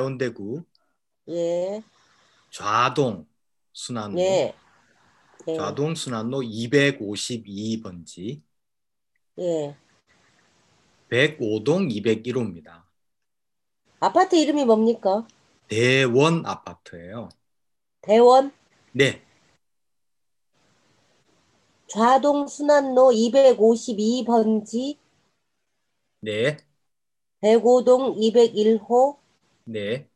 [0.00, 0.64] 해운대구
[1.28, 1.82] 예,
[2.50, 3.26] 좌동
[3.72, 4.18] 순환로.
[4.18, 4.52] 예,
[5.46, 8.42] 예, 좌동 순환로 252번지.
[9.38, 9.76] 예.
[11.10, 12.82] 105동 201호입니다.
[14.00, 15.28] 아파트 이름이 뭡니까?
[15.68, 17.28] 대원 아파트예요.
[18.00, 18.52] 대원?
[18.92, 19.22] 네,
[21.86, 24.98] 좌동 순환로 252번지.
[26.20, 26.56] 네,
[27.40, 29.23] 대고동 201호
[29.64, 30.06] 네,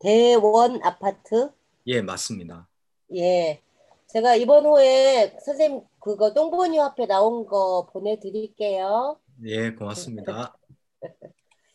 [0.00, 1.50] 대원 아파트.
[1.86, 2.68] 예 맞습니다.
[3.14, 3.62] 예.
[4.08, 9.18] 제가 이번 호에 선생님 그거 똥보니 화폐 나온 거 보내드릴게요.
[9.44, 10.56] 예 고맙습니다.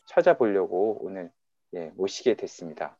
[0.10, 1.32] 찾아보려고 오늘
[1.74, 2.98] 예, 모시게 됐습니다.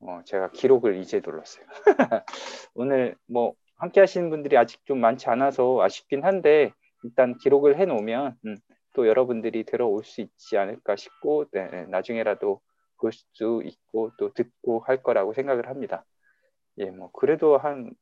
[0.00, 1.66] 어, 제가 기록을 이제 눌렀어요.
[2.74, 6.72] 오늘 뭐 함께 하시는 분들이 아직 좀 많지 않아서 아쉽긴 한데
[7.02, 8.56] 일단 기록을 해 놓으면 음,
[8.94, 12.60] 또 여러분들이 들어올 수 있지 않을까 싶고 네, 네, 나중에라도
[13.00, 16.04] 볼 수 있고 또 듣고 할 거라고 생각을 합니다.
[16.78, 17.92] 예, 뭐 그래도 한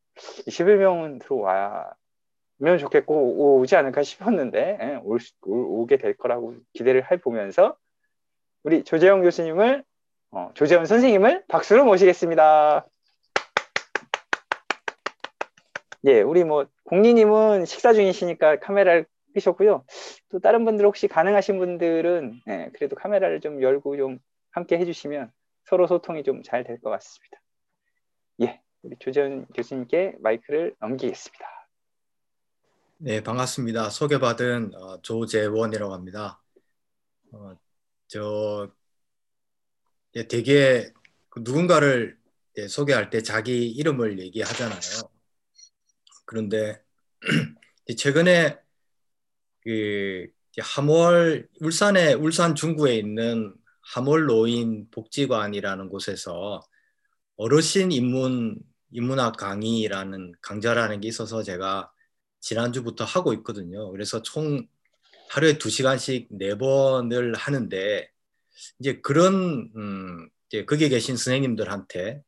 [0.46, 7.76] 21명은 들어와면 좋겠고 오- 오지 않을까 싶었는데 예, 올, 오게 될 거라고 기대를 해 보면서
[8.64, 9.84] 우리 조재영 교수님을
[10.32, 12.86] 어, 조재현 선생님을 박수로 모시겠습니다.
[16.04, 19.84] 예, 우리 뭐 공리님은 식사 중이시니까 카메라를 끄셨고요.
[20.30, 24.18] 또 다른 분들 혹시 가능하신 분들은 예, 그래도 카메라를 좀 열고 좀
[24.50, 25.32] 함께 해주시면
[25.64, 27.38] 서로 소통이 좀 잘 될 것 같습니다.
[28.42, 31.44] 예, 우리 조재현 교수님께 마이크를 넘기겠습니다.
[32.98, 33.90] 네 반갑습니다.
[33.90, 36.42] 소개받은 어, 조재원이라고 합니다.
[37.32, 37.54] 어,
[38.08, 38.72] 저
[40.16, 40.90] 예, 되게
[41.28, 42.18] 그 누군가를
[42.56, 44.80] 예, 소개할 때 자기 이름을 얘기하잖아요.
[46.24, 46.82] 그런데
[47.96, 48.58] 최근에
[49.60, 50.26] 그
[50.60, 53.54] 함월 울산에 울산 중구에 있는
[54.26, 56.60] 노인 복지관이라는 곳에서
[57.36, 58.58] 어르신 인문
[58.92, 61.90] 인문학 강의라는 강좌라는 게 있어서 제가
[62.40, 63.90] 지난주부터 하고 있거든요.
[63.90, 64.66] 그래서 총
[65.30, 68.10] 하루에 두 시간씩 네 번을 하는데
[68.80, 72.22] 이제 그런 음 이제 거기 계신 선생님들한테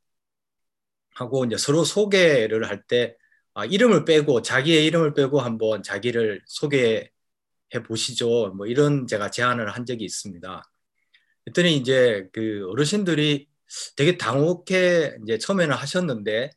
[1.15, 3.16] 하고 이제 서로 소개를 할 때
[3.54, 7.10] 아, 이름을 빼고 자기의 이름을 빼고 한번 자기를 소개해
[7.87, 8.54] 보시죠.
[8.56, 10.62] 뭐 이런 제가 제안을 한 적이 있습니다.
[11.45, 13.49] 그랬더니 이제 그 어르신들이
[13.97, 16.51] 되게 당혹해 이제 처음에는 하셨는데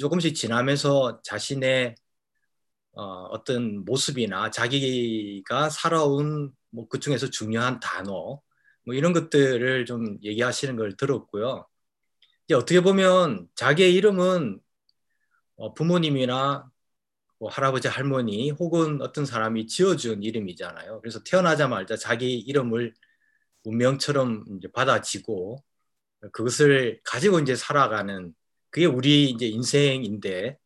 [0.00, 1.94] 조금씩 지나면서 자신의
[2.92, 8.40] 어, 어떤 모습이나 자기가 살아온 뭐 그 중에서 중요한 단어
[8.84, 11.66] 뭐 이런 것들을 좀 얘기하시는 걸 들었고요.
[12.46, 14.60] 이제 어떻게 보면 자기의 이름은
[15.56, 16.68] 어, 부모님이나
[17.38, 21.00] 뭐 할아버지 할머니 혹은 어떤 사람이 지어준 이름이잖아요.
[21.00, 22.94] 그래서 태어나자마자 자기 이름을
[23.64, 25.62] 운명처럼 이제 받아지고
[26.32, 28.34] 그것을 가지고 이제 살아가는
[28.70, 30.58] 그게 우리 이제 인생인데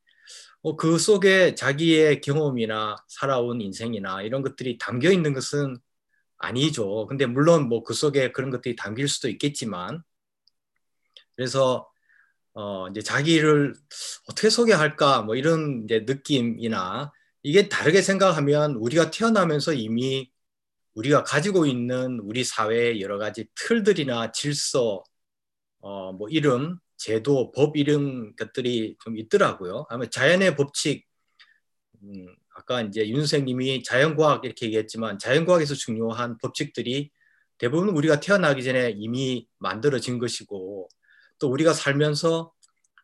[0.63, 5.79] 어, 그 속에 자기의 경험이나 살아온 인생이나 이런 것들이 담겨 있는 것은
[6.39, 7.07] 아니죠.
[7.07, 10.03] 근데 물론 뭐 그 속에 그런 것들이 담길 수도 있겠지만
[11.37, 11.89] 그래서
[12.55, 13.75] 어 이제 자기를
[14.29, 20.31] 어떻게 소개할까 뭐 이런 이제 느낌이나 이게 다르게 생각하면 우리가 태어나면서 이미
[20.99, 25.03] 우리가 가지고 있는 우리 사회의 여러 가지 틀들이나 질서
[25.81, 29.87] 어 뭐 이름 제도 법 이런 것들이 좀 있더라고요.
[29.91, 31.07] 아마 자연의 법칙
[32.03, 37.11] 음, 아까 이제 윤 선생님이 자연과학 이렇게 얘기했지만 자연과학에서 중요한 법칙들이
[37.59, 40.89] 대부분 우리가 태어나기 전에 이미 만들어진 것이고
[41.39, 42.53] 또 우리가 살면서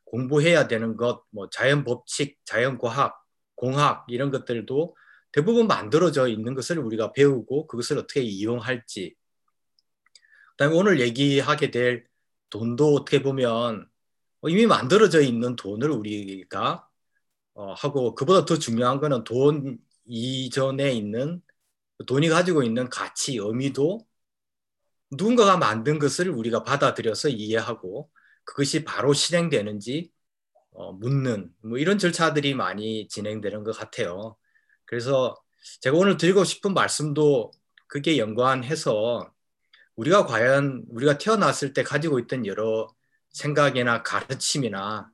[0.05, 3.17] 공부해야 되는 것, 뭐 자연 법칙, 자연 과학,
[3.57, 4.97] 공학 이런 것들도
[5.35, 9.17] 대부분 만들어져 있는 것을 우리가 배우고 그것을 어떻게 이용할지.
[10.53, 12.07] 그다음에 오늘 얘기하게 될
[12.51, 13.89] 돈도 어떻게 보면
[14.47, 16.89] 이미 만들어져 있는 돈을 우리가
[17.55, 21.43] 어, 하고 그보다 더 중요한 거는 돈 이전에 있는
[22.07, 24.07] 돈이 가지고 있는 가치, 의미도
[25.11, 28.09] 누군가가 만든 것을 우리가 받아들여서 이해하고
[28.45, 30.13] 그것이 바로 실행되는지
[30.73, 34.37] 어, 묻는 뭐 이런 절차들이 많이 진행되는 것 같아요.
[34.87, 35.37] 그래서
[35.81, 37.51] 제가 오늘 드리고 싶은 말씀도
[37.87, 39.31] 그게 연관해서
[39.97, 42.89] 우리가 과연 우리가 태어났을 때 가지고 있던 여러
[43.31, 45.11] 생각이나 가르침이나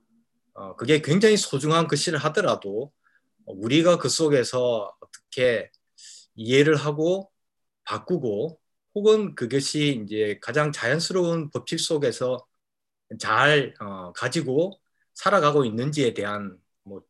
[0.54, 2.92] 어, 그게 굉장히 소중한 것이라 하더라도
[3.46, 5.70] 우리가 그 속에서 어떻게
[6.34, 7.30] 이해를 하고
[7.84, 8.60] 바꾸고
[8.94, 12.46] 혹은 그것이 이제 가장 자연스러운 법칙 속에서
[13.18, 14.80] 잘 어, 가지고
[15.14, 17.02] 살아가고 있는지에 대한 뭐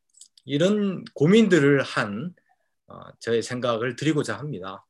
[0.45, 2.40] 이런 고민들을 한 어,
[3.21, 4.85] 저의 생각을 드리고자 합니다.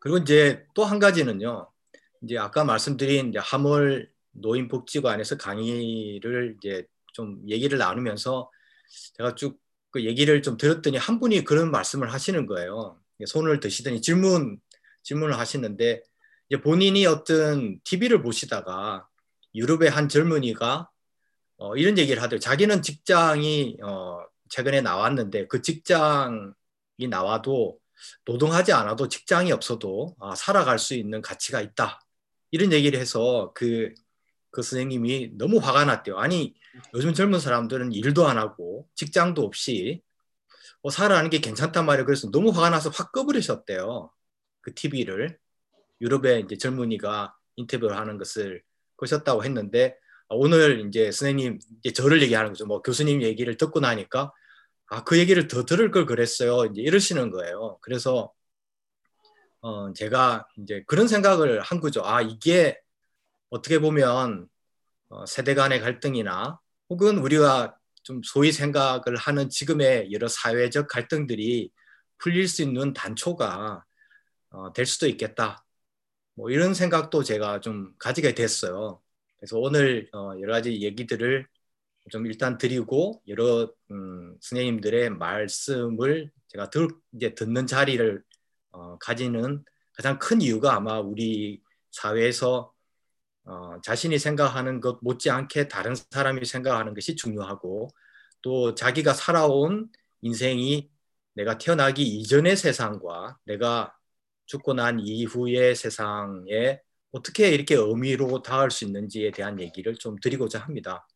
[0.00, 1.70] 그리고 이제 또 한 가지는요.
[2.22, 8.50] 이제 아까 말씀드린 이제 함월 노인복지관에서 강의를 이제 좀 얘기를 나누면서
[9.16, 9.66] 제가 쭉
[9.96, 13.00] 그 얘기를 좀 들었더니 한 분이 그런 말씀을 하시는 거예요.
[13.24, 14.60] 손을 드시더니 질문
[15.04, 16.02] 질문을 하시는데
[16.50, 19.08] 이제 본인이 어떤 TV를 보시다가
[19.54, 20.90] 유럽의 한 젊은이가
[21.56, 22.40] 어, 이런 얘기를 하더라고요.
[22.40, 26.52] 자기는 직장이 어, 최근에 나왔는데 그 직장이
[27.08, 27.78] 나와도
[28.24, 32.00] 노동하지 않아도 직장이 없어도 아, 살아갈 수 있는 가치가 있다.
[32.50, 33.92] 이런 얘기를 해서 그,
[34.50, 36.18] 그 선생님이 너무 화가 났대요.
[36.18, 36.54] 아니,
[36.94, 40.02] 요즘 젊은 사람들은 일도 안 하고 직장도 없이
[40.82, 42.06] 뭐 살아가는 게 괜찮단 말이에요.
[42.06, 44.10] 그래서 너무 화가 나서 확 꺼버리셨대요.
[44.60, 45.38] 그 TV를.
[46.00, 48.62] 유럽의 이제 젊은이가 인터뷰를 하는 것을
[48.96, 52.66] 거셨다고 했는데 오늘 이제 선생님 이제 저를 얘기하는 거죠.
[52.66, 54.32] 뭐 교수님 얘기를 듣고 나니까
[54.88, 56.66] 아 그 얘기를 더 들을 걸 그랬어요.
[56.66, 57.78] 이제 이러시는 거예요.
[57.82, 58.32] 그래서
[59.60, 62.02] 어 제가 이제 그런 생각을 한 거죠.
[62.04, 62.78] 아 이게
[63.50, 64.48] 어떻게 보면
[65.08, 71.70] 어 세대 간의 갈등이나 혹은 우리가 좀 소위 생각을 하는 지금의 여러 사회적 갈등들이
[72.18, 73.84] 풀릴 수 있는 단초가
[74.50, 75.64] 어, 될 수도 있겠다.
[76.34, 79.00] 뭐 이런 생각도 제가 좀 가지게 됐어요.
[79.38, 81.46] 그래서 오늘 어, 여러 가지 얘기들을
[82.10, 88.22] 좀 일단 드리고 여러 음, 선생님들의 말씀을 제가 들, 이제 듣는 자리를
[88.72, 92.72] 어, 가지는 가장 큰 이유가 아마 우리 사회에서
[93.44, 97.88] 어, 자신이 생각하는 것 못지않게 다른 사람이 생각하는 것이 중요하고
[98.42, 99.88] 또 자기가 살아온
[100.22, 100.90] 인생이
[101.34, 103.96] 내가 태어나기 이전의 세상과 내가
[104.46, 106.80] 죽고 난 이후의 세상에
[107.16, 111.06] 어떻게 이렇게 의미로 닿을 수 있는지에 대한 얘기를 좀 드리고자 합니다.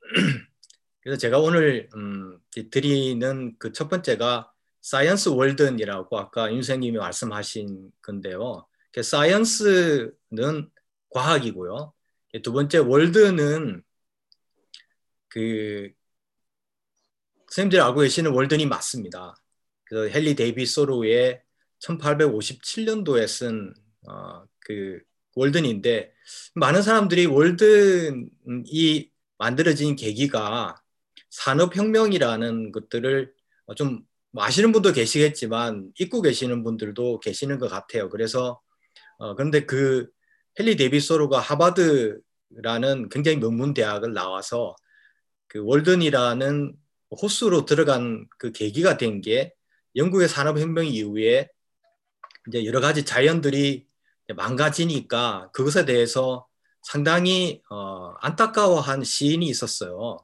[1.00, 2.38] 그래서 제가 오늘 음,
[2.70, 8.66] 드리는 그 첫 번째가 Science Walden이라고 아까 윤 선생님이 말씀하신 건데요.
[9.00, 10.70] Science는
[11.10, 11.92] 과학이고요.
[12.42, 13.82] 두 번째 월든은
[15.28, 15.92] 그
[17.48, 19.34] 선생님들이 알고 계시는 월든이 맞습니다.
[19.84, 21.42] 그래서 헨리 데이비 소로의
[21.80, 23.74] 1857년도에 쓴
[24.06, 25.00] 어, 그
[25.34, 26.12] 월든인데
[26.54, 30.76] 많은 사람들이 월든이 만들어진 계기가
[31.30, 33.32] 산업혁명이라는 것들을
[33.76, 34.02] 좀
[34.36, 38.08] 아시는 분도 계시겠지만 잊고 계시는 분들도 계시는 것 같아요.
[38.08, 38.60] 그래서
[39.18, 40.08] 어, 그런데 그
[40.58, 44.76] 헨리 데비소로가 하바드라는 굉장히 명문 대학을 나와서
[45.46, 46.74] 그 월든이라는
[47.10, 49.54] 호수로 들어간 그 계기가 된 게
[49.96, 51.48] 영국의 산업혁명 이후에
[52.48, 53.87] 이제 여러 가지 자연들이
[54.34, 56.46] 망가지니까 그것에 대해서
[56.82, 60.18] 상당히 어, 안타까워한 시인이 있었어요.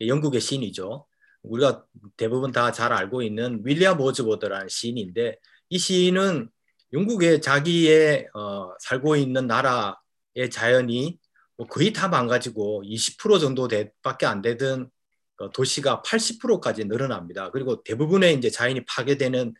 [0.00, 1.06] 영국의 시인이죠.
[1.42, 1.84] 우리가
[2.16, 5.38] 대부분 다 잘 알고 있는 윌리엄 오즈보드라는 시인인데
[5.70, 6.50] 이 시인은
[6.92, 11.18] 영국의 자기의 어, 살고 있는 나라의 자연이
[11.56, 13.68] 뭐 거의 다 망가지고 20% 정도
[14.02, 14.90] 밖에 안 되던
[15.38, 17.50] 어, 도시가 80%까지 늘어납니다.
[17.50, 19.54] 그리고 대부분의 이제 자연이 파괴되는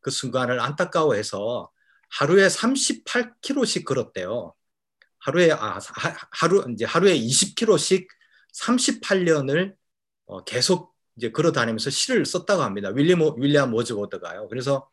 [0.00, 1.70] 그 순간을 안타까워해서
[2.10, 4.54] 하루에 38km씩 걸었대요.
[5.18, 5.78] 하루에 아
[6.30, 8.06] 하루 이제 하루에 20km씩
[8.54, 9.74] 38년을
[10.26, 12.90] 어, 계속 이제 걸어 다니면서 시를 썼다고 합니다.
[12.90, 14.48] 윌리엄 윌리엄 워즈워드가요.
[14.48, 14.88] 그래서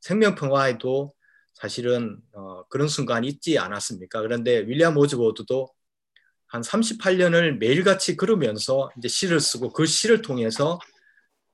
[0.00, 1.14] 생명평화에도
[1.54, 4.20] 사실은 어, 그런 순간이 있지 않았습니까?
[4.22, 5.68] 그런데 윌리엄 워즈워드도
[6.48, 10.78] 한 38년을 매일같이 걸으면서 이제 시를 쓰고 그 시를 통해서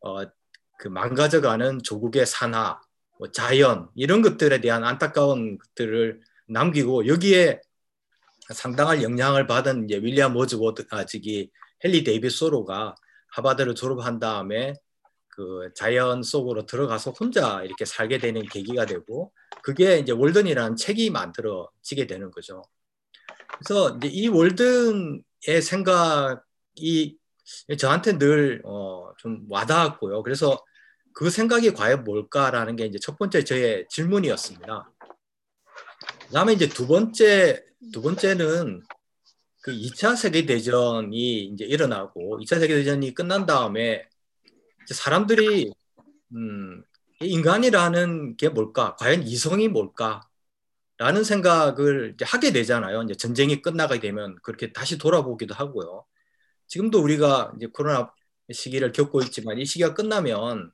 [0.01, 0.23] 어,
[0.79, 2.81] 그 망가져가는 조국의 산하,
[3.23, 7.61] 뭐 자연 이런 것들에 대한 안타까운 것들을 남기고 여기에
[8.52, 11.49] 상당한 영향을 받은 이제 윌리엄 워즈워드 아 저기
[11.85, 12.97] 헨리 데이비드 소로가
[13.29, 14.75] 하바드를 졸업한 다음에
[15.29, 22.09] 그 자연 속으로 들어가서 혼자 이렇게 살게 되는 계기가 되고 그게 이제 월든이라는 책이 만들어지게
[22.09, 22.64] 되는 거죠.
[23.57, 27.19] 그래서 이제 이 월든의 생각이
[27.79, 29.12] 저한테 늘좀 어
[29.49, 30.25] 와닿았고요.
[30.25, 30.59] 그래서
[31.14, 34.90] 그 생각이 과연 뭘까라는 게 이제 첫 번째 저의 질문이었습니다.
[36.26, 38.83] 그다음에 이제 두 번째 두 번째는
[39.62, 44.09] 그 2차 세계 대전이 이제 일어나고 2차 세계 대전이 끝난 다음에
[44.87, 45.73] 사람들이
[46.35, 46.83] 음,
[47.21, 48.97] 인간이라는 게 뭘까?
[48.97, 50.23] 과연 이성이 뭘까?
[50.99, 53.02] 라는 생각을 하게 되잖아요.
[53.02, 56.04] 이제 전쟁이 끝나게 되면 그렇게 다시 돌아보기도 하고요.
[56.69, 58.12] 지금도 우리가 이제 코로나
[58.52, 60.73] 시기를 겪고 있지만 이 시기가 끝나면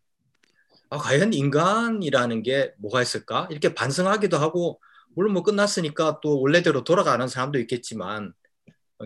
[0.90, 3.46] 아, 과연 인간이라는 게 뭐가 있을까?
[3.50, 4.80] 이렇게 반성하기도 하고,
[5.14, 8.32] 물론 뭐 끝났으니까 또 원래대로 돌아가는 사람도 있겠지만,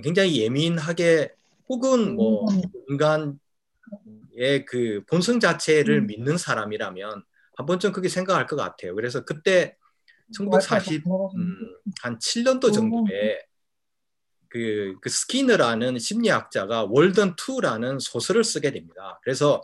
[0.02, 1.32] 굉장히 예민하게
[1.68, 2.62] 혹은 뭐 음.
[2.88, 6.06] 인간의 그 본성 자체를 음.
[6.06, 7.24] 믿는 사람이라면
[7.56, 8.94] 한 번쯤 그렇게 생각할 것 같아요.
[8.94, 9.76] 그래서 그때
[10.32, 11.02] 1940,
[11.36, 13.40] 음, 한 7년도 정도에
[14.48, 19.18] 그, 그 스키너라는 심리학자가 월든 2라는 소설을 쓰게 됩니다.
[19.22, 19.62] 그래서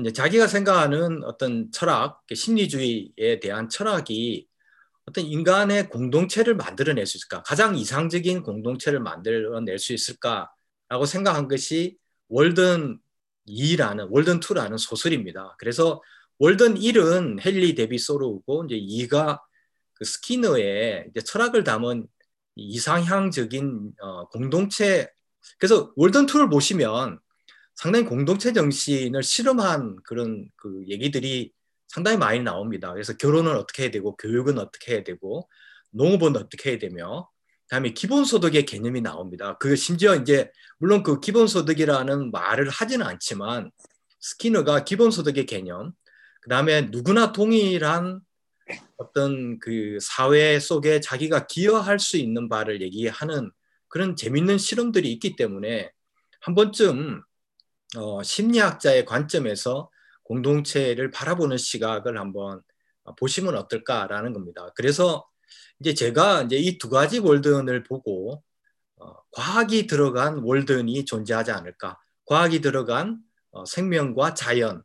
[0.00, 4.46] 이제 자기가 생각하는 어떤 철학, 심리주의에 대한 철학이
[5.06, 7.42] 어떤 인간의 공동체를 만들어낼 수 있을까?
[7.42, 11.96] 가장 이상적인 공동체를 만들어낼 수 있을까라고 생각한 것이
[12.28, 12.98] 월든
[13.48, 15.54] 2라는 월든 2라는 소설입니다.
[15.58, 16.02] 그래서
[16.38, 18.76] 월든 1은 헨리 데비 소르고 이제
[19.06, 19.40] 2가
[19.94, 22.06] 그 스키너의 이제 철학을 담은
[22.56, 25.10] 이상향적인 어, 공동체
[25.58, 27.20] 그래서 월든 2를 보시면
[27.76, 31.52] 상당히 공동체 정신을 실험한 그런 그 얘기들이
[31.88, 32.92] 상당히 많이 나옵니다.
[32.92, 35.48] 그래서 결혼은 어떻게 해야 되고 교육은 어떻게 해야 되고
[35.92, 37.28] 농업은 어떻게 해야 되며
[37.68, 39.56] 그다음에 기본소득의 개념이 나옵니다.
[39.58, 43.70] 그 심지어 이제 물론 그 기본소득이라는 말을 하지는 않지만
[44.20, 45.92] 스키너가 기본소득의 개념,
[46.42, 48.20] 그다음에 누구나 동일한
[48.96, 53.50] 어떤 그 사회 속에 자기가 기여할 수 있는 바를 얘기하는
[53.88, 55.90] 그런 재밌는 실험들이 있기 때문에
[56.40, 57.22] 한 번쯤
[57.94, 59.90] 어, 심리학자의 관점에서
[60.24, 62.60] 공동체를 바라보는 시각을 한번
[63.18, 64.72] 보시면 어떨까라는 겁니다.
[64.74, 65.24] 그래서
[65.80, 68.42] 이제 제가 이제 이 두 가지 월든을 보고
[68.96, 71.98] 어, 과학이 들어간 월든이 존재하지 않을까.
[72.24, 73.18] 과학이 들어간
[73.52, 74.82] 어, 생명과 자연을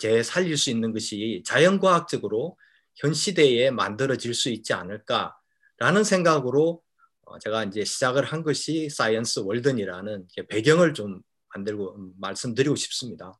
[0.00, 2.56] 재살릴 수 있는 것이 자연과학적으로
[2.96, 6.82] 현 시대에 만들어질 수 있지 않을까라는 생각으로
[7.26, 11.20] 어, 제가 이제 시작을 한 것이 Science Walden이라는 배경을 좀
[11.54, 13.38] 만들고 음, 말씀드리고 싶습니다.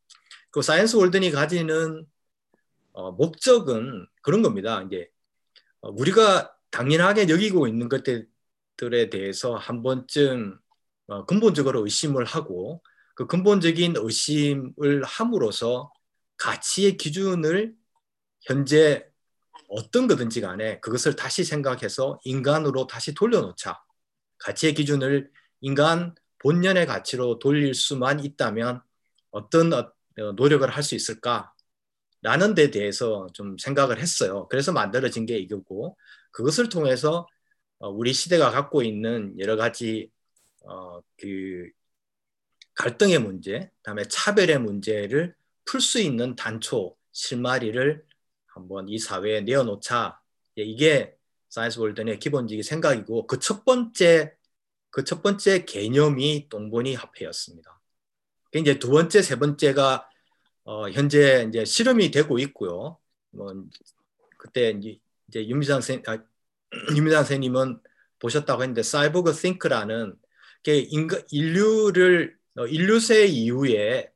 [0.50, 2.06] 그 Science Walden이 가지는
[2.92, 4.82] 어, 목적은 그런 겁니다.
[4.82, 5.08] 이제
[5.80, 10.58] 어, 우리가 당연하게 여기고 있는 것들에 대해서 한 번쯤
[11.06, 12.82] 어, 근본적으로 의심을 하고
[13.14, 15.92] 그 근본적인 의심을 함으로써
[16.36, 17.74] 가치의 기준을
[18.42, 19.06] 현재
[19.68, 23.82] 어떤 거든지 간에 그것을 다시 생각해서 인간으로 다시 돌려놓자.
[24.38, 28.82] 가치의 기준을 인간 본연의 가치로 돌릴 수만 있다면
[29.30, 29.92] 어떤 어,
[30.36, 31.52] 노력을 할 수 있을까?
[32.22, 34.46] 라는 데 대해서 좀 생각을 했어요.
[34.48, 35.96] 그래서 만들어진 게 이거고
[36.32, 37.26] 그것을 통해서
[37.78, 40.10] 어, 우리 시대가 갖고 있는 여러 가지
[40.64, 41.68] 어, 그
[42.74, 45.34] 갈등의 문제, 그다음에 차별의 문제를
[45.64, 48.04] 풀 수 있는 단초 실마리를
[48.46, 50.20] 한번 이 사회에 내어놓자.
[50.58, 51.16] 예, 이게
[51.50, 54.34] Science Walden의 기본적인 생각이고 그 첫 번째
[54.92, 57.80] 그 첫 번째 개념이 똥본위 화폐였습니다.
[58.54, 60.08] 이제 두 번째, 세 번째가
[60.64, 62.98] 어, 현재 이제 실험이 되고 있고요.
[63.30, 63.54] 뭐
[64.38, 64.98] 그때 이제,
[65.34, 66.18] 윤미상 선 아,
[66.94, 67.80] 윤미상 선생님은
[68.18, 70.14] 보셨다고 했는데 사이보그 Things라는
[70.90, 74.10] 인간 인류를 어, 인류세 이후에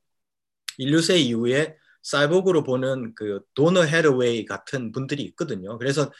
[0.77, 5.79] 인류세 이후에 사이보그로 보는 그 도나 해러웨이 같은 분들이 있거든요.
[5.79, 6.13] 그래서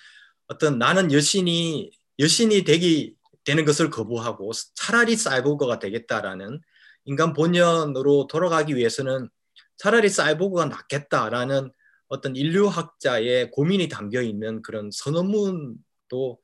[0.49, 6.61] 어떤 나는 여신이 여신이 되기 되는 것을 거부하고 차라리 사이보그가 되겠다라는
[7.05, 9.31] 인간 본연으로 돌아가기 위해서는
[9.77, 11.71] 차라리 사이보그가 낫겠다라는
[12.09, 16.41] 어떤 인류학자의 고민이 담겨 있는 그런 선언문도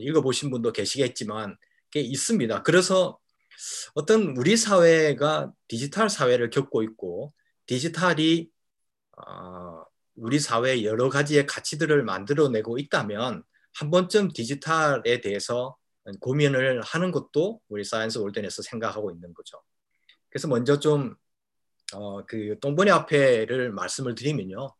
[0.00, 1.56] 읽어보신 분도 계시겠지만
[1.90, 2.62] 게 있습니다.
[2.62, 3.18] 그래서
[3.94, 7.32] 어떤 우리 사회가 디지털 사회를 겪고 있고
[7.66, 8.48] 디지털이
[9.16, 9.82] 어,
[10.14, 13.42] 우리 사회에 여러 가지의 가치들을 만들어내고 있다면
[13.74, 15.76] 한 번쯤 디지털에 대해서
[16.20, 19.62] 고민을 하는 것도 우리 Science Walden에서 생각하고 있는 거죠.
[20.30, 21.14] 그래서 먼저 좀
[21.94, 24.74] 어, 그 똥본위 화폐를 말씀을 드리면요.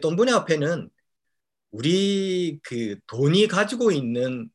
[0.00, 0.90] 똥본위 화폐는
[1.70, 4.50] 우리 그 돈이 가지고 있는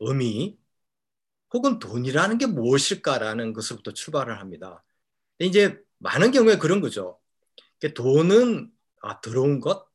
[0.00, 0.58] 의미
[1.52, 4.84] 혹은 돈이라는 게 무엇일까라는 것부터 출발을 합니다.
[5.38, 7.18] 이제 많은 경우에 그런 거죠.
[7.94, 8.70] 돈은
[9.02, 9.88] 아, 들어온 것?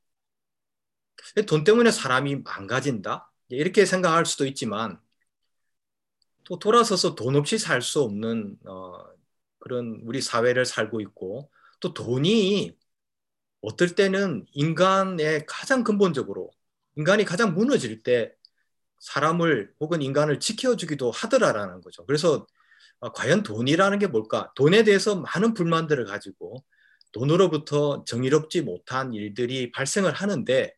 [1.48, 3.32] 돈 때문에 사람이 망가진다?
[3.50, 5.00] 이렇게 생각할 수도 있지만
[6.44, 8.94] 또 돌아서서 돈 없이 살 수 없는 어,
[9.60, 12.78] 그런 우리 사회를 살고 있고 또 돈이
[13.62, 16.52] 어떨 때는 인간의 가장 근본적으로
[16.98, 18.34] 인간이 가장 무너질 때
[19.02, 22.06] 사람을 혹은 인간을 지켜주기도 하더라라는 거죠.
[22.08, 22.48] 그래서
[23.00, 24.52] 어, 과연 돈이라는 게 뭘까?
[24.56, 26.64] 돈에 대해서 많은 불만들을 가지고
[27.14, 30.74] 돈으로부터 정의롭지 못한 일들이 발생을 하는데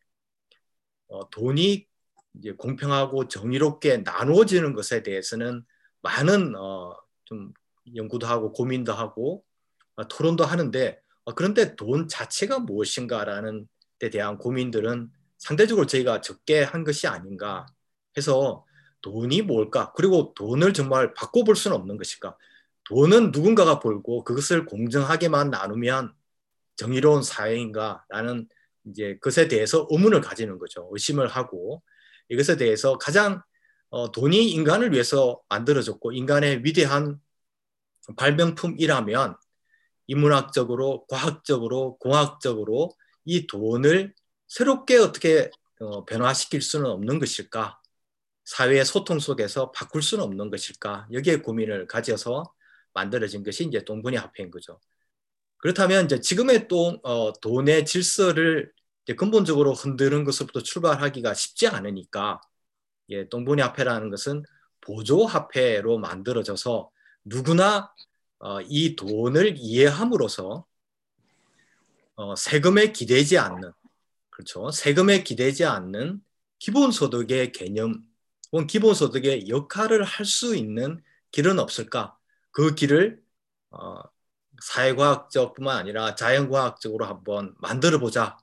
[1.08, 1.86] 어, 돈이
[2.34, 5.64] 이제 공평하고 정의롭게 나누어지는 것에 대해서는
[6.02, 7.52] 많은 어, 좀
[7.94, 9.44] 연구도 하고 고민도 하고
[9.96, 13.68] 어, 토론도 하는데 어, 그런데 돈 자체가 무엇인가라는
[13.98, 17.66] 데 대한 고민들은 상대적으로 저희가 적게 한 것이 아닌가
[18.16, 18.64] 해서
[19.02, 19.92] 돈이 뭘까?
[19.96, 22.36] 그리고 돈을 정말 바꿔볼 수는 없는 것일까?
[22.84, 26.14] 돈은 누군가가 벌고 그것을 공정하게만 나누면
[26.76, 28.48] 정의로운 사회인가라는
[28.86, 30.88] 이제 것에 대해서 의문을 가지는 거죠.
[30.92, 31.82] 의심을 하고
[32.28, 33.42] 이것에 대해서 가장
[33.90, 37.20] 어, 돈이 인간을 위해서 만들어졌고 인간의 위대한
[38.16, 39.36] 발명품이라면
[40.08, 42.90] 인문학적으로, 과학적으로, 공학적으로
[43.24, 44.14] 이 돈을
[44.46, 47.80] 새롭게 어떻게 어, 변화시킬 수는 없는 것일까?
[48.44, 51.06] 사회의 소통 속에서 바꿀 수는 없는 것일까?
[51.12, 52.52] 여기에 고민을 가져서
[52.94, 54.80] 만들어진 것이 이제 동분이 화폐인 거죠.
[55.58, 58.72] 그렇다면 이제 지금의 또 어, 돈의 질서를
[59.16, 62.40] 근본적으로 흔드는 것부터 출발하기가 쉽지 않으니까
[63.10, 64.42] 예, 동분이 화폐라는 것은
[64.80, 66.90] 보조 화폐로 만들어져서
[67.24, 67.92] 누구나
[68.40, 70.66] 어, 이 돈을 이해함으로써
[72.16, 73.72] 어, 세금에 기대지 않는
[74.30, 74.70] 그렇죠?
[74.70, 76.22] 세금에 기대지 않는
[76.58, 78.02] 기본소득의 개념
[78.52, 82.16] 혹은 기본소득의 역할을 할 수 있는 길은 없을까?
[82.50, 83.22] 그 길을
[83.70, 84.00] 어,
[84.62, 88.36] 사회과학적뿐만 아니라 자연과학적으로 한번 만들어 보자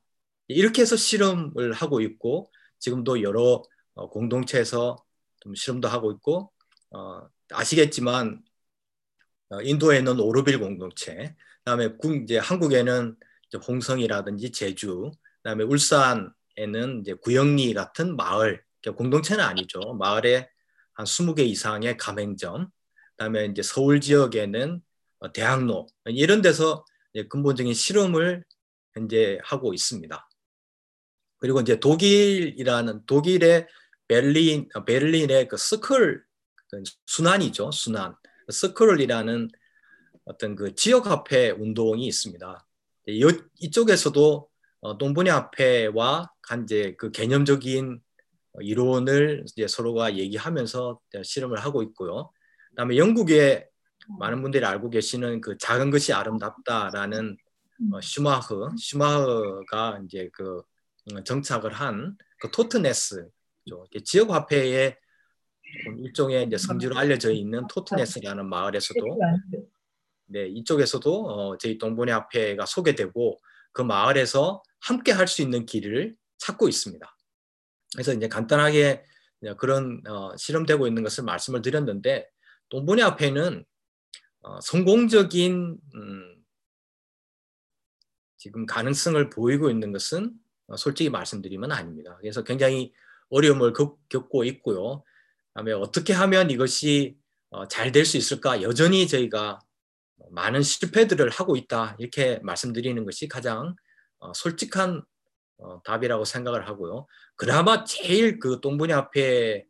[0.47, 3.63] 이렇게 해서 실험을 하고 있고 지금도 여러
[3.95, 4.97] 어, 공동체에서
[5.39, 6.51] 좀 실험도 하고 있고
[6.91, 7.21] 어,
[7.51, 8.43] 아시겠지만
[9.49, 11.89] 어, 인도에는 오르빌 공동체, 그다음에
[12.23, 13.15] 이제 한국에는
[13.47, 15.11] 이제 홍성이라든지 제주,
[15.43, 18.63] 그다음에 울산에는 이제 구영리 같은 마을
[18.97, 19.79] 공동체는 아니죠.
[19.93, 20.49] 마을에
[20.93, 22.69] 한 20개 이상의 가맹점,
[23.11, 24.81] 그다음에 이제 서울 지역에는
[25.19, 26.83] 어, 대학로 이런 데서
[27.29, 28.43] 근본적인 실험을
[28.93, 30.24] 현재 하고 있습니다.
[31.39, 33.67] 그리고 이제 독일이라는 독일의
[34.07, 36.23] 베를린 어, 베를린의 그 스클
[36.69, 38.15] 그 순환이죠 순환
[38.49, 39.49] 스크롤이라는
[40.25, 42.67] 어떤 그 지역 화폐 운동이 있습니다.
[43.59, 44.49] 이쪽에서도
[44.81, 48.01] 어, 동분야 화폐와 간제 그 개념적인
[48.61, 52.31] 이론을 이제 서로가 얘기하면서 실험을 하고 있고요.
[52.69, 53.67] 그다음에 영국에
[54.19, 57.37] 많은 분들이 알고 계시는 그 작은 것이 아름답다라는
[57.93, 60.61] 어, 슈마흐 슈마흐가 이제 그 음,
[61.23, 63.29] 정착을 한 그 토트네스
[64.03, 64.97] 지역 화폐의
[66.03, 68.99] 일종의 이제 성지로 알려져 있는 토트네스라는 마을에서도
[70.27, 73.39] 네 이쪽에서도 어, 저희 동분의 화폐가 소개되고
[73.71, 77.17] 그 마을에서 함께 할 수 있는 길을 찾고 있습니다.
[77.93, 79.03] 그래서 이제 간단하게
[79.57, 82.29] 그런 어, 실험되고 있는 것을 말씀을 드렸는데
[82.69, 83.65] 동분의 화폐는
[84.41, 86.45] 어, 성공적인 음,
[88.37, 90.44] 지금 가능성을 보이고 있는 것은 어,
[90.77, 92.17] 솔직히 말씀드리면 아닙니다.
[92.19, 92.93] 그래서 굉장히
[93.29, 93.73] 어려움을
[94.09, 95.03] 겪고 있고요.
[95.53, 97.17] 다음에 어떻게 하면 이것이
[97.49, 98.61] 어, 잘될 수 있을까?
[98.61, 99.59] 여전히 저희가
[100.31, 101.95] 많은 실패들을 하고 있다.
[101.99, 103.75] 이렇게 말씀드리는 것이 가장
[104.19, 105.03] 어, 솔직한
[105.57, 107.07] 어, 답이라고 생각을 하고요.
[107.35, 109.65] 그나마 제일 그 똥분이 앞에의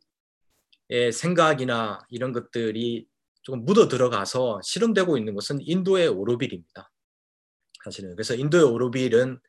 [1.14, 3.08] 생각이나 이런 것들이
[3.44, 6.92] 조금 묻어 들어가서 실험되고 있는 것은 인도의 오로빌입니다.
[7.84, 9.40] 사실은 그래서 인도의 오로빌은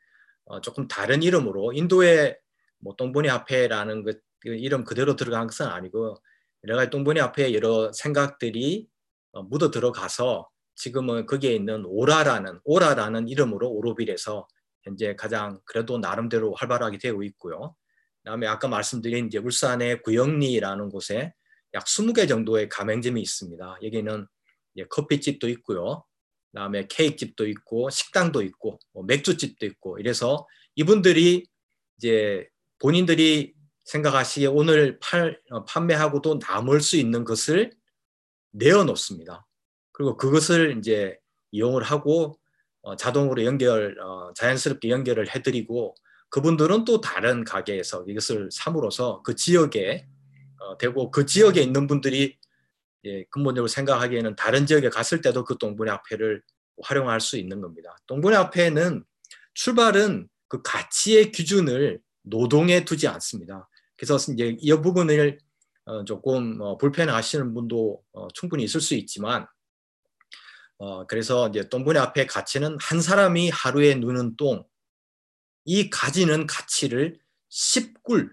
[0.62, 2.38] 조금 다른 이름으로 인도의
[2.78, 6.16] 뭐 똥분이 앞에라는 것 이름 그대로 들어간 것은 아니고
[6.64, 8.88] 여러 가지 똥분이 앞에 여러 생각들이
[9.32, 14.46] 어, 묻어 들어가서 지금은 거기에 있는 오라라는 오라라는 이름으로 오로빌에서
[14.82, 17.74] 현재 가장 그래도 나름대로 활발하게 되고 있고요.
[18.22, 21.32] 그다음에 아까 말씀드린 이제 울산의 구영리라는 곳에
[21.74, 23.78] 약 20개 정도의 가맹점이 있습니다.
[23.82, 24.26] 여기는
[24.90, 26.04] 커피집도 있고요.
[26.52, 31.46] 그다음에 케이크집도 있고 식당도 있고 뭐 맥주집도 있고 이래서 이분들이
[31.98, 33.54] 이제 본인들이
[33.84, 37.70] 생각하시기에 오늘 팔, 어, 판매하고도 남을 수 있는 것을
[38.50, 39.46] 내어놓습니다.
[39.92, 41.18] 그리고 그것을 이제
[41.52, 42.38] 이용을 하고
[42.82, 45.94] 어, 자동으로 연결, 어, 자연스럽게 연결을 해드리고
[46.28, 50.06] 그분들은 또 다른 가게에서 이것을 삼으로써 그 지역에
[50.60, 52.38] 어, 되고 그 지역에 있는 분들이
[53.06, 56.42] 예, 근본적으로 생각하기에는 다른 지역에 갔을 때도 그 동분의 화폐를
[56.82, 57.96] 활용할 수 있는 겁니다.
[58.06, 59.04] 동분의 화폐는
[59.54, 63.68] 출발은 그 가치의 기준을 노동에 두지 않습니다.
[63.96, 65.38] 그래서 이제 이 부분을
[65.84, 69.46] 어, 조금 어, 불편하시는 분도 어, 충분히 있을 수 있지만
[71.08, 74.62] 그래서 이제 똥분의 앞에 가치는 한 사람이 하루에 누는 똥,
[75.64, 77.18] 이 가지는 가치를
[77.50, 78.30] 10꿀,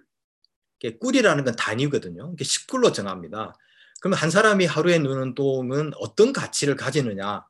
[0.99, 2.35] 꿀이라는 건 단위거든요.
[2.35, 3.55] 10꿀로 정합니다.
[4.03, 7.45] 그러면 한 사람이 하루에 누는 똥은 어떤 가치를 가지느냐?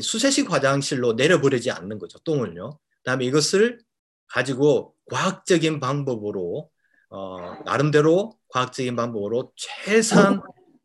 [0.00, 2.18] 수세식 화장실로 내려버리지 않는 거죠.
[2.20, 2.78] 똥을요.
[3.02, 3.78] 그다음에 이것을
[4.28, 6.70] 가지고 과학적인 방법으로
[7.10, 10.40] 어, 나름대로 과학적인 방법으로 최선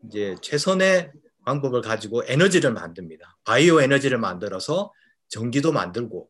[0.08, 1.10] 이제 최선의
[1.46, 3.38] 방법을 가지고 에너지를 만듭니다.
[3.46, 4.92] 바이오 에너지를 만들어서
[5.30, 6.28] 전기도 만들고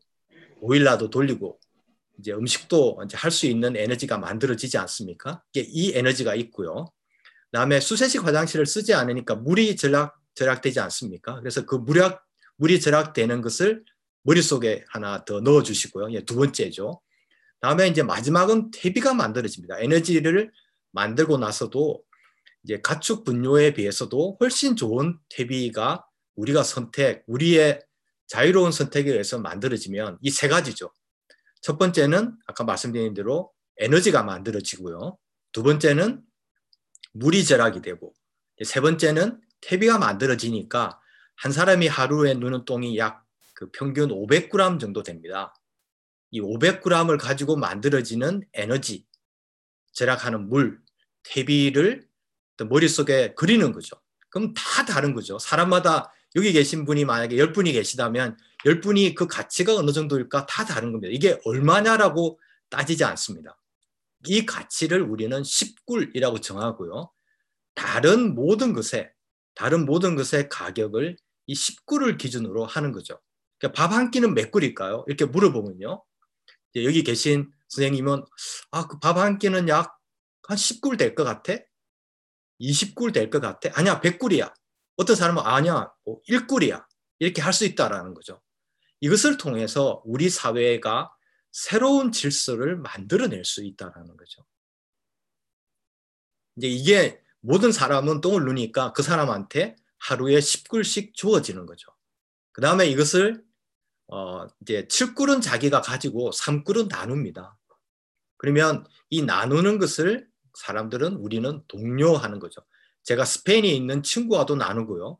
[0.60, 1.58] 오일라도 돌리고
[2.20, 5.42] 이제 음식도 이제 할 수 있는 에너지가 만들어지지 않습니까?
[5.52, 6.92] 이 에너지가 있고요.
[7.50, 11.38] 그다음에 수세식 화장실을 쓰지 않으니까 물이 절약 절약되지 않습니까?
[11.40, 12.22] 그래서 그 물약
[12.56, 13.84] 물이 절약되는 것을
[14.22, 16.12] 머릿속에 하나 더 넣어 주시고요.
[16.12, 17.00] 예, 두 번째죠.
[17.60, 19.78] 다음에 이제 마지막은 퇴비가 만들어집니다.
[19.80, 20.52] 에너지를
[20.92, 22.02] 만들고 나서도
[22.64, 26.04] 이제 가축 분뇨에 비해서도 훨씬 좋은 퇴비가
[26.34, 27.80] 우리가 선택, 우리의
[28.26, 30.90] 자유로운 선택에 의해서 만들어지면 이 세 가지죠.
[31.62, 35.16] 첫 번째는 아까 말씀드린 대로 에너지가 만들어지고요.
[35.52, 36.20] 두 번째는
[37.18, 38.14] 물이 절약이 되고
[38.64, 41.00] 세 번째는 퇴비가 만들어지니까
[41.36, 43.26] 한 사람이 하루에 누는 똥이 약
[43.56, 45.54] 그 평균 500g 정도 됩니다.
[46.30, 49.06] 이 500g을 가지고 만들어지는 에너지,
[49.92, 50.78] 절약하는 물,
[51.22, 52.06] 퇴비를
[52.68, 53.96] 머릿속에 그리는 거죠.
[54.28, 55.38] 그럼 다 다른 거죠.
[55.38, 61.10] 사람마다 여기 계신 분이 만약에 10분이 계시다면 10분이 그 가치가 어느 정도일까 다 다른 겁니다.
[61.10, 63.56] 이게 얼마냐라고 따지지 않습니다.
[64.26, 67.10] 이 가치를 우리는 10굴이라고 정하고요.
[67.74, 69.10] 다른 모든 것에
[69.54, 73.20] 다른 모든 것의 가격을 이 10굴을 기준으로 하는 거죠.
[73.58, 75.04] 그러니까 밥 한 끼는 몇 굴일까요?
[75.08, 76.02] 이렇게 물어보면요.
[76.76, 78.24] 여기 계신 선생님은
[78.72, 79.90] 아, 그 밥 한 끼는 약한
[80.56, 81.54] 10굴 될 것 같아?
[82.60, 83.70] 20굴 될 것 같아?
[83.74, 84.52] 아니야, 100굴이야.
[84.96, 86.84] 어떤 사람은 아니야, 뭐 1굴이야.
[87.18, 88.40] 이렇게 할 수 있다라는 거죠.
[89.00, 91.10] 이것을 통해서 우리 사회가
[91.56, 94.44] 새로운 질서를 만들어낼 수 있다라는 거죠.
[96.56, 101.90] 이제 이게 모든 사람은 똥을 누니까 그 사람한테 하루에 10굴씩 주어지는 거죠.
[102.52, 103.42] 그 다음에 이것을
[104.08, 107.56] 어 이제 7굴은 자기가 가지고 3굴은 나눕니다.
[108.36, 112.60] 그러면 이 나누는 것을 사람들은 우리는 동료하는 거죠.
[113.02, 115.18] 제가 스페인에 있는 친구와도 나누고요.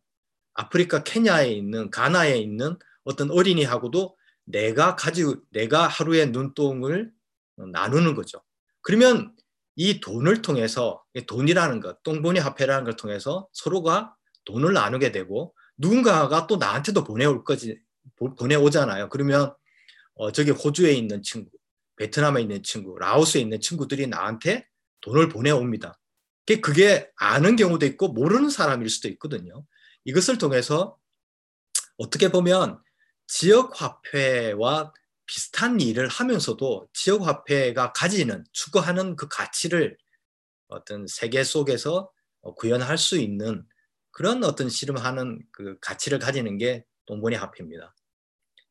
[0.53, 4.16] 아프리카 케냐에 있는 가나에 있는 어떤 어린이하고도
[4.47, 7.13] 내가 가지고 내가 하루의 눈동을
[7.57, 8.43] 나누는 거죠.
[8.81, 9.35] 그러면
[9.75, 16.57] 이 돈을 통해서 돈이라는 것, 똥보니 화폐라는 걸 통해서 서로가 돈을 나누게 되고 누군가가 또
[16.57, 17.79] 나한테도 보내올 거지
[18.17, 19.11] 보내오잖아요.
[19.11, 19.55] 그러면
[20.15, 21.51] 어, 저기 호주에 있는 친구,
[21.97, 24.67] 베트남에 있는 친구, 라오스에 있는 친구들이 나한테
[25.03, 25.99] 돈을 보내옵니다.
[26.63, 29.67] 그게 아는 경우도 있고 모르는 사람일 수도 있거든요.
[30.05, 30.97] 이것을 통해서
[31.99, 32.81] 어떻게 보면
[33.27, 34.93] 지역 화폐와
[35.27, 39.97] 비슷한 일을 하면서도 지역 화폐가 가지는 추구하는 그 가치를
[40.69, 42.11] 어떤 세계 속에서
[42.57, 43.67] 구현할 수 있는
[44.13, 47.95] 그런 어떤 실험하는 그 가치를 가지는 게 동본이 화폐입니다.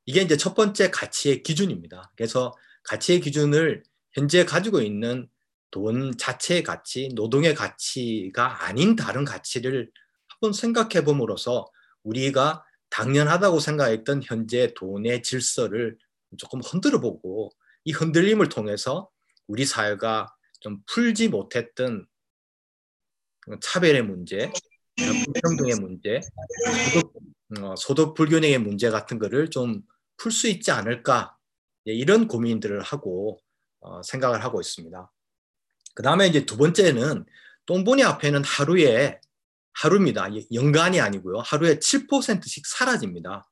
[0.05, 2.11] 이게 이제 첫 번째 가치의 기준입니다.
[2.15, 5.27] 그래서 가치의 기준을 현재 가지고 있는
[5.71, 9.91] 돈 자체의 가치, 노동의 가치가 아닌 다른 가치를
[10.27, 11.67] 한번 생각해 봄으로써
[12.03, 12.63] 우리가
[12.95, 15.97] 당연하다고 생각했던 현재 돈의 질서를
[16.37, 17.51] 조금 흔들어 보고
[17.83, 19.09] 이 흔들림을 통해서
[19.47, 20.27] 우리 사회가
[20.59, 22.07] 좀 풀지 못했던
[23.61, 24.51] 차별의 문제,
[24.97, 26.21] 불평등의 문제,
[26.93, 27.13] 소득,
[27.61, 29.83] 어, 소득 불균형의 문제 같은 거를 좀
[30.17, 31.37] 풀 수 있지 않을까
[31.85, 33.39] 이런 고민들을 하고
[33.79, 35.11] 어, 생각을 하고 있습니다.
[35.93, 37.25] 그 다음에 이제 두 번째는
[37.65, 39.19] 똥보니 앞에는 하루에
[39.75, 40.27] 하루입니다.
[40.53, 41.39] 연간이 아니고요.
[41.39, 43.49] 하루에 7%씩 사라집니다.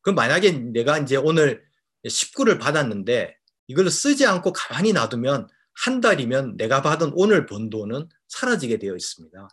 [0.00, 1.64] 그럼 만약에 내가 이제 오늘
[2.06, 8.78] 19를 받았는데 이걸 쓰지 않고 가만히 놔두면 한 달이면 내가 받은 오늘 번 돈은 사라지게
[8.78, 9.48] 되어 있습니다.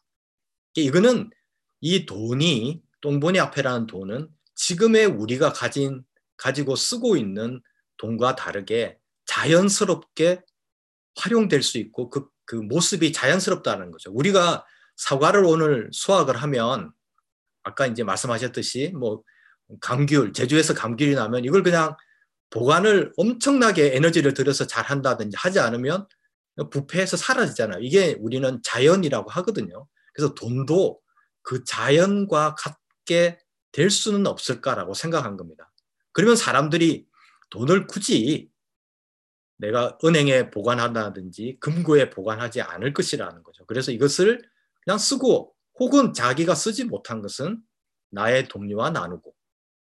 [0.75, 1.29] 이거는
[1.81, 6.03] 이 돈이 똥보니 앞에라는 돈은 지금의 우리가 가진
[6.37, 7.61] 가지고 쓰고 있는
[7.97, 10.41] 돈과 다르게 자연스럽게
[11.15, 14.11] 활용될 수 있고 그, 그 모습이 자연스럽다는 거죠.
[14.11, 14.65] 우리가
[15.01, 16.91] 사과를 오늘 수확을 하면
[17.63, 19.23] 아까 이제 말씀하셨듯이 뭐
[19.79, 21.95] 감귤, 제주에서 감귤이 나면 이걸 그냥
[22.51, 26.07] 보관을 엄청나게 에너지를 들여서 잘 한다든지 하지 않으면
[26.69, 27.79] 부패해서 사라지잖아요.
[27.81, 29.87] 이게 우리는 자연이라고 하거든요.
[30.13, 30.99] 그래서 돈도
[31.41, 33.39] 그 자연과 같게
[33.71, 35.71] 될 수는 없을까라고 생각한 겁니다.
[36.11, 37.07] 그러면 사람들이
[37.49, 38.51] 돈을 굳이
[39.57, 43.65] 내가 은행에 보관한다든지 금고에 보관하지 않을 것이라는 거죠.
[43.65, 44.51] 그래서 이것을
[44.83, 47.61] 그냥 쓰고 혹은 자기가 쓰지 못한 것은
[48.11, 49.33] 나의 동료와 나누고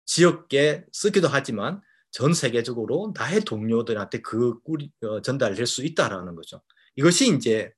[0.06, 1.82] 지역에 쓰기도 하지만
[2.12, 6.62] 전 세계적으로 나의 동료들한테 그 꿀이 어, 전달될 수 있다라는 거죠.
[6.96, 7.72] 이것이 이제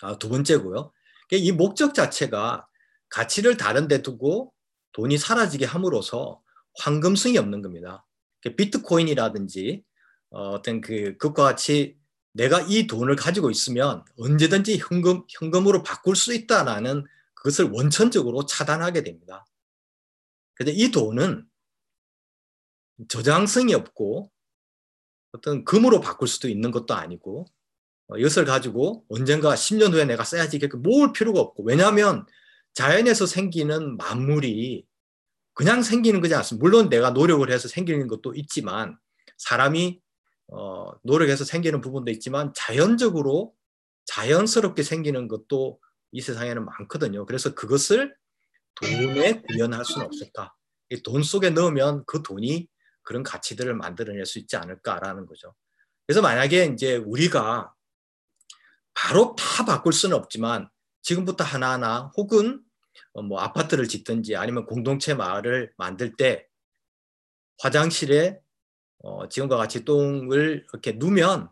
[0.00, 0.92] 아, 두 번째고요.
[1.30, 2.66] 이 목적 자체가
[3.08, 4.52] 가치를 다른 데 두고
[4.92, 6.42] 돈이 사라지게 함으로써
[6.78, 8.04] 황금성이 없는 겁니다.
[8.56, 9.84] 비트코인이라든지
[10.30, 11.96] 어, 어떤 그 그것과 같이
[12.32, 19.46] 내가 이 돈을 가지고 있으면 언제든지 현금 현금으로 바꿀 수 있다라는 그것을 원천적으로 차단하게 됩니다.
[20.54, 21.46] 근데 이 돈은
[23.08, 24.30] 저장성이 없고
[25.32, 27.46] 어떤 금으로 바꿀 수도 있는 것도 아니고
[28.08, 32.26] 어, 이것을 가지고 언젠가 10년 후에 내가 써야지 이렇게 모을 필요가 없고 왜냐하면
[32.74, 34.86] 자연에서 생기는 만물이
[35.54, 36.62] 그냥 생기는 거지 않습니다.
[36.62, 38.98] 물론 내가 노력을 해서 생기는 것도 있지만
[39.38, 40.01] 사람이
[40.54, 43.54] 어, 노력해서 생기는 부분도 있지만 자연적으로
[44.04, 45.80] 자연스럽게 생기는 것도
[46.12, 47.24] 이 세상에는 많거든요.
[47.24, 48.14] 그래서 그것을
[48.74, 50.54] 돈에 구현할 수는 없을까?
[51.04, 52.68] 돈 속에 넣으면 그 돈이
[53.02, 55.54] 그런 가치들을 만들어낼 수 있지 않을까라는 거죠.
[56.06, 57.72] 그래서 만약에 이제 우리가
[58.92, 60.68] 바로 다 바꿀 수는 없지만
[61.00, 62.62] 지금부터 하나하나 혹은
[63.14, 66.46] 뭐 아파트를 짓든지 아니면 공동체 마을을 만들 때
[67.60, 68.38] 화장실에
[69.02, 71.48] 어 지금과 같이 똥을 이렇게 누면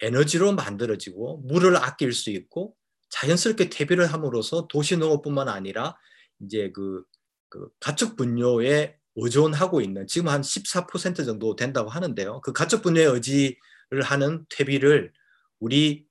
[0.00, 2.74] 에너지로 만들어지고 물을 아낄 수 있고
[3.10, 5.96] 자연스럽게 퇴비를 함으로써 도시 농업뿐만 아니라
[6.40, 7.04] 이제 그,
[7.48, 12.40] 그 가축 분뇨에 의존하고 있는 지금 한 14% 정도 된다고 하는데요.
[12.40, 15.12] 그 가축 분뇨에 의지를 하는 퇴비를
[15.60, 16.06] 우리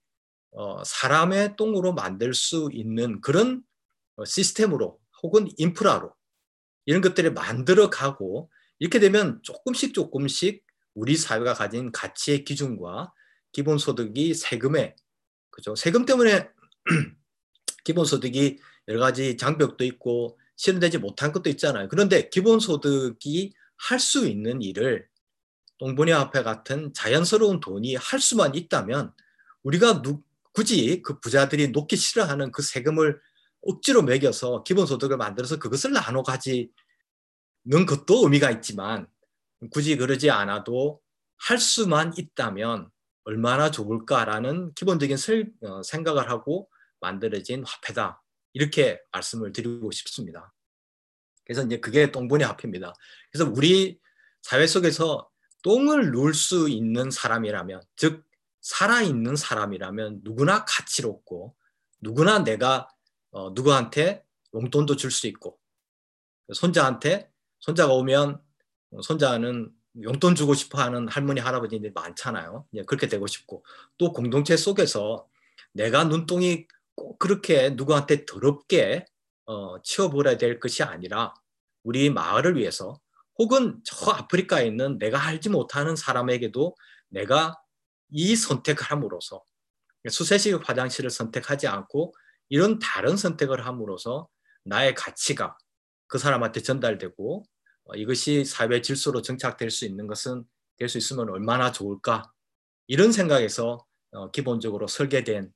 [0.52, 3.64] 어, 사람의 똥으로 만들 수 있는 그런
[4.16, 6.14] 어, 시스템으로 혹은 인프라로
[6.86, 13.14] 이런 것들을 만들어 가고 이렇게 되면 조금씩 조금씩 우리 사회가 가진 가치의 기준과
[13.52, 14.96] 기본소득이 세금에
[15.50, 16.50] 그죠 세금 때문에
[17.84, 21.88] 기본소득이 여러 가지 장벽도 있고 실현되지 못한 것도 있잖아요.
[21.90, 25.08] 그런데 기본소득이 할 수 있는 일을
[25.78, 29.14] 동분야 화폐 같은 자연스러운 돈이 할 수만 있다면
[29.64, 33.20] 우리가 누, 굳이 그 부자들이 놓기 싫어하는 그 세금을
[33.62, 36.70] 억지로 매겨서 기본소득을 만들어서 그것을 나눠 가지는
[37.88, 39.08] 것도 의미가 있지만
[39.70, 41.02] 굳이 그러지 않아도
[41.38, 42.90] 할 수만 있다면
[43.26, 45.18] 얼마나 좋을까라는 기본적인
[45.64, 48.22] 어, 생각을 하고 만들어진 화폐다.
[48.54, 50.54] 이렇게 말씀을 드리고 싶습니다.
[51.46, 52.94] 그래서 이제 그게 똥분의 화폐입니다.
[53.32, 54.00] 그래서 우리
[54.42, 55.30] 사회 속에서
[55.64, 58.24] 똥을 누울 수 있는 사람이라면, 즉
[58.62, 61.56] 살아있는 사람이라면 누구나 가치롭고
[62.02, 62.88] 누구나 내가
[63.32, 64.24] 어, 누구한테
[64.54, 65.60] 용돈도 줄 수 있고
[66.54, 68.42] 손자한테 손자가 오면 어,
[69.02, 72.66] 손자는 용돈 주고 싶어 하는 할머니 할아버지들이 많잖아요.
[72.88, 73.64] 그렇게 되고 싶고
[73.98, 75.28] 또 공동체 속에서
[75.72, 79.06] 내가 눈동이 꼭 그렇게 누구한테 더럽게
[79.46, 81.34] 어, 치워버려야 될 것이 아니라
[81.84, 83.00] 우리 마을을 위해서
[83.38, 86.76] 혹은 저 아프리카에 있는 내가 알지 못하는 사람에게도
[87.10, 87.56] 내가
[88.10, 89.44] 이 선택을 함으로써
[90.08, 92.14] 수세식 화장실을 선택하지 않고
[92.50, 94.28] 이런 다른 선택을 함으로써
[94.64, 95.58] 나의 가치가
[96.08, 97.53] 그 사람한테 전달되고 어,
[97.96, 100.46] 이것이 사회 질서로 정착될 수 있는 것은
[100.78, 102.34] 될 수 있으면 얼마나 좋을까
[102.88, 105.54] 이런 생각에서 어, 기본적으로 설계된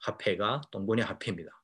[0.00, 1.62] 화폐가 동분의 화폐입니다.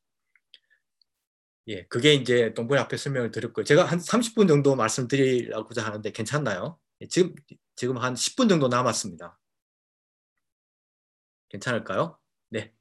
[1.69, 3.64] 예, 그게 이제 동분의 화폐 설명을 드렸고요.
[3.64, 6.79] 제가 한 30분 정도 말씀드리려고자 하는데 괜찮나요?
[7.03, 7.35] 예, 지금
[7.77, 9.38] 지금 한 10분 정도 남았습니다.
[11.51, 12.19] 괜찮을까요?
[12.51, 12.73] 네.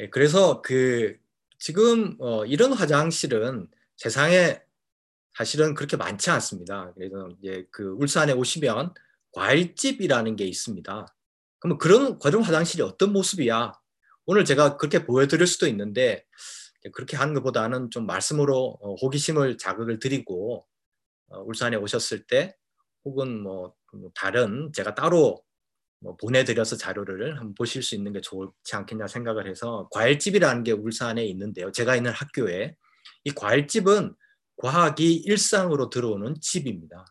[0.00, 1.18] 예, 그래서 그
[1.58, 4.60] 지금 어, 이런 화장실은 세상에
[5.36, 6.92] 사실은 그렇게 많지 않습니다.
[6.94, 8.92] 그래서 이제 그 울산에 오시면
[9.32, 11.06] 과일집이라는 게 있습니다.
[11.60, 13.72] 그러면 그런 그런 화장실이 어떤 모습이야?
[14.26, 16.24] 오늘 제가 그렇게 보여드릴 수도 있는데
[16.92, 20.66] 그렇게 하는 것보다는 좀 말씀으로 어, 호기심을 자극을 드리고
[21.28, 22.54] 어, 울산에 오셨을 때
[23.04, 23.74] 혹은 뭐
[24.14, 25.42] 다른 제가 따로
[26.00, 31.24] 뭐 보내드려서 자료를 한번 보실 수 있는 게 좋지 않겠냐 생각을 해서 과일집이라는 게 울산에
[31.26, 31.72] 있는데요.
[31.72, 32.76] 제가 있는 학교에
[33.24, 34.14] 이 과일집은
[34.58, 37.04] 과학이 일상으로 들어오는 집입니다.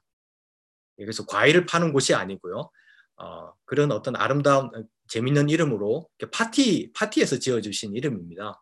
[0.97, 2.69] 그래서 과일을 파는 곳이 아니고요.
[3.17, 4.69] 어, 그런 어떤 아름다운
[5.07, 8.62] 재밌는 이름으로 파티 파티에서 지어주신 이름입니다.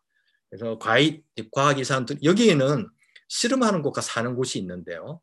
[0.50, 2.90] 그래서 과일 과학 이사람들 여기에는
[3.28, 5.22] 씨름하는 곳과 사는 곳이 있는데요.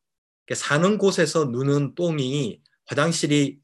[0.55, 3.59] 사는 곳에서 누는 똥이 화장실이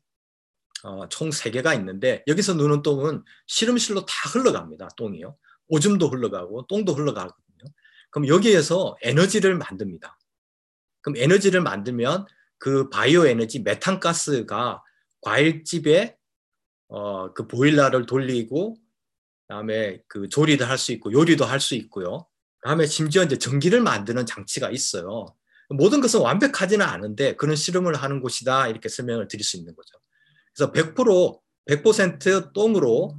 [0.85, 4.89] 어, 총 3개가 있는데 여기서 누는 똥은 실험실로 다 흘러갑니다.
[4.97, 5.37] 똥이요.
[5.67, 7.48] 오줌도 흘러가고 똥도 흘러가거든요.
[8.11, 10.19] 그럼 여기에서 에너지를 만듭니다.
[11.03, 12.27] 그럼 에너지를 만들면
[12.59, 14.83] 그 바이오 에너지 메탄가스가
[15.21, 16.17] 과일집에
[16.89, 18.77] 어, 그 보일러를 돌리고
[19.47, 22.27] 그다음에 그 조리도 할 수 있고 요리도 할 수 있고요.
[22.61, 25.27] 그다음에 심지어 이제 전기를 만드는 장치가 있어요.
[25.71, 29.99] 모든 것은 완벽하지는 않은데 그런 실험을 하는 곳이다 이렇게 설명을 드릴 수 있는 거죠.
[30.55, 33.17] 그래서 100% 100% 똥으로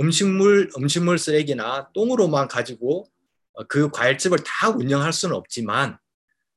[0.00, 3.19] 음식물 음식물 쓰레기나 똥으로만 가지고 어,
[3.68, 5.98] 그 과일집을 다 운영할 수는 없지만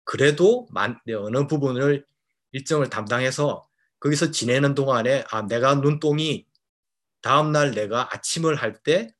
[0.03, 0.67] 그래도
[1.05, 2.05] 네, 어느 부분을
[2.51, 3.67] 일정을 담당해서
[3.99, 6.45] 거기서 지내는 동안에 아 내가 눈똥이
[7.21, 9.13] 다음 날 내가 아침을 할때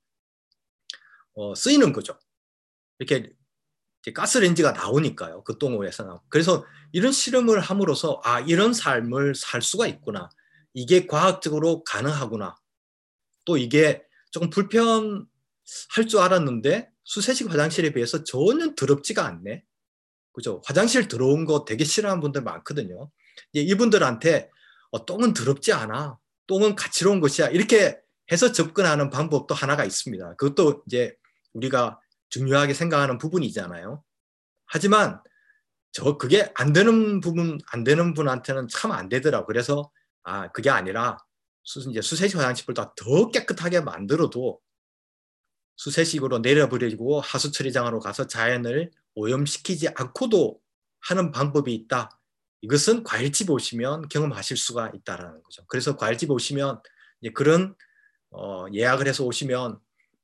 [1.36, 2.20] 어, 쓰이는 거죠.
[3.00, 3.34] 이렇게
[4.14, 5.44] 가스레인지가 나오니까요.
[5.44, 6.24] 그 똥오에서.
[6.30, 10.30] 그래서 이런 실험을 함으로써 아 이런 삶을 살 수가 있구나.
[10.74, 12.56] 이게 과학적으로 가능하구나.
[13.46, 15.26] 또 이게 조금 불편할
[16.10, 19.64] 줄 알았는데 수세식 화장실에 비해서 전혀 더럽지가 않네.
[20.34, 20.62] 그죠?
[20.66, 23.10] 화장실 들어온 거 되게 싫어하는 분들 많거든요.
[23.54, 24.50] 이분들한테
[24.92, 26.18] 어, 똥은 더럽지 않아.
[26.48, 27.50] 똥은 가치로운 것이야.
[27.50, 28.00] 이렇게
[28.32, 30.36] 해서 접근하는 방법도 하나가 있습니다.
[30.36, 31.16] 그것도 이제
[31.54, 34.04] 우리가 중요하게 생각하는 부분이잖아요.
[34.66, 35.22] 하지만
[35.92, 39.46] 저 그게 안 되는 부분 안 되는 분한테는 참 안 되더라고.
[39.46, 39.92] 그래서
[40.24, 41.18] 아 그게 아니라
[41.64, 44.60] 수, 이제 수세식 화장실을 더 깨끗하게 만들어도
[45.76, 50.60] 수세식으로 내려버리고 하수 처리장으로 가서 자연을 오염시키지 않고도
[51.02, 52.20] 하는 방법이 있다.
[52.62, 55.66] 이것은 과일집 오시면 경험하실 수가 있다라는 거죠.
[55.68, 56.82] 그래서 과일집 오시면
[57.34, 57.76] 그런
[58.32, 59.80] 어, 예약을 해서 오시면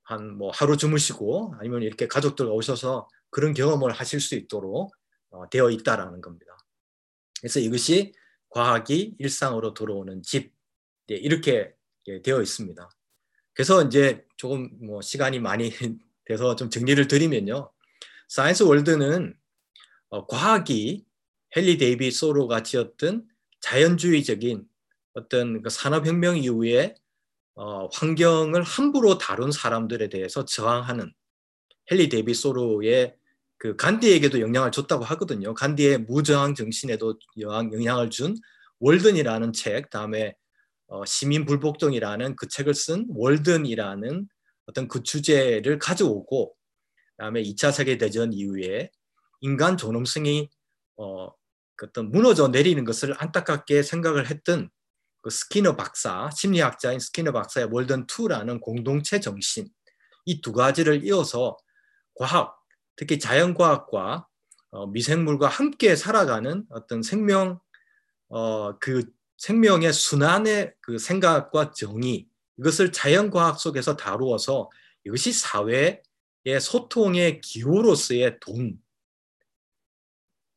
[0.09, 4.91] 한 뭐 하루 주무시고 아니면 이렇게 가족들과 오셔서 그런 경험을 하실 수 있도록
[5.29, 6.57] 어, 되어 있다라는 겁니다.
[7.39, 8.13] 그래서 이것이
[8.49, 10.51] 과학이 일상으로 들어오는 집
[11.07, 11.73] 네, 이렇게
[12.23, 12.89] 되어 있습니다.
[13.59, 15.69] 그래서 이제 조금 뭐 시간이 많이
[16.23, 17.69] 돼서 좀 정리를 드리면요.
[18.29, 19.35] Science Walden은
[20.07, 21.03] 어, 과학이
[21.57, 23.27] 헨리 데이비 소로가 지었던
[23.59, 24.65] 자연주의적인
[25.13, 26.95] 어떤 그 산업혁명 이후에
[27.55, 31.11] 어, 환경을 함부로 다룬 사람들에 대해서 저항하는
[31.91, 33.17] 헨리 데이비 소로의
[33.57, 35.53] 그 간디에게도 영향을 줬다고 하거든요.
[35.53, 38.37] 간디의 무저항 정신에도 영향을 준
[38.79, 40.37] 월든이라는 책, 다음에
[40.89, 44.27] 어, 시민 불복종이라는 그 책을 쓴 월든이라는
[44.65, 46.55] 어떤 그 주제를 가져오고
[47.15, 48.91] 그다음에 2차 세계 대전 이후에
[49.41, 50.49] 인간 존엄성이
[50.97, 51.29] 어,
[51.75, 54.69] 그 어떤 무너져 내리는 것을 안타깝게 생각을 했던
[55.21, 59.69] 그 스키너 박사, 심리학자인 스키너 박사의 월든 2라는 공동체 정신
[60.25, 61.57] 이 두 가지를 이어서
[62.15, 62.55] 과학,
[62.95, 64.27] 특히 자연과학과
[64.71, 67.59] 어, 미생물과 함께 살아가는 어떤 생명
[68.29, 69.05] 어, 그
[69.39, 74.69] 생명의 순환의 그 생각과 정의 이것을 자연과학 속에서 다루어서
[75.05, 76.01] 이것이 사회의
[76.59, 78.77] 소통의 기호로서의 돈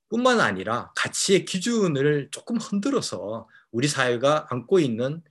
[0.08, 5.22] 뿐만 아니라 가치의 기준을 조금 흔들어서 우리 사회가 안고 있는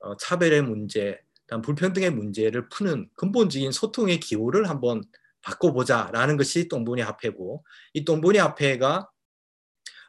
[0.00, 1.20] 어, 차별의 문제,
[1.64, 5.02] 불평등의 문제를 푸는 근본적인 소통의 기호를 한번
[5.40, 9.10] 바꿔보자라는 것이 똥보니 화폐고 이 똥보니 화폐가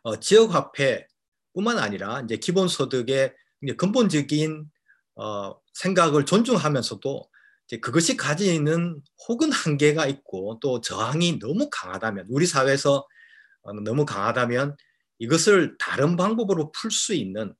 [0.03, 1.07] 어, 지역 화폐
[1.53, 3.33] 뿐만 아니라 이제 기본소득의
[3.77, 4.65] 근본적인
[5.15, 7.29] 어, 생각을 존중하면서도
[7.67, 13.07] 이제 그것이 가지는 혹은 한계가 있고 또 저항이 너무 강하다면 우리 사회에서
[13.63, 14.77] 어, 너무 강하다면
[15.19, 17.53] 이것을 다른 방법으로 풀 수 있는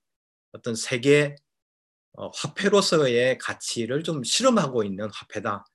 [0.53, 1.35] 어떤 세계
[2.13, 5.65] 어, 화폐로서의 가치를 좀 실험하고 있는 화폐다.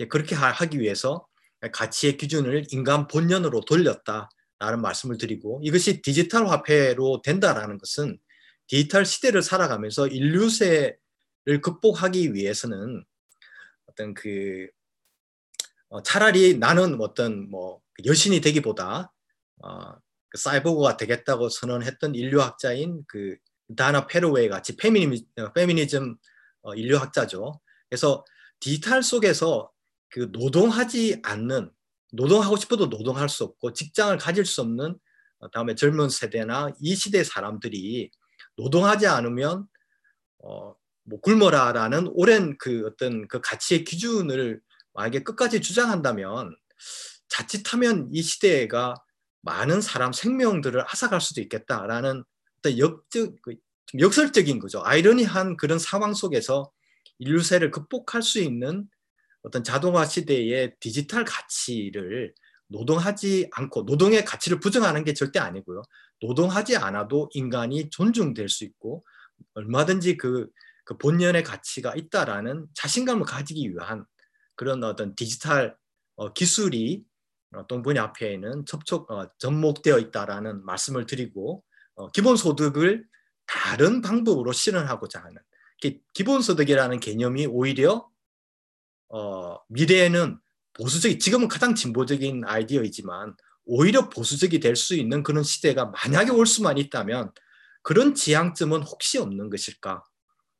[0.00, 1.26] 예, 그렇게 하기 위해서
[1.72, 4.28] 가치의 기준을 인간 본연으로 돌렸다
[4.58, 8.18] 라는 말씀을 드리고 이것이 디지털 화폐로 된다라는 것은
[8.66, 13.04] 디지털 시대를 살아가면서 인류세를 극복하기 위해서는
[13.86, 14.68] 어떤 그
[15.88, 19.12] 어, 차라리 나는 어떤 뭐 여신이 되기보다
[19.62, 19.92] 어,
[20.28, 23.36] 그 사이보그가 되겠다고 선언했던 인류학자인 그
[23.76, 26.16] 도나 해러웨이 같이 페미니즘, 페미니즘
[26.62, 27.60] 어, 인류학자죠.
[27.88, 28.24] 그래서
[28.60, 29.70] 디지털 속에서
[30.08, 31.70] 그 노동하지 않는
[32.14, 34.96] 노동하고 싶어도 노동할 수 없고 직장을 가질 수 없는
[35.38, 38.10] 어, 다음에 젊은 세대나 이 시대 사람들이
[38.56, 39.66] 노동하지 않으면
[40.38, 40.74] 어,
[41.04, 44.60] 뭐 굶어라라는 오랜 그 어떤 그 가치의 기준을
[44.94, 46.56] 만약에 끝까지 주장한다면
[47.28, 48.94] 자칫하면 이 시대가
[49.42, 52.24] 많은 사람 생명들을 앗아갈 수도 있겠다라는
[52.58, 53.56] 어떤 역적 그
[53.98, 54.80] 역설적인 거죠.
[54.82, 56.72] 아이러니한 그런 상황 속에서
[57.18, 58.88] 인류세를 극복할 수 있는
[59.44, 62.34] 어떤 자동화 시대의 디지털 가치를
[62.68, 65.82] 노동하지 않고 노동의 가치를 부정하는 게 절대 아니고요.
[66.20, 69.04] 노동하지 않아도 인간이 존중될 수 있고
[69.52, 70.48] 얼마든지 그,
[70.84, 74.06] 그 본연의 가치가 있다라는 자신감을 가지기 위한
[74.56, 75.76] 그런 어떤 디지털
[76.16, 77.04] 어, 기술이
[77.54, 81.62] 어, 동분야 앞에는 접촉 어, 접목되어 있다라는 말씀을 드리고
[81.96, 83.04] 어, 기본소득을
[83.46, 85.36] 다른 방법으로 실현하고자 하는
[86.14, 88.08] 기본소득이라는 개념이 오히려
[89.14, 90.40] 어, 미래에는
[90.72, 96.78] 보수적이 지금은 가장 진보적인 아이디어이지만 오히려 보수적이 될 수 있는 그런 시대가 만약에 올 수만
[96.78, 97.30] 있다면
[97.82, 100.02] 그런 지향점은 혹시 없는 것일까?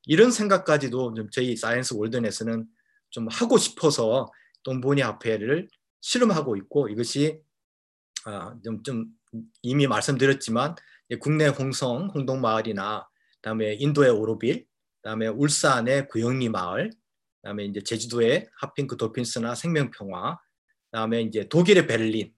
[0.06, 2.66] 이런 생각까지도 좀 저희 Science Walden에서는
[3.10, 4.30] 좀 하고 싶어서
[4.62, 5.68] 똥본위 화폐를
[6.00, 7.40] 실험하고 있고 이것이
[8.24, 9.06] 아, 좀, 좀
[9.62, 10.76] 이미 말씀드렸지만
[11.20, 14.66] 국내 홍성 홍동마을이나 그다음에 인도의 오로빌,
[15.02, 16.90] 그다음에 울산의 구영리 마을,
[17.44, 20.38] 그다음에 이제 제주도의 하핑크 도핀스나 생명평화,
[20.90, 22.32] 그다음에 이제 독일의 베를린,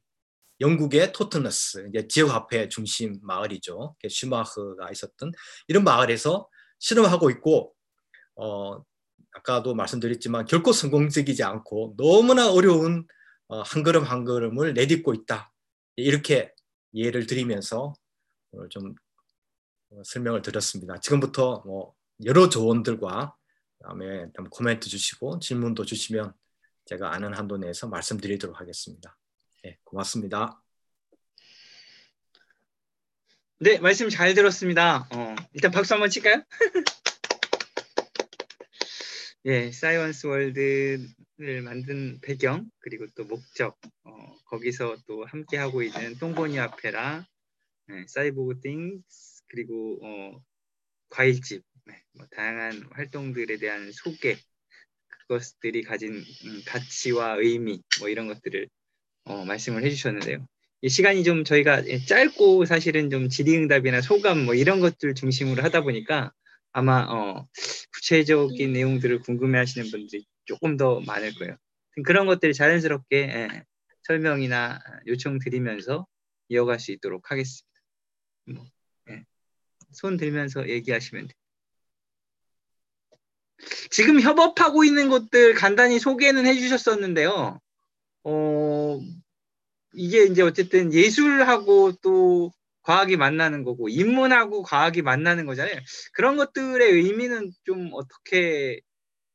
[0.60, 3.94] 영국의 토트너스, 이제 지역 화폐 중심 마을이죠.
[4.08, 5.30] 슈마흐가 있었던
[5.68, 6.48] 이런 마을에서
[6.80, 7.72] 실험하고 있고,
[8.34, 8.82] 어,
[9.32, 13.06] 아까도 말씀드렸지만 결코 성공적이지 않고 너무나 어려운
[13.48, 15.52] 어, 한 걸음 한 걸음을 내딛고 있다.
[15.94, 16.52] 이렇게
[16.92, 17.94] 이해를 드리면서
[18.50, 18.94] 오늘 좀
[19.90, 20.98] 어, 설명을 드렸습니다.
[20.98, 21.94] 지금부터 뭐
[22.24, 23.45] 여러 조언들과 그
[23.82, 26.32] 다음에 코멘트 주시고 질문도 주시면
[26.86, 29.16] 제가 아는 한도 내에서 말씀드리도록 하겠습니다.
[29.62, 30.62] 네, 고맙습니다.
[33.58, 35.08] 네, 말씀 잘 들었습니다.
[35.12, 36.42] 어, 일단 박수 한번 칠까요?
[39.46, 46.58] 예, Science Walden을 만든 배경 그리고 또 목적 어, 거기서 또 함께 하고 있는 똥본위
[46.58, 47.26] 화폐라,
[47.86, 50.40] 네, 사이보그 Things 그리고 어,
[51.08, 51.75] 과일집 네,
[52.12, 54.36] 뭐 다양한 활동들에 대한 소개
[55.08, 58.68] 그것들이 가진 음, 가치와 의미 뭐 이런 것들을
[59.24, 60.46] 어, 말씀을 해주셨는데요.
[60.82, 66.32] 이 시간이 좀 저희가 짧고 사실은 좀 질의응답이나 소감 뭐 이런 것들 중심으로 하다 보니까
[66.72, 67.46] 아마 어,
[67.94, 71.56] 구체적인 내용들을 궁금해하시는 분들이 조금 더 많을 거예요.
[72.04, 73.48] 그런 것들을 자연스럽게 예,
[74.02, 76.06] 설명이나 요청 드리면서
[76.48, 77.66] 이어갈 수 있도록 하겠습니다.
[78.44, 78.66] 뭐,
[79.10, 79.24] 예.
[79.92, 81.45] 손 들면서 얘기하시면 돼요.
[83.90, 87.60] 지금 협업하고 있는 것들 간단히 소개는 해주셨었는데요.
[88.24, 89.00] 어,
[89.94, 92.52] 이게 이제 어쨌든 예술하고 또
[92.82, 95.76] 과학이 만나는 거고 인문하고 과학이 만나는 거잖아요.
[96.12, 98.80] 그런 것들의 의미는 좀 어떻게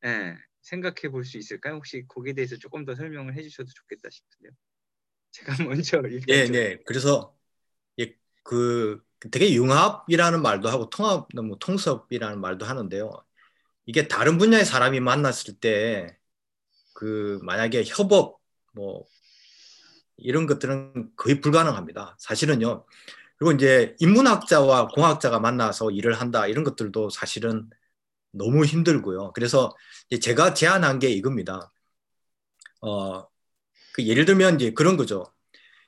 [0.06, 1.76] 예, 생각해 볼 수 있을까요?
[1.76, 4.52] 혹시 거기에 대해서 조금 더 설명을 해주셔도 좋겠다 싶은데요.
[5.32, 6.78] 제가 먼저 네, 네.
[6.86, 7.36] 그래서
[8.00, 13.12] 예, 그 되게 융합이라는 말도 하고 통합, 뭐 통섭이라는 말도 하는데요.
[13.86, 16.22] 이게 다른 분야의 사람이 만났을 때
[17.02, 18.40] 그 만약에 협업
[18.74, 19.08] 뭐
[20.18, 22.16] 이런 것들은 거의 불가능합니다.
[22.20, 22.86] 사실은요.
[23.38, 27.68] 그리고 이제 인문학자와 공학자가 만나서 일을 한다 이런 것들도 사실은
[28.32, 29.34] 너무 힘들고요.
[29.34, 29.76] 그래서
[30.22, 31.72] 제가 제안한 게 이겁니다.
[32.82, 33.28] 어,
[33.94, 35.26] 그 예를 들면 이제 그런 거죠.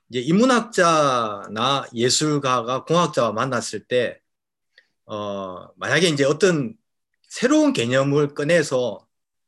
[0.09, 4.19] 이제 인문학자나 예술가가 공학자와 만났을 때,
[5.05, 6.75] 어, 만약에 이제 어떤
[7.33, 9.07] 새로운 개념을 꺼내서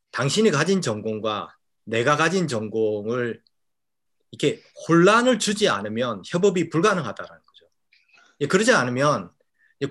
[0.10, 3.44] 당신이 가진 전공과 내가 가진 전공을
[4.32, 7.42] 이렇게 혼란을 주지 않으면 협업이 불가능하다라는
[8.42, 9.30] 예, 그러지 않으면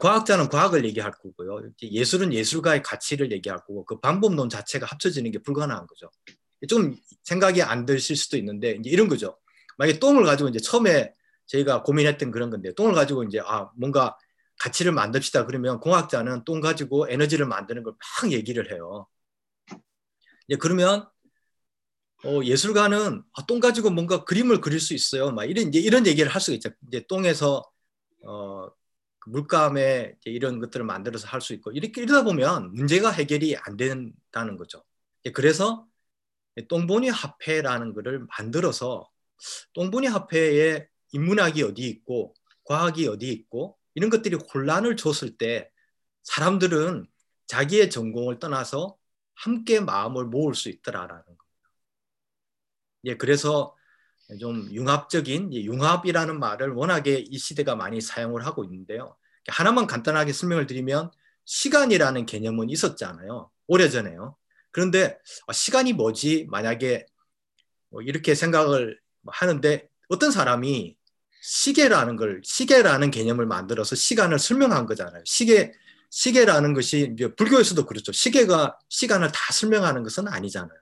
[0.00, 1.70] 과학자는 과학을 얘기할 거고요.
[1.80, 6.10] 예술은 예술가의 가치를 얘기할 거고 그 방법론 자체가 합쳐지는 게 불가능한 거죠.
[6.68, 9.38] 좀 생각이 안 드실 수도 있는데 이제 이런 거죠.
[9.78, 11.14] 만약에 똥을 가지고 이제 처음에
[11.46, 14.18] 저희가 고민했던 그런 건데 똥을 가지고 이제 아 뭔가
[14.58, 19.06] 가치를 만듭시다 그러면 공학자는 똥 가지고 에너지를 만드는 걸 막 얘기를 해요.
[20.48, 21.08] 이제 그러면
[22.24, 25.30] 어, 예술가는 아, 똥 가지고 뭔가 그림을 그릴 수 있어요.
[25.30, 26.70] 막 이런 이제 이런 얘기를 할 수가 있죠.
[26.88, 27.62] 이제 똥에서
[28.26, 28.68] 어,
[29.20, 34.56] 그 물감에 이런 것들을 만들어서 할 수 있고 이렇게 이러다 보면 문제가 해결이 안 된다는
[34.56, 34.82] 거죠.
[35.34, 35.86] 그래서
[36.68, 39.10] 똥보니 화폐라는 것을 만들어서
[39.74, 42.34] 똥보니 화폐에 인문학이 어디 있고
[42.64, 45.70] 과학이 어디 있고 이런 것들이 혼란을 줬을 때
[46.22, 47.06] 사람들은
[47.46, 48.96] 자기의 전공을 떠나서
[49.34, 51.44] 함께 마음을 모을 수 있더라라는 겁니다.
[53.04, 53.76] 예, 그래서
[54.40, 59.16] 좀 융합적인 융합이라는 말을 워낙에 이 시대가 많이 사용을 하고 있는데요.
[59.48, 61.10] 하나만 간단하게 설명을 드리면
[61.44, 63.50] 시간이라는 개념은 있었잖아요.
[63.66, 64.36] 오래전에요.
[64.70, 66.46] 그런데 아, 시간이 뭐지?
[66.48, 67.06] 만약에
[67.90, 70.96] 뭐 이렇게 생각을 하는데 어떤 사람이
[71.46, 75.22] 시계라는 걸 시계라는 개념을 만들어서 시간을 설명한 거잖아요.
[75.26, 75.72] 시계
[76.08, 78.12] 시계라는 것이 불교에서도 그렇죠.
[78.12, 80.78] 시계가 시간을 다 설명하는 것은 아니잖아요.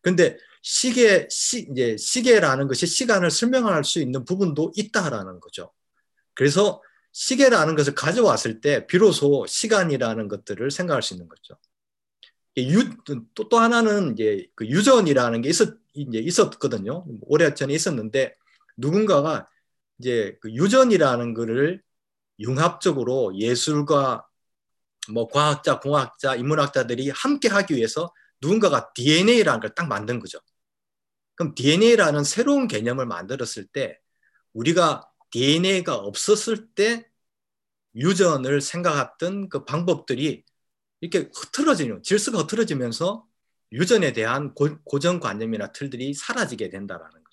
[0.00, 5.72] 근데 시계 시, 이제 시계라는 것이 시간을 설명할 수 있는 부분도 있다라는 거죠.
[6.34, 11.56] 그래서 시계라는 것을 가져왔을 때 비로소 시간이라는 것들을 생각할 수 있는 거죠.
[12.58, 12.96] 유,
[13.34, 17.04] 또, 또 하나는 이제 그 유전이라는 게 있었, 이제 있었거든요.
[17.22, 18.36] 오래 전에 있었는데
[18.76, 19.48] 누군가가
[19.98, 21.82] 이제 그 유전이라는 것을
[22.40, 24.26] 융합적으로 예술과
[25.12, 30.38] 뭐 과학자, 공학자, 인문학자들이 함께 하기 위해서 누군가가 DNA라는 걸 딱 만든 거죠.
[31.36, 33.98] 그럼 DNA라는 새로운 개념을 만들었을 때
[34.52, 37.08] 우리가 DNA가 없었을 때
[37.96, 40.44] 유전을 생각했던 그 방법들이
[41.00, 43.26] 이렇게 흐트러지는 질서가 흐트러지면서
[43.72, 47.23] 유전에 대한 고, 정관념이나 틀들이 사라지게 된다라는.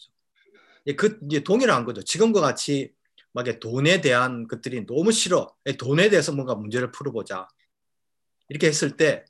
[0.98, 2.02] 그 이제 동일한 거죠.
[2.02, 2.94] 지금과 같이
[3.34, 5.56] 막 돈에 대한 것들이 너무 싫어.
[5.80, 7.48] 돈에 대해서 뭔가 문제를 풀어보자.
[8.50, 9.26] 이렇게 했을 때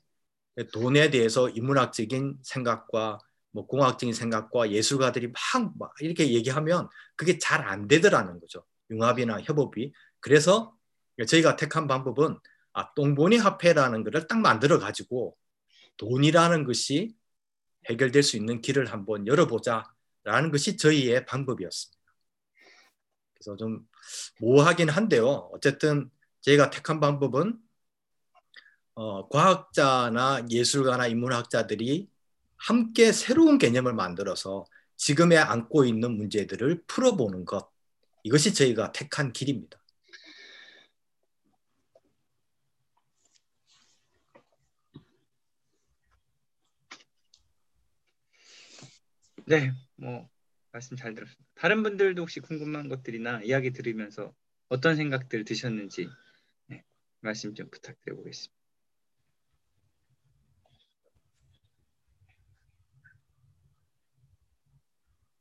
[0.72, 3.18] 돈에 대해서 인문학적인 생각과
[3.52, 8.64] 뭐 공학적인 생각과 예술가들이 막, 막 이렇게 얘기하면 그게 잘 안 되더라는 거죠.
[8.90, 9.92] 융합이나 협업이.
[10.20, 10.74] 그래서
[11.26, 12.38] 저희가 택한 방법은
[12.72, 15.36] 아, 똥보니 화폐라는 것을 딱 만들어 가지고
[15.98, 17.14] 돈이라는 것이
[17.90, 19.84] 해결될 수 있는 길을 한번 열어보자
[20.24, 22.00] 라는 것이 저희의 방법이었습니다.
[23.34, 23.86] 그래서 좀
[24.40, 25.50] 모호하긴 한데요.
[25.52, 26.10] 어쨌든
[26.42, 27.58] 저희가 택한 방법은
[28.94, 32.08] 어, 과학자나 예술가나 인문학자들이
[32.56, 34.64] 함께 새로운 개념을 만들어서
[34.96, 37.70] 지금에 안고 있는 문제들을 풀어보는 것
[38.22, 39.82] 이것이 저희가 택한 길입니다.
[49.44, 50.28] 네, 뭐
[50.72, 51.44] 말씀 잘 들었습니다.
[51.54, 54.34] 다른 분들도 혹시 궁금한 것들이나 이야기 들으면서
[54.68, 56.08] 어떤 생각들 드셨는지
[56.66, 56.82] 네,
[57.20, 58.52] 말씀 좀 부탁드려 보겠습니다.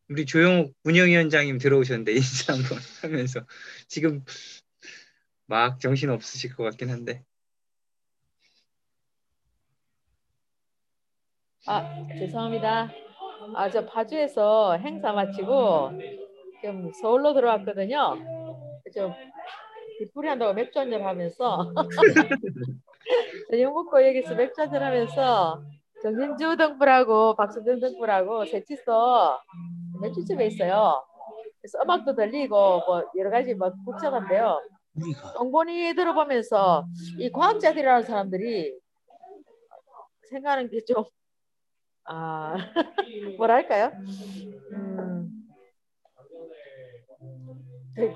[0.09, 3.47] 우리 조영욱 운영위원장님 들어오셨는데 인사 한번 하면서
[3.87, 4.23] 지금
[5.47, 7.23] 막 정신 없으실 것 같긴 한데
[11.65, 13.10] 아 죄송합니다.
[13.55, 15.91] 아 저 파주에서 행사 마치고
[16.61, 18.17] 좀 서울로 들어왔거든요.
[18.93, 19.13] 좀
[19.99, 21.71] 뒷풀이 한다고 맥주 한잔 하면서
[23.49, 25.61] 저녁 먹고 여기서 맥주 한잔 하면서
[26.03, 29.41] 정진주 등불하고 박수준 등불하고 셋이서
[30.01, 31.03] 맥주집에 있어요.
[31.61, 34.59] 그래서 음악도 들리고 뭐 여러 가지 뭐 복잡한데요.
[35.35, 36.85] 똥보니 들어보면서
[37.19, 38.73] 이 과학자들이라는 사람들이
[40.29, 41.03] 생각하는 게 좀
[42.05, 42.55] 아,
[43.37, 43.91] 뭐랄까요?
[44.71, 45.33] 음,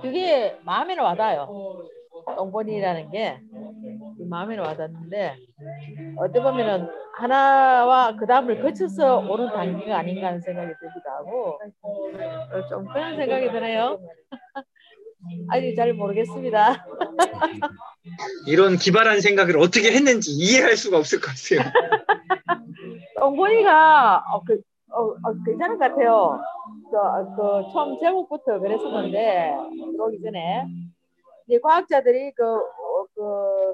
[0.02, 1.54] 그게 마음에는 와닿아요.
[2.36, 3.40] 똥보니라는 게
[4.18, 5.38] 마음에는 와닿는데
[6.18, 11.60] 어떻게 보면은 하나와 그 다음을 거쳐서 오는 단계가 아닌가 하는 생각이 들기도 하고
[12.70, 14.00] 좀 그런 생각이 드네요.
[15.50, 16.86] 아직 잘 모르겠습니다.
[18.48, 21.72] 이런 기발한 생각을 어떻게 했는지 이해할 수가 없을 것 같아요.
[23.20, 24.62] 똥보니가 어, 그,
[24.92, 26.40] 어, 어, 괜찮은 것 같아요.
[26.92, 29.56] 그, 그 처음 제목부터 그랬었는데
[29.92, 30.66] 들어오기 전에
[31.48, 33.74] 이제 과학자들이 그, 어, 그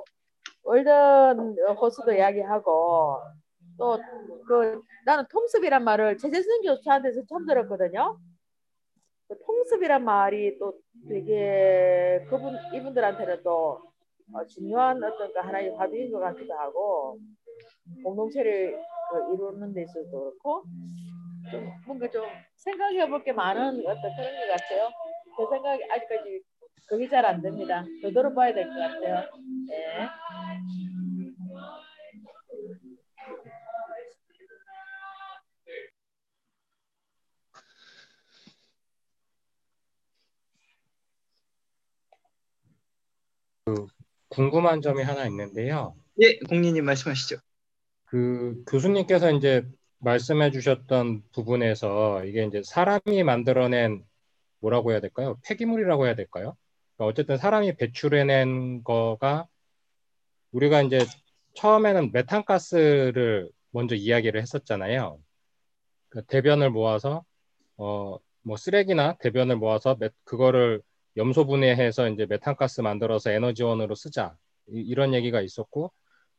[0.63, 3.19] 월든 호수도 이야기하고
[3.77, 3.97] 또
[4.51, 8.17] 그 나는 통습이란 말을 최재승 교수한테서 처음 들었거든요.
[9.31, 10.73] 그 통습이란 말이 또
[11.07, 13.79] 되게 그분 이분들한테는 또
[14.33, 17.17] 어, 중요한 어떤 그 하나의 화두인 것 같기도 하고
[18.03, 18.77] 공동체를
[19.11, 20.63] 그 이루는 데 있어서도 그렇고
[21.49, 22.25] 좀 뭔가 좀
[22.57, 24.89] 생각해 볼 게 많은 어떤 그런 것 같아요.
[25.37, 26.41] 제 생각이 아직까지
[26.89, 27.85] 그게 잘 안 됩니다.
[28.01, 29.15] 더 들어봐야 될 것 같아요.
[29.69, 30.07] 네.
[44.29, 45.95] 궁금한 점이 하나 있는데요.
[46.21, 47.37] 예, 공리님 말씀하시죠.
[48.05, 49.65] 그 교수님께서 이제
[49.99, 54.03] 말씀해 주셨던 부분에서 이게 이제 사람이 만들어낸
[54.59, 55.37] 뭐라고 해야 될까요?
[55.45, 56.55] 폐기물이라고 해야 될까요?
[56.95, 59.47] 그러니까 어쨌든 사람이 배출해낸 거가
[60.51, 60.99] 우리가 이제
[61.55, 65.19] 처음에는 메탄가스를 먼저 이야기를 했었잖아요.
[66.09, 67.23] 그 대변을 모아서
[67.77, 70.81] 어 뭐 쓰레기나 대변을 모아서 메, 그거를
[71.17, 74.35] 염소 분해해서 이제 메탄가스 만들어서 에너지원으로 쓰자
[74.67, 75.91] 이, 런 얘기가 있었고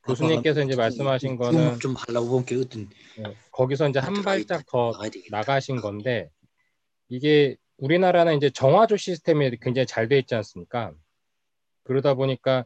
[0.04, 4.92] 교수님께서 이제 말씀하신 거는 좀 본게 어떤 예, 거기서 이제 한 발짝 더
[5.30, 6.28] 나가신 건데
[7.08, 10.92] 이게 우리나라는 이제 정화조 시스템이 굉장히 잘 돼 있지 않습니까?
[11.84, 12.64] 그러다 보니까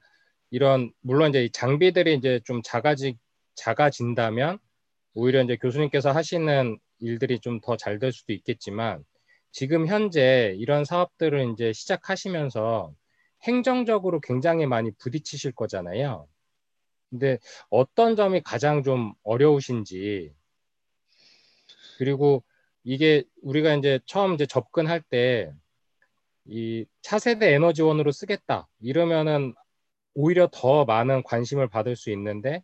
[0.50, 3.16] 이런 물론 이제 장비들이 이제 좀 작아지
[3.54, 4.58] 작아진다면
[5.14, 9.04] 오히려 이제 교수님께서 하시는 일들이 좀 더 잘 될 수도 있겠지만
[9.56, 12.92] 지금 현재 이런 사업들을 이제 시작하시면서
[13.44, 16.28] 행정적으로 굉장히 많이 부딪히실 거잖아요.
[17.08, 17.38] 근데
[17.70, 20.34] 어떤 점이 가장 좀 어려우신지
[21.96, 22.44] 그리고
[22.84, 25.50] 이게 우리가 이제 처음 이제 접근할 때
[26.44, 29.54] 이 차세대 에너지원으로 쓰겠다 이러면은
[30.14, 32.62] 오히려 더 많은 관심을 받을 수 있는데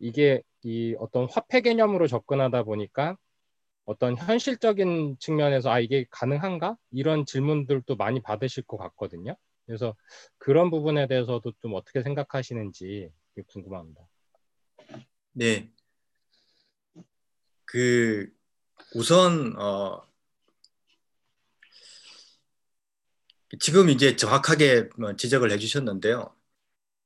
[0.00, 3.16] 이게 이 어떤 화폐 개념으로 접근하다 보니까
[3.84, 9.36] 어떤 현실적인 측면에서 아 이게 가능한가 이런 질문들도 많이 받으실 것 같거든요.
[9.66, 9.94] 그래서
[10.38, 13.10] 그런 부분에 대해서도 좀 어떻게 생각하시는지
[13.48, 14.02] 궁금합니다.
[15.32, 15.70] 네.
[17.64, 18.30] 그
[18.94, 20.02] 우선 어
[23.60, 26.34] 지금 이제 정확하게 뭐 지적을 해주셨는데요.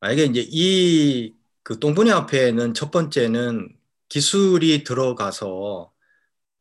[0.00, 3.76] 만약에 이제 이 그 똥분해 앞에는 첫 번째는
[4.08, 5.92] 기술이 들어가서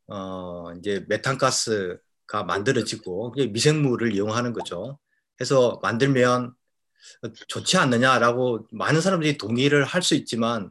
[0.08, 5.00] 어 이제 메탄가스가 만들어지고 미생물을 이용하는 거죠.
[5.42, 6.54] 해서 만들면
[7.48, 10.70] 좋지 않느냐라고 많은 사람들이 동의를 할 수 있지만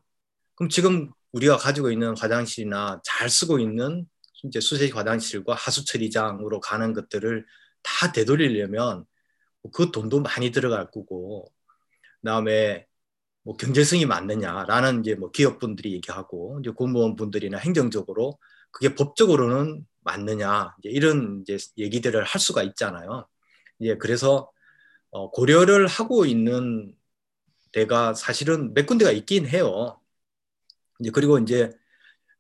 [0.54, 4.06] 그럼 지금 우리가 가지고 있는 화장실이나 잘 쓰고 있는
[4.44, 7.46] 이제 수세식 화장실과 하수 처리장으로 가는 것들을
[7.82, 9.04] 다 되돌리려면
[9.72, 11.52] 그 돈도 많이 들어갈 거고
[12.20, 12.86] 그다음에
[13.42, 18.38] 뭐 경제성이 맞느냐라는 이제 뭐 기업분들이 얘기하고 이제 공무원분들이나 행정적으로
[18.74, 23.26] 그게 법적으로는 맞느냐 이제 이런 이제 얘기들을 할 수가 있잖아요.
[23.80, 24.50] 예, 그래서
[25.10, 26.92] 어, 고려를 하고 있는
[27.72, 30.00] 데가 사실은 몇 군데가 있긴 해요.
[31.00, 31.70] 이제 그리고 이제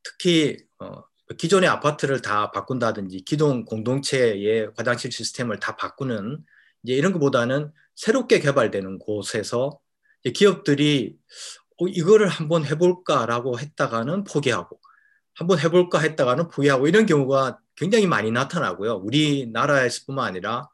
[0.02, 1.04] 특히 어,
[1.38, 6.44] 기존의 아파트를 다 바꾼다든지 기존 공동체의 화장실 시스템을 다 바꾸는
[6.82, 9.78] 이제 이런 것보다는 새롭게 개발되는 곳에서
[10.34, 11.16] 기업들이
[11.78, 14.80] 어, 이거를 한번 해볼까라고 했다가는 포기하고
[15.34, 18.94] 한번 해볼까 했다가는 포기하고 이런 경우가 굉장히 많이 나타나고요.
[18.96, 20.68] 우리나라에서뿐만 아니라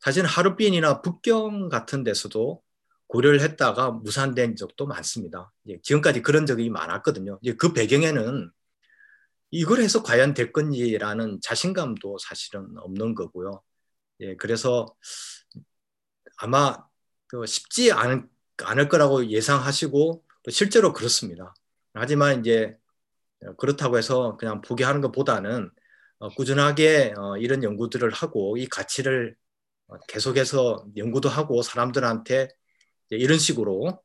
[0.00, 2.60] 사실 하루빈이나 북경 같은 데서도
[3.06, 5.52] 고려를 했다가 무산된 적도 많습니다.
[5.68, 7.38] 예, 지금까지 그런 적이 많았거든요.
[7.58, 8.50] 그 배경에는
[9.50, 13.62] 이걸 해서 과연 될 건지라는 자신감도 사실은 없는 거고요.
[14.20, 14.86] 예, 그래서
[16.38, 16.76] 아마
[17.26, 18.26] 그 쉽지 않을,
[18.62, 21.54] 않을 거라고 예상하시고 실제로 그렇습니다.
[21.94, 22.76] 하지만 이제
[23.58, 25.70] 그렇다고 해서 그냥 포기하는 것보다는
[26.18, 29.36] 어, 꾸준하게 어, 이런 연구들을 하고 이 가치를
[30.08, 32.48] 계속해서 연구도 하고 사람들한테
[33.10, 34.02] 이런 식으로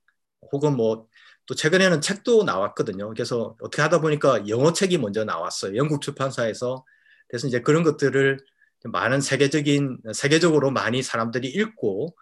[0.52, 1.08] 혹은 뭐
[1.48, 3.10] 또 최근에는 책도 나왔거든요.
[3.10, 5.76] 그래서 어떻게 하다 보니까 영어 책이 먼저 나왔어요.
[5.78, 6.86] 영국 출판사에서
[7.30, 8.38] 그래서 이제 그런 것들을
[8.86, 12.16] 많은 세계적인 세계적으로 많이 사람들이 읽고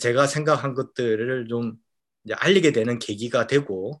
[0.00, 1.74] 제가 생각한 것들을 좀
[2.32, 4.00] 알리게 되는 계기가 되고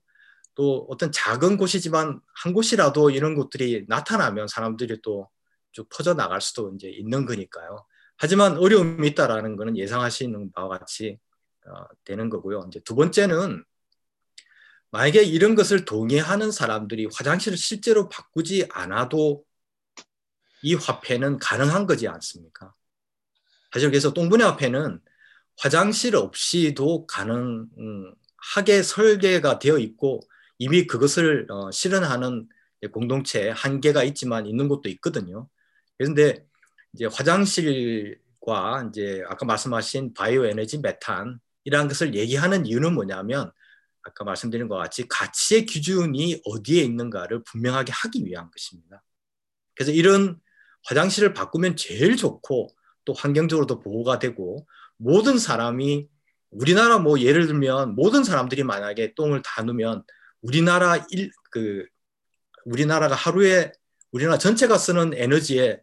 [0.60, 5.30] 또 어떤 작은 곳이지만 한 곳이라도 이런 것들이 나타나면 사람들이 또
[5.72, 7.86] 쭉 퍼져 나갈 수도 이제 있는 거니까요.
[8.16, 11.18] 하지만 어려움이 있다라는 것은 예상하시는 바와 같이
[11.66, 12.64] 어, 되는 거고요.
[12.68, 13.64] 이제 두 번째는
[14.90, 19.44] 만약에 이런 것을 동의하는 사람들이 화장실을 실제로 바꾸지 않아도
[20.62, 22.74] 이 화폐는 가능한 거지 않습니까?
[23.72, 25.00] 사실 그래서 똥분해 화폐는
[25.56, 30.20] 화장실 없이도 가능하게 설계가 되어 있고
[30.60, 32.46] 이미 그것을 어, 실현하는
[32.92, 35.48] 공동체 한계가 있지만 있는 곳도 있거든요.
[35.96, 36.44] 그런데
[36.92, 43.50] 이제 화장실과 이제 아까 말씀하신 바이오 에너지 메탄 이라는 것을 얘기하는 이유는 뭐냐면
[44.02, 49.02] 아까 말씀드린 것 같이 가치의 기준이 어디에 있는가를 분명하게 하기 위한 것입니다.
[49.74, 50.38] 그래서 이런
[50.84, 52.68] 화장실을 바꾸면 제일 좋고
[53.06, 54.66] 또 환경적으로도 보호가 되고
[54.98, 56.06] 모든 사람이
[56.50, 60.04] 우리나라 뭐 예를 들면 모든 사람들이 만약에 똥을 다 누면
[60.42, 61.84] 우리나라 일, 그
[62.64, 63.72] 우리나라가 하루에
[64.12, 65.80] 우리나라 전체가 쓰는 에너지에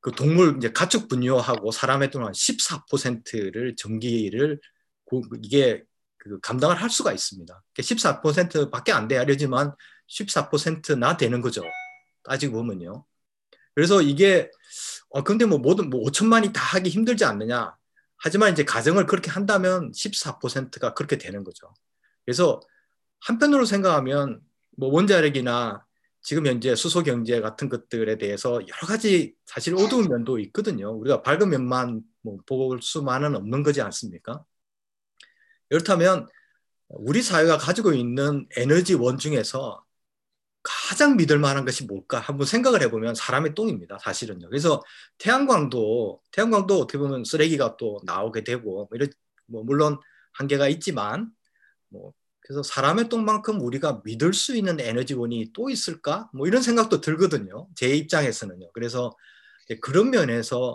[0.00, 4.60] 그 동물 이제 가축 분뇨하고 사람의 동안 14%를 전기를
[5.42, 5.82] 이게
[6.18, 7.62] 그 감당을 할 수가 있습니다.
[7.78, 9.74] 14%밖에 안 돼야 되지만
[10.10, 11.62] 14%나 되는 거죠.
[12.22, 13.04] 따지고 보면요.
[13.74, 14.50] 그래서 이게
[15.10, 17.74] 어 근데 뭐 모든 뭐 5천만이 다 하기 힘들지 않느냐.
[18.16, 21.72] 하지만 이제 가정을 그렇게 한다면 14%가 그렇게 되는 거죠.
[22.24, 22.60] 그래서
[23.24, 24.40] 한편으로 생각하면
[24.76, 25.84] 뭐 원자력이나
[26.22, 30.90] 지금 현재 수소 경제 같은 것들에 대해서 여러 가지 사실 어두운 면도 있거든요.
[30.92, 34.44] 우리가 밝은 면만 뭐 볼 수만은 없는 거지 않습니까?
[35.68, 36.26] 그렇다면
[36.88, 39.84] 우리 사회가 가지고 있는 에너지 원 중에서
[40.62, 43.98] 가장 믿을 만한 것이 뭘까 한번 생각을 해보면 사람의 똥입니다.
[43.98, 44.48] 사실은요.
[44.48, 44.82] 그래서
[45.18, 49.10] 태양광도 태양광도 어떻게 보면 쓰레기가 또 나오게 되고 뭐 이런
[49.46, 49.98] 뭐 물론
[50.32, 51.30] 한계가 있지만
[51.88, 52.14] 뭐
[52.44, 56.28] 그래서 사람의 똥만큼 우리가 믿을 수 있는 에너지원이 또 있을까?
[56.34, 57.68] 뭐 이런 생각도 들거든요.
[57.74, 58.70] 제 입장에서는요.
[58.74, 59.16] 그래서
[59.80, 60.74] 그런 면에서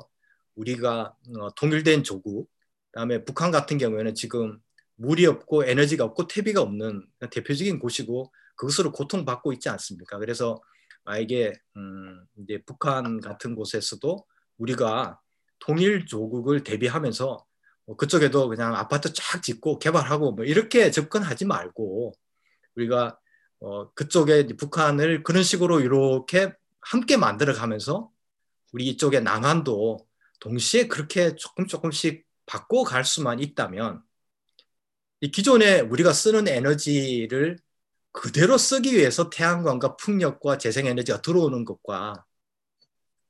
[0.56, 2.50] 우리가 어, 통일된 조국,
[2.92, 4.60] 그다음에 북한 같은 경우에는 지금
[4.96, 10.18] 물이 없고 에너지가 없고 퇴비가 없는 대표적인 곳이고 그것으로 고통받고 있지 않습니까?
[10.18, 10.60] 그래서
[11.06, 14.26] 만약에 음, 이제 북한 같은 곳에서도
[14.58, 15.22] 우리가
[15.60, 17.46] 통일 조국을 대비하면서 뭐
[17.98, 22.14] 그쪽에도 그냥 아파트 쫙 짓고 개발하고 뭐 이렇게 접근하지 말고
[22.76, 23.20] 우리가
[23.62, 28.10] 어 그쪽에 북한을 그런 식으로 이렇게 함께 만들어 가면서
[28.74, 30.08] 우리 이쪽에 남한도
[30.40, 34.02] 동시에 그렇게 조금 조금씩 바꿔 갈 수만 있다면
[35.22, 37.58] 이 기존에 우리가 쓰는 에너지를
[38.12, 42.26] 그대로 쓰기 위해서 태양광과 풍력과 재생에너지가 들어오는 것과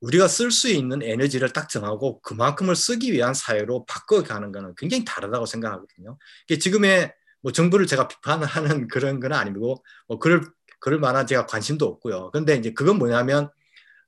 [0.01, 5.45] 우리가 쓸 수 있는 에너지를 딱 정하고 그만큼을 쓰기 위한 사회로 바꿔가는 것은 굉장히 다르다고
[5.45, 6.17] 생각하거든요.
[6.59, 10.41] 지금의 뭐 정부를 제가 비판하는 그런 건 아니고 뭐 그럴
[10.79, 12.31] 그럴 만한 제가 관심도 없고요.
[12.31, 13.49] 그런데 이제 그건 뭐냐면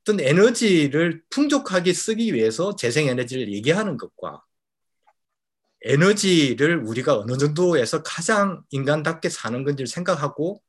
[0.01, 4.41] 어떤 에너지를 풍족하게 쓰기 위해서 재생 에너지를 얘기하는 것과
[5.83, 10.61] 에너지를 우리가 어느 정도에서 가장 인간답게 사는 건지를 생각하고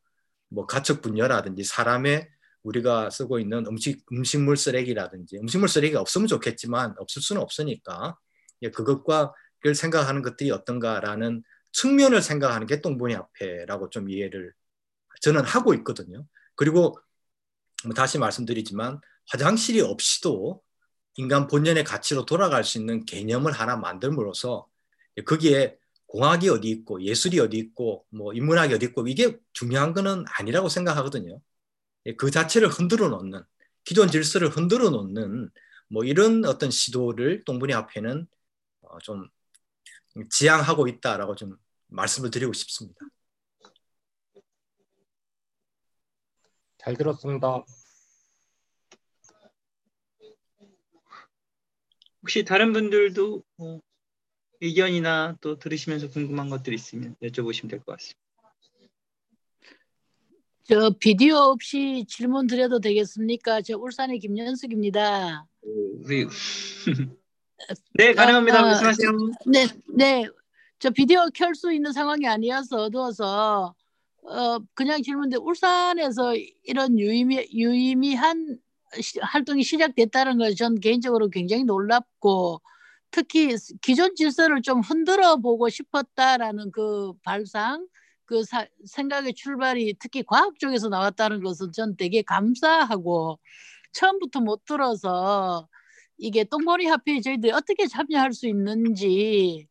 [0.49, 2.29] 뭐 가축 분열라든지 사람의
[2.63, 8.17] 우리가 쓰고 있는 음식 음식물 쓰레기라든지 음식물 쓰레기가 없으면 좋겠지만 없을 수는 없으니까
[8.63, 11.43] 예, 그것과 그걸 생각하는 것들이 어떤가라는
[11.73, 14.53] 측면을 생각하는 게 똥보니 앞에라고 좀 이해를
[15.21, 16.25] 저는 하고 있거든요.
[16.55, 16.99] 그리고
[17.85, 20.63] 뭐 다시 말씀드리지만 화장실이 없이도
[21.17, 24.67] 인간 본연의 가치로 돌아갈 수 있는 개념을 하나 만들므로써
[25.27, 30.69] 거기에 공학이 어디 있고 예술이 어디 있고 뭐 인문학이 어디 있고 이게 중요한 거는 아니라고
[30.69, 31.41] 생각하거든요.
[32.17, 33.43] 그 자체를 흔들어 놓는
[33.85, 35.51] 기존 질서를 흔들어 놓는
[35.89, 38.27] 뭐 이런 어떤 시도를 똥분이 앞에는
[38.83, 39.29] 어, 좀
[40.31, 41.57] 지향하고 있다라고 좀
[41.89, 43.01] 말씀을 드리고 싶습니다.
[46.79, 47.65] 잘 들었습니다.
[52.23, 53.81] 혹시 다른 분들도 뭐
[54.61, 58.22] 의견이나 또 들으시면서 궁금한 것들 있으면 여쭤보시면 될 것 같습니다.
[60.65, 63.63] 저 비디오 없이 질문 드려도 되겠습니까?
[63.63, 65.47] 저 울산의 김연숙입니다.
[65.63, 66.27] 우리
[67.95, 68.59] 네 가능합니다.
[68.61, 69.11] 아, 말씀하세요.
[69.47, 70.25] 네, 네.
[70.79, 73.75] 저 비디오 켤 수 있는 상황이 아니어서 어두워서
[74.25, 76.35] 어 그냥 질문데 울산에서
[76.65, 78.59] 이런 유의미 유의미한
[79.01, 82.61] 시- 활동이 시작됐다는 걸 전 개인적으로 굉장히 놀랍고
[83.11, 87.87] 특히 기존 질서를 좀 흔들어 보고 싶었다라는 그 발상
[88.33, 93.39] 그 사- 생각의 출발이 특히 과학 쪽에서 나왔다는 것은 전 되게 감사하고
[93.93, 95.69] 처음부터 못 들어서
[96.17, 99.69] 이게 똥본위 화폐에 저희들이 어떻게 참여할 수 있는지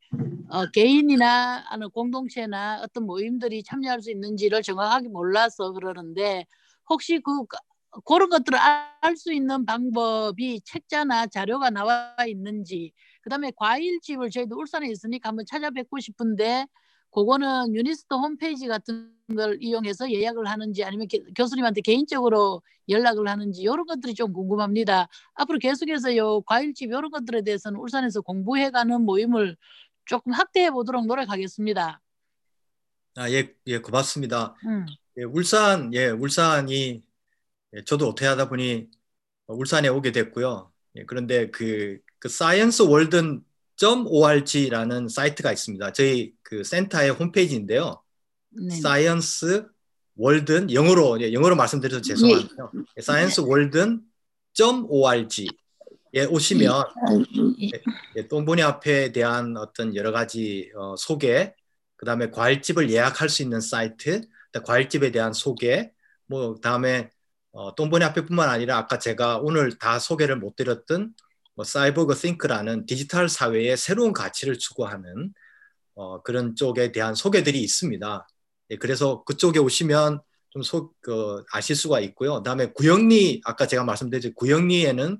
[0.52, 6.46] 어, 개인이나 아니면 공동체나 어떤 모임들이 참여할 수 있는지를 정확하게 몰라서 그러는데
[6.88, 7.32] 혹시 그
[8.06, 15.30] 그런 것들을 알 수 있는 방법이 책자나 자료가 나와 있는지 그다음에 과일집을 저희도 울산에 있으니까
[15.30, 16.68] 한번 찾아뵙고 싶은데
[17.12, 23.86] 그거는 UNIST 홈페이지 같은 걸 이용해서 예약을 하는지 아니면 게- 교수님한테 개인적으로 연락을 하는지 이런
[23.86, 25.08] 것들이 좀 궁금합니다.
[25.36, 29.56] 앞으로 계속해서 요 과일집 이런 것들에 대해서는 울산에서 공부해가는 모임을
[30.06, 32.02] 조금 확대해 보도록 노력하겠습니다.
[33.16, 34.56] 아, 예, 예, 고맙습니다.
[34.66, 34.86] 음.
[35.18, 37.04] 예, 울산, 예, 울산이
[37.76, 38.90] 예, 저도 어떻게 하다 보니
[39.48, 40.72] 울산에 오게 됐고요.
[40.98, 43.44] 예, 그런데 그, 그 Science Walden
[43.82, 45.94] .org라는 사이트가 있습니다.
[45.94, 48.02] 저희 그 센터의 홈페이지인데요.
[48.50, 48.76] 네.
[48.80, 49.66] Science
[50.16, 52.72] Walden 영어로 예, 영어로 말씀드려서 죄송한데요.
[53.02, 54.02] Science Walden
[54.88, 55.48] .org
[56.14, 56.84] 에 오시면
[58.18, 61.54] 예, 똥본위 화폐에 대한 어떤 여러 가지 어, 소개,
[61.96, 64.22] 그 다음에 과일집을 예약할 수 있는 사이트,
[64.66, 65.92] 과일집에 대한 소개,
[66.28, 67.10] 뭐 다음에
[67.54, 71.14] 어, 똥본위 화폐뿐만 아니라 아까 제가 오늘 다 소개를 못 드렸던
[71.56, 75.34] 뭐 사이보그 Things라는 디지털 사회의 새로운 가치를 추구하는
[75.96, 78.28] 어, 그런 쪽에 대한 소개들이 있습니다.
[78.72, 82.36] 예, 그래서 그쪽에 오시면 좀 소, 그, 아실 수가 있고요.
[82.38, 85.20] 그다음에 구영리 아까 제가 말씀드렸죠 구영리에는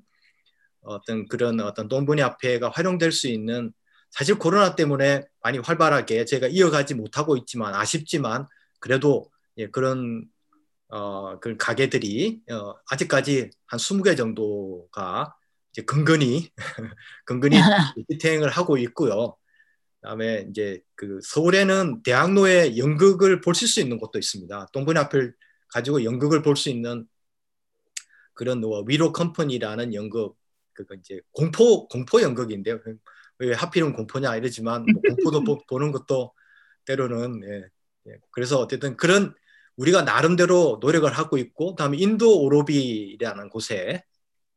[0.82, 3.72] 어떤 그런 어떤 똥분이 앞에가 활용될 수 있는
[4.10, 8.46] 사실 코로나 때문에 많이 활발하게 제가 이어가지 못하고 있지만 아쉽지만
[8.80, 10.26] 그래도 예, 그런
[10.88, 15.34] 어, 그 가게들이 어, 아직까지 한 20개 정도가
[15.72, 16.50] 이제 근근히
[17.24, 17.56] 근근히
[18.10, 19.36] 희탱을 하고 있고요.
[20.00, 24.68] 그다음에 이제 그 서울에는 대학로에 연극을 보실 수 있는 곳도 있습니다.
[24.72, 25.34] 똥분이 앞을
[25.68, 27.06] 가지고 연극을 볼 수 있는
[28.34, 30.36] 그런 뭐 위로 컴퍼니라는 연극
[30.72, 32.80] 그거 이제 공포 공포 연극인데요.
[33.38, 36.32] 왜 하필은 공포냐 이러지만 뭐 공포도 보, 보는 것도
[36.86, 37.68] 때로는 예,
[38.10, 38.18] 예.
[38.30, 39.34] 그래서 어쨌든 그런
[39.76, 44.11] 우리가 나름대로 노력을 하고 있고 그다음에 인도 오로비라는 곳에 어,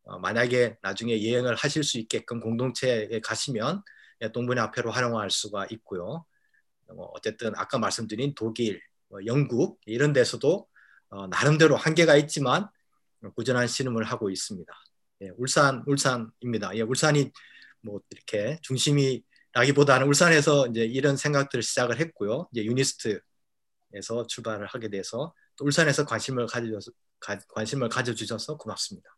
[0.05, 3.81] 만약에 나중에 여행을 하실 수 있게끔 공동체에 가시면
[4.21, 6.25] 예, 동분의 앞에로 활용할 수가 있고요.
[6.87, 10.67] 뭐 어쨌든 아까 말씀드린 독일, 뭐 영국 이런 데서도
[11.09, 12.69] 어, 나름대로 한계가 있지만
[13.35, 14.71] 꾸준한 신음을 하고 있습니다.
[15.21, 16.75] 예, 울산 울산입니다.
[16.75, 17.31] 예, 울산이
[17.81, 22.47] 뭐 이렇게 중심이라기보다는 울산에서 이제 이런 생각들을 시작을 했고요.
[22.51, 29.15] 이제 유니스트에서 출발을 하게 돼서 또 울산에서 관심을 가져줘서 가, 관심을 가져주셔서 고맙습니다.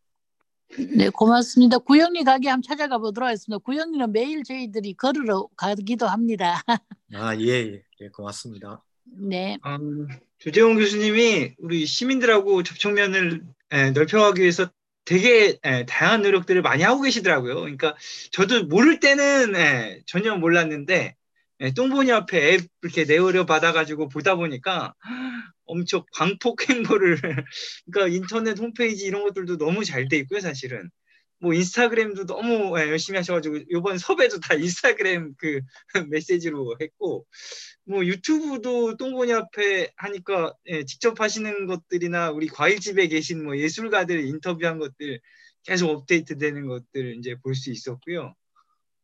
[0.96, 1.78] 네, 고맙습니다.
[1.78, 3.58] 구영리 가게 한번 찾아가 보도록 하겠습니다.
[3.60, 6.62] 구영리는 매일 저희들이 걸으러 가기도 합니다.
[7.14, 8.84] 아, 예, 예, 예 고맙습니다.
[9.06, 9.58] 네.
[9.66, 10.08] 음,
[10.40, 14.70] 조재용 교수님이 우리 시민들하고 접촉면을 에, 넓혀가기 위해서
[15.06, 17.56] 되게 에, 다양한 노력들을 많이 하고 계시더라고요.
[17.56, 17.96] 그러니까
[18.32, 21.16] 저도 모를 때는 에, 전혀 몰랐는데
[21.60, 24.94] 에, 똥보니 앞에 앱 이렇게 내어려 받아가지고 보다 보니까
[25.66, 27.18] 엄청 광폭 행보를
[27.92, 30.90] 그러니까 인터넷 홈페이지 이런 것들도 너무 잘 돼 있고요, 사실은.
[31.40, 34.56] 뭐 인스타그램도 너무 에, 열심히 하셔가지고 이번 섭외도 다
[35.06, 35.62] 인스타그램 그
[36.12, 37.28] 메시지로 했고
[37.86, 44.80] 뭐 유튜브도 똥보니 앞에 하니까 예, 직접 하시는 것들이나 우리 과일집에 계신 뭐 예술가들 인터뷰한
[44.80, 45.20] 것들
[45.64, 48.36] 계속 업데이트되는 것들 이제 볼 수 있었고요.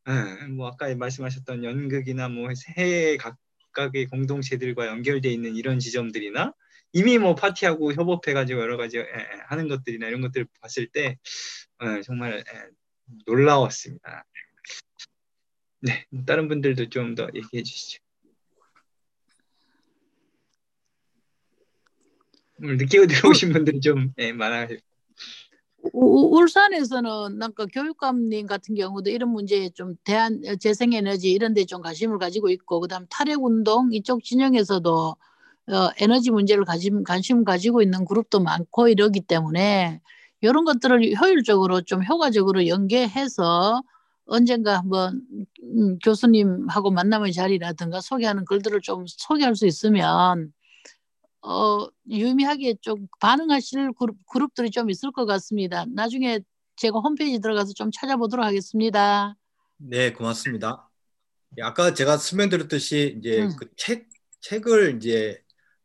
[0.10, 6.54] 예, 뭐 아까 말씀하셨던 연극이나 뭐 해외 각각의 공동체들과 연결돼 있는 이런 지점들이나
[6.94, 11.18] 이미 뭐 파티하고 협업해가지고 여러 가지 예, 예, 하는 것들이나 이런 것들을 봤을 때
[11.80, 12.64] 어, 정말 예,
[13.26, 14.26] 놀라웠습니다.
[15.82, 18.00] 네, 다른 분들도 좀 더 얘기해 주시죠.
[22.60, 24.68] 오늘 늦게 들어오신 분들이 좀 예, 많아요.
[25.92, 32.20] 우- 울산에서는 뭔가 교육감님 같은 경우도 이런 문제에 좀 대한 재생에너지 이런 데 좀 관심을
[32.20, 35.16] 가지고 있고 그다음 탈핵운동 이쪽 진영에서도
[35.70, 40.02] 어, 에너지 문제를 가짐, 관심 가지고 있는 그룹도 많고 이러기 때문에
[40.42, 43.82] 이런 것들을 효율적으로 좀 효과적으로 연계해서
[44.26, 45.22] 언젠가 한번
[45.64, 50.54] 음, 교수님하고 만남의 자리라든가 소개하는 글들을 좀 소개할 수 있으면
[51.44, 55.86] 어, 유의미하게 좀 반응하실 그룹, 그룹들이 좀 있을 것 같습니다.
[55.94, 56.40] 나중에
[56.78, 59.36] 제가 홈페이지 들어가서 좀 찾아보도록 하겠습니다.
[59.78, 60.90] 네, 고맙습니다.
[61.58, 63.56] 예, 아까 제가 설명드렸듯이 이제 음.
[63.60, 64.08] 그 책,
[64.40, 65.42] 책을 이제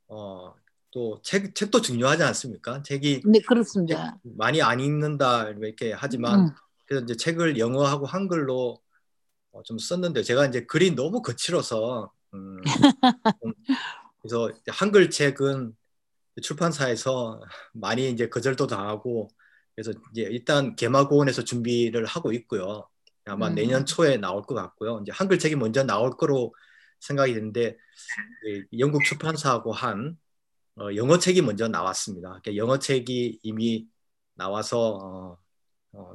[0.07, 0.55] 어,
[0.93, 2.83] 또 책, 책도 중요하지 않습니까?
[2.83, 4.19] 책이 네, 그렇습니다.
[4.23, 6.51] 많이 안 읽는다 이렇게 하지만 음.
[6.87, 8.81] 그래서 이제 책을 영어하고 한글로
[9.51, 12.63] 어, 좀 썼는데 제가 이제 글이 너무 거칠어서 음,
[13.43, 13.53] 좀
[14.29, 15.74] 그래서 한글 책은
[16.43, 17.41] 출판사에서
[17.72, 19.29] 많이 이제 거절도 당하고
[19.74, 22.87] 그래서 이제 일단 개마고원에서 준비를 하고 있고요.
[23.24, 23.55] 아마 음.
[23.55, 25.01] 내년 초에 나올 것 같고요.
[25.03, 26.55] 이제 한글 책이 먼저 나올 거로
[27.01, 27.76] 생각이 되는데
[28.70, 30.18] 이 영국 출판사하고 한
[30.76, 32.41] 어, 영어 책이 먼저 나왔습니다.
[32.43, 33.89] 그러니까 영어 책이 이미
[34.35, 35.39] 나와서 어,
[35.93, 36.14] 어,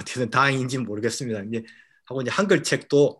[0.00, 1.42] 어떻게든 다행인지 는 모르겠습니다.
[1.44, 1.64] 이제
[2.06, 3.19] 하고 이제 한글 책도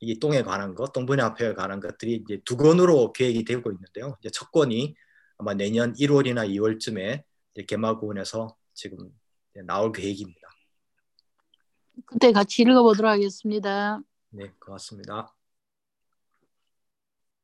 [0.00, 4.16] 이 똥에 관한 것, 똥분야표에 관한 것들이 이제 두 권으로 계획이 되고 있는데요.
[4.20, 4.94] 이제 첫 권이
[5.38, 7.22] 아마 내년 1월이나 2월쯤에
[7.66, 9.10] 개마고원에서 지금
[9.54, 10.40] 이제 나올 계획입니다.
[12.06, 14.00] 그때 같이 읽어보도록 하겠습니다.
[14.30, 15.34] 네, 고맙습니다.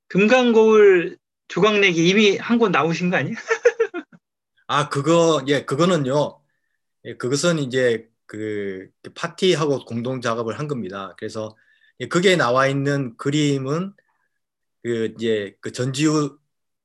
[0.09, 1.18] 금강거울
[1.49, 3.35] 조각내기 이미 한 권 나오신 거 아니에요?
[4.66, 6.41] 아, 그거, 예, 그거는요.
[7.05, 11.14] 예, 그것은 이제 그 파티하고 공동 작업을 한 겁니다.
[11.18, 11.62] 그래서 예,
[12.09, 13.94] 그게 나와 있는 그림은
[14.82, 16.38] 그 이제 그 전지우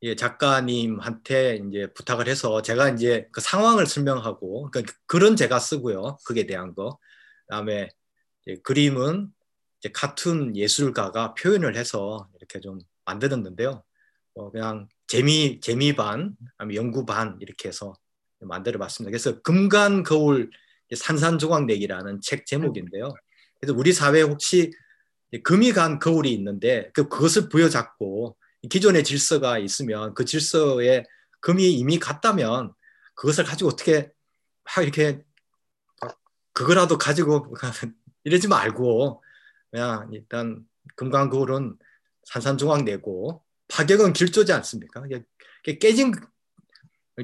[0.03, 6.17] 예, 작가님한테 이제 부탁을 해서 제가 이제 그 상황을 설명하고 그 글은 제가 쓰고요.
[6.25, 6.99] 그게 대한 거.
[7.47, 7.89] 그다음에
[8.63, 9.33] 그림은
[9.79, 13.83] 이제 카툰 예술가가 표현을 해서 이렇게 좀 만들었는데요.
[14.35, 16.35] 어, 그냥 재미 재미 반,
[16.75, 17.93] 연구 반 이렇게 해서
[18.39, 19.09] 만들어 봤습니다.
[19.09, 20.51] 그래서 금간 거울
[20.95, 23.13] 산산조각내기라는 책 제목인데요.
[23.59, 24.71] 그래서 우리 사회에 혹시
[25.43, 28.37] 금이 간 거울이 있는데 그 그것을 부여잡고
[28.69, 31.03] 기존의 질서가 있으면 그 질서에
[31.41, 32.73] 금이 이미 갔다면
[33.15, 34.11] 그것을 가지고 어떻게
[34.63, 35.21] 막 이렇게
[36.53, 37.53] 그거라도 가지고
[38.23, 39.23] 이러지 말고
[39.71, 40.65] 그냥 일단
[40.95, 41.77] 금강 거울은
[42.25, 45.03] 산산조각 내고 파격은 길조지 않습니까?
[45.79, 46.13] 깨진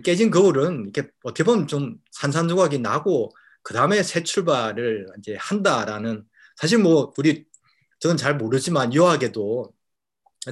[0.03, 3.31] 깨진 거울은 이렇게 어떻게 보면 좀 산산조각이 나고
[3.61, 6.25] 그 다음에 새 출발을 이제 한다라는
[6.55, 7.45] 사실 뭐 우리
[8.03, 9.73] 저는 잘 모르지만 묘하게도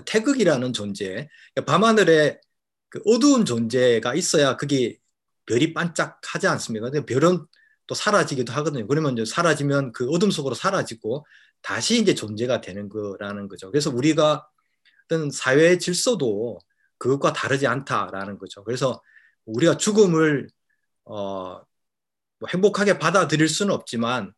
[0.06, 1.28] 태극이라는 존재,
[1.68, 2.40] 밤하늘에
[2.88, 4.98] 그 어두운 존재가 있어야 그게
[5.46, 6.90] 별이 반짝하지 않습니까?
[6.90, 7.46] 근데 별은
[7.88, 8.88] 또 사라지기도 하거든요.
[8.88, 11.26] 그러면 이제 사라지면 그 어둠 속으로 사라지고
[11.62, 13.70] 다시 이제 존재가 되는 거라는 거죠.
[13.70, 14.48] 그래서 우리가
[15.04, 16.58] 어떤 사회의 질서도
[17.00, 18.64] 그것과 다르지 않다라는 거죠.
[18.64, 19.02] 그래서
[19.44, 20.48] 우리가 죽음을
[21.04, 21.62] 어,
[22.40, 24.34] 뭐 행복하게 받아들일 수는 없지만,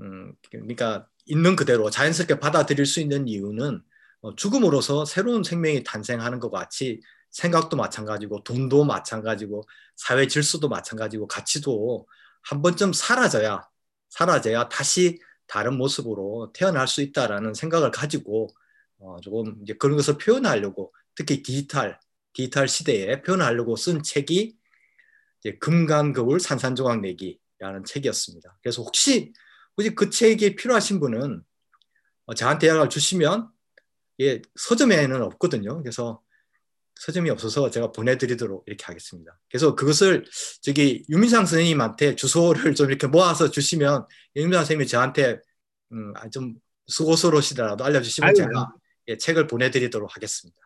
[0.00, 3.82] 음, 그러니까 있는 그대로 자연스럽게 받아들일 수 있는 이유는
[4.22, 7.00] 어, 죽음으로서 새로운 생명이 탄생하는 것 같이
[7.30, 9.64] 생각도 마찬가지고 돈도 마찬가지고
[9.96, 12.06] 사회 질서도 마찬가지고 가치도
[12.42, 13.68] 한 번쯤 사라져야
[14.08, 18.48] 사라져야 다시 다른 모습으로 태어날 수 있다라는 생각을 가지고
[18.98, 21.98] 어, 조금 이제 그런 것을 표현하려고 특히 디지털
[22.32, 24.56] 디지털 시대에 표현하려고 쓴 책이
[25.40, 28.58] 이제 금강거울 산산조각 내기라는 책이었습니다.
[28.62, 29.32] 그래서 혹시
[29.76, 31.42] 혹시 그 책이 필요하신 분은
[32.26, 33.48] 어, 저한테 연락을 주시면
[34.20, 35.82] 예, 서점에는 없거든요.
[35.82, 36.22] 그래서
[36.96, 39.36] 서점이 없어서 제가 보내드리도록 이렇게 하겠습니다.
[39.50, 40.24] 그래서 그것을
[40.62, 44.06] 저기 유민상 선생님한테 주소를 좀 이렇게 모아서 주시면
[44.36, 45.40] 유민상 선생님이 저한테
[45.92, 46.54] 음, 좀
[46.86, 48.34] 수고스러우시더라도 알려주시면 아유.
[48.34, 48.72] 제가
[49.08, 50.58] 예, 책을 보내드리도록 하겠습니다.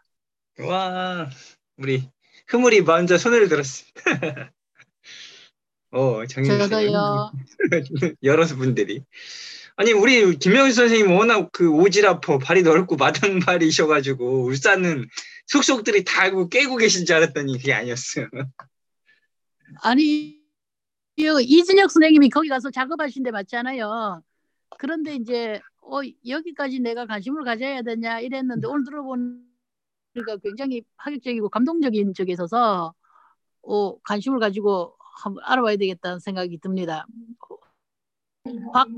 [0.60, 1.30] 와,
[1.76, 2.08] 우리
[2.48, 4.02] 흐물이 먼저 손을 들었습니다.
[5.90, 7.32] 어, 정인 저도요.
[8.22, 9.02] 여러 분들이.
[9.76, 15.06] 아니 우리 김명수 선생님 워낙 그 오지라퍼 발이 넓고 마당발이셔가지고 울산은
[15.46, 18.26] 속속들이 다 알고 깨고 계신 줄 알았더니 그게 아니었어요.
[19.82, 20.02] 아니
[21.16, 24.22] 이- 이진혁 선생님이 거기 가서 작업하신 데 맞잖아요.
[24.78, 32.32] 그런데 이제 어, 여기까지 내가 관심을 가져야 되냐 이랬는데 오늘 들어보니까 굉장히 파격적이고 감동적인 적에
[32.32, 32.92] 있어서
[33.62, 37.06] 어, 관심을 가지고 한번 알아봐야 되겠다는 생각이 듭니다.
[38.72, 38.88] 확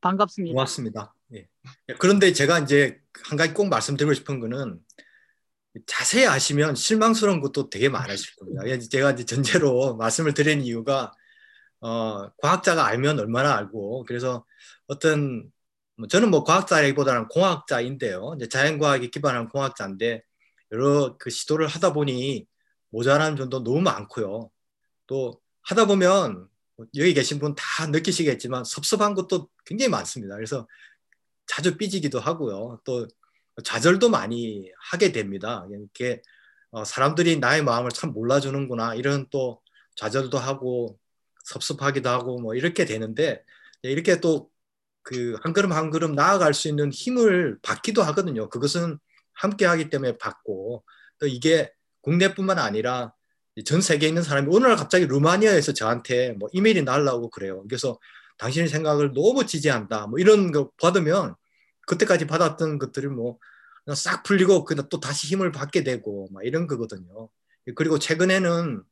[0.00, 0.54] 반갑습니다.
[0.54, 1.14] 고맙습니다.
[1.34, 1.46] 예.
[1.98, 4.80] 그런데 제가 이제 한 가지 꼭 말씀드리고 싶은 거는
[5.86, 8.62] 자세히 아시면 실망스러운 것도 되게 많으실 겁니다.
[8.66, 11.12] 예, 제가 이제 전제로 말씀을 드린 이유가
[11.80, 14.44] 어, 과학자가 알면 얼마나 알고 그래서
[14.86, 15.50] 어떤
[15.96, 18.34] 뭐 저는 뭐 과학자라기보다는 공학자인데요.
[18.36, 20.22] 이제 자연과학에 기반한 공학자인데
[20.72, 22.46] 여러 그 시도를 하다 보니
[22.90, 24.50] 모자란 점도 너무 많고요.
[25.10, 26.48] 또 하다 보면
[26.96, 30.36] 여기 계신 분 다 느끼시겠지만 섭섭한 것도 굉장히 많습니다.
[30.36, 30.66] 그래서
[31.46, 32.80] 자주 삐지기도 하고요.
[32.84, 33.08] 또
[33.64, 35.66] 좌절도 많이 하게 됩니다.
[35.70, 36.22] 이렇게
[36.70, 39.60] 어, 사람들이 나의 마음을 참 몰라주는구나 이런 또
[39.96, 40.98] 좌절도 하고
[41.44, 43.44] 섭섭하기도 하고 뭐 이렇게 되는데
[43.82, 44.50] 이렇게 또
[45.02, 48.48] 그 한 걸음 한 걸음 나아갈 수 있는 힘을 받기도 하거든요.
[48.50, 48.98] 그것은
[49.32, 50.84] 함께 하기 때문에 받고
[51.18, 53.14] 또 이게 국내뿐만 아니라
[53.64, 57.64] 전 세계에 있는 사람이 오늘 갑자기 루마니아에서 저한테 뭐 이메일이 날라오고 그래요.
[57.68, 57.98] 그래서
[58.38, 60.06] 당신의 생각을 너무 지지한다.
[60.06, 61.34] 뭐 이런 거 받으면
[61.86, 63.38] 그때까지 받았던 것들이 뭐
[63.94, 67.28] 싹 풀리고 그다 또 다시 힘을 받게 되고 막 이런 거거든요.
[67.74, 68.82] 그리고 최근에는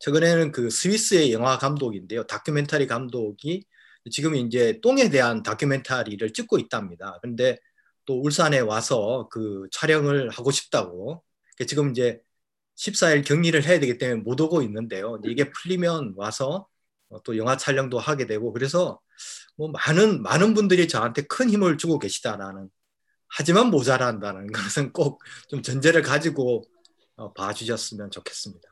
[0.00, 2.26] 최근에는 그 스위스의 영화 감독인데요.
[2.26, 3.64] 다큐멘터리 감독이
[4.10, 7.18] 지금 이제 똥에 대한 다큐멘터리를 찍고 있답니다.
[7.22, 7.58] 근데
[8.04, 11.22] 또 울산에 와서 그 촬영을 하고 싶다고
[11.66, 12.20] 지금 이제
[12.76, 15.18] 14일 격리를 해야 되기 때문에 못 오고 있는데요.
[15.24, 16.66] 이게 풀리면 와서
[17.24, 19.00] 또 영화 촬영도 하게 되고 그래서
[19.56, 22.68] 뭐 많은 많은 분들이 저한테 큰 힘을 주고 계시다라는
[23.28, 26.64] 하지만 모자란다는 것은 꼭 좀 전제를 가지고
[27.36, 28.68] 봐주셨으면 좋겠습니다.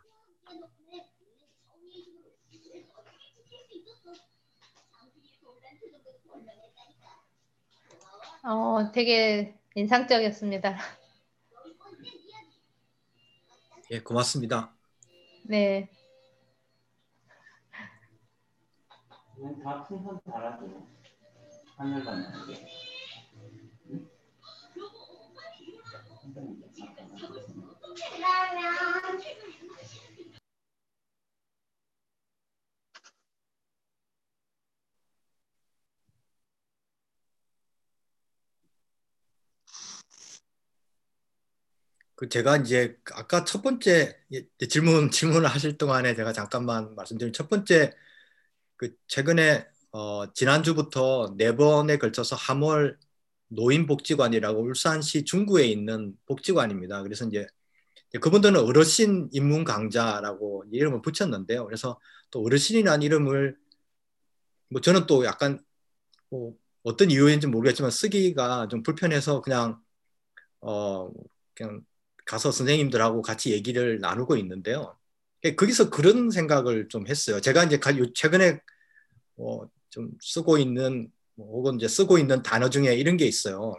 [8.45, 10.77] 어, 되게 인상적이었습니다.
[13.93, 14.75] 예, 고맙습니다.
[15.45, 15.91] 네.
[19.63, 20.67] 다 풍선 달아줘.
[21.77, 22.67] 하늘 가는 게.
[29.05, 29.62] 그
[42.29, 44.17] 제가 이제 아까 첫 번째
[44.69, 47.93] 질문 질문을 하실 동안에 제가 잠깐만 말씀드린 첫 번째
[48.77, 52.99] 그 최근에 어 지난주부터 네 번에 걸쳐서 함월
[53.49, 57.03] 노인복지관이라고 울산시 중구에 있는 복지관입니다.
[57.03, 57.47] 그래서 이제
[58.21, 61.65] 그분들은 어르신 입문 강자라고 이름을 붙였는데요.
[61.65, 61.99] 그래서
[62.31, 63.57] 또 어르신이라는 이름을
[64.69, 65.63] 뭐 저는 또 약간
[66.31, 69.81] 뭐 어떤 이유인지 모르겠지만 쓰기가 좀 불편해서 그냥
[70.61, 71.11] 어
[71.55, 71.85] 그냥
[72.25, 74.97] 가서 선생님들하고 같이 얘기를 나누고 있는데요.
[75.57, 77.41] 거기서 그런 생각을 좀 했어요.
[77.41, 77.81] 제가 이제
[78.15, 78.61] 최근에
[79.37, 83.75] 어, 좀 쓰고 있는 혹은 이제 쓰고 있는 단어 중에 이런 게 있어요.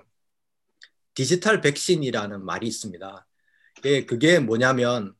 [1.14, 3.28] 디지털 백신이라는 말이 있습니다.
[4.08, 5.16] 그게 뭐냐면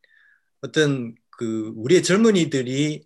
[0.62, 3.06] 어떤 그 우리의 젊은이들이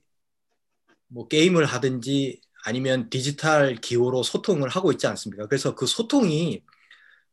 [1.08, 5.48] 뭐 게임을 하든지 아니면 디지털 기호로 소통을 하고 있지 않습니까?
[5.48, 6.64] 그래서 그 소통이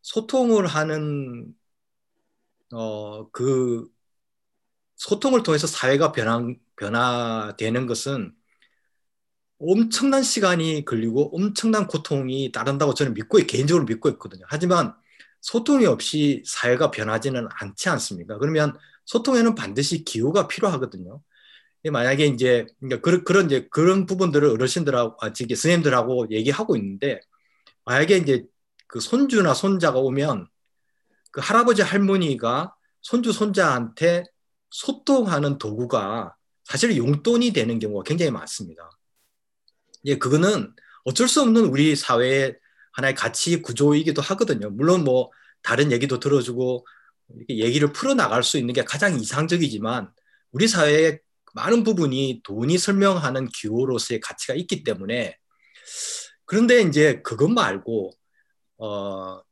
[0.02, 1.54] 소통을 하는
[2.74, 3.88] 어 그
[4.96, 6.40] 소통을 통해서 사회가 변화
[6.76, 8.34] 변화되는 것은
[9.58, 14.44] 엄청난 시간이 걸리고 엄청난 고통이 따른다고 저는 믿고 개인적으로 믿고 있거든요.
[14.48, 14.94] 하지만
[15.40, 18.38] 소통이 없이 사회가 변하지는 않지 않습니까?
[18.38, 21.22] 그러면 소통에는 반드시 기후가 필요하거든요.
[21.92, 27.20] 만약에 이제 그러니까 그런 그런 이제 그런 부분들을 어르신들하고 아, 지금 선생님들하고 얘기하고 있는데
[27.86, 28.44] 만약에 이제
[28.88, 30.48] 그 손주나 손자가 오면
[31.34, 34.22] 그 할아버지 할머니가 손주 손자한테
[34.70, 38.88] 소통하는 도구가 사실 용돈이 되는 경우가 굉장히 많습니다.
[40.04, 40.72] 예, 그거는
[41.02, 42.56] 어쩔 수 없는 우리 사회의
[42.92, 44.70] 하나의 가치 구조이기도 하거든요.
[44.70, 45.32] 물론 뭐
[45.62, 46.86] 다른 얘기도 들어주고
[47.48, 50.12] 얘기를 풀어 나갈 수 있는 게 가장 이상적이지만
[50.52, 51.18] 우리 사회의
[51.54, 55.36] 많은 부분이 돈이 설명하는 기호로서의 가치가 있기 때문에
[56.44, 58.12] 그런데 이제 그것 말고
[58.78, 59.42] 어,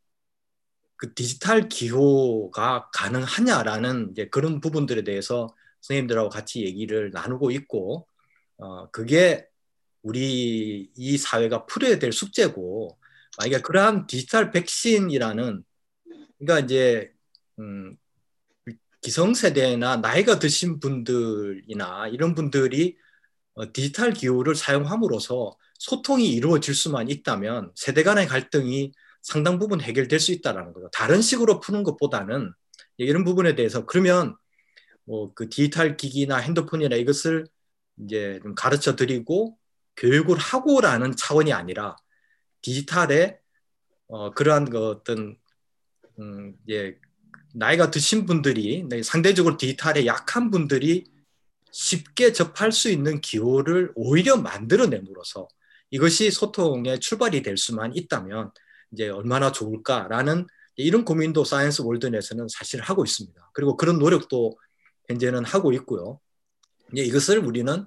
[1.02, 8.06] 그 디지털 기호가 가능하냐라는 이제 그런 부분들에 대해서 선생님들하고 같이 얘기를 나누고 있고
[8.58, 9.48] 어, 그게
[10.02, 13.00] 우리 이 사회가 풀어야 될 숙제고
[13.36, 15.64] 만약에 그러한 디지털 백신이라는
[16.38, 17.12] 그러니까 이제
[17.58, 17.96] 음,
[19.00, 22.96] 기성세대나 나이가 드신 분들이나 이런 분들이
[23.54, 28.92] 어, 디지털 기호를 사용함으로써 소통이 이루어질 수만 있다면 세대 간의 갈등이
[29.22, 30.88] 상당 부분 해결될 수 있다는 거죠.
[30.92, 32.52] 다른 식으로 푸는 것보다는
[32.98, 34.36] 이런 부분에 대해서 그러면
[35.04, 37.46] 뭐 그 디지털 기기나 핸드폰이나 이것을
[37.98, 39.58] 이제 좀 가르쳐 드리고
[39.96, 41.96] 교육을 하고라는 차원이 아니라
[42.62, 43.38] 디지털에
[44.08, 45.36] 어, 그러한 그 어떤
[46.18, 46.96] 음, 예,
[47.54, 51.04] 나이가 드신 분들이 네, 상대적으로 디지털에 약한 분들이
[51.70, 55.48] 쉽게 접할 수 있는 기호를 오히려 만들어냄으로써
[55.90, 58.50] 이것이 소통의 출발이 될 수만 있다면
[58.92, 63.50] 이제 얼마나 좋을까라는 이런 고민도 Science Walden에서는 사실 하고 있습니다.
[63.52, 64.58] 그리고 그런 노력도
[65.08, 66.20] 현재는 하고 있고요.
[66.92, 67.86] 이제 이것을 우리는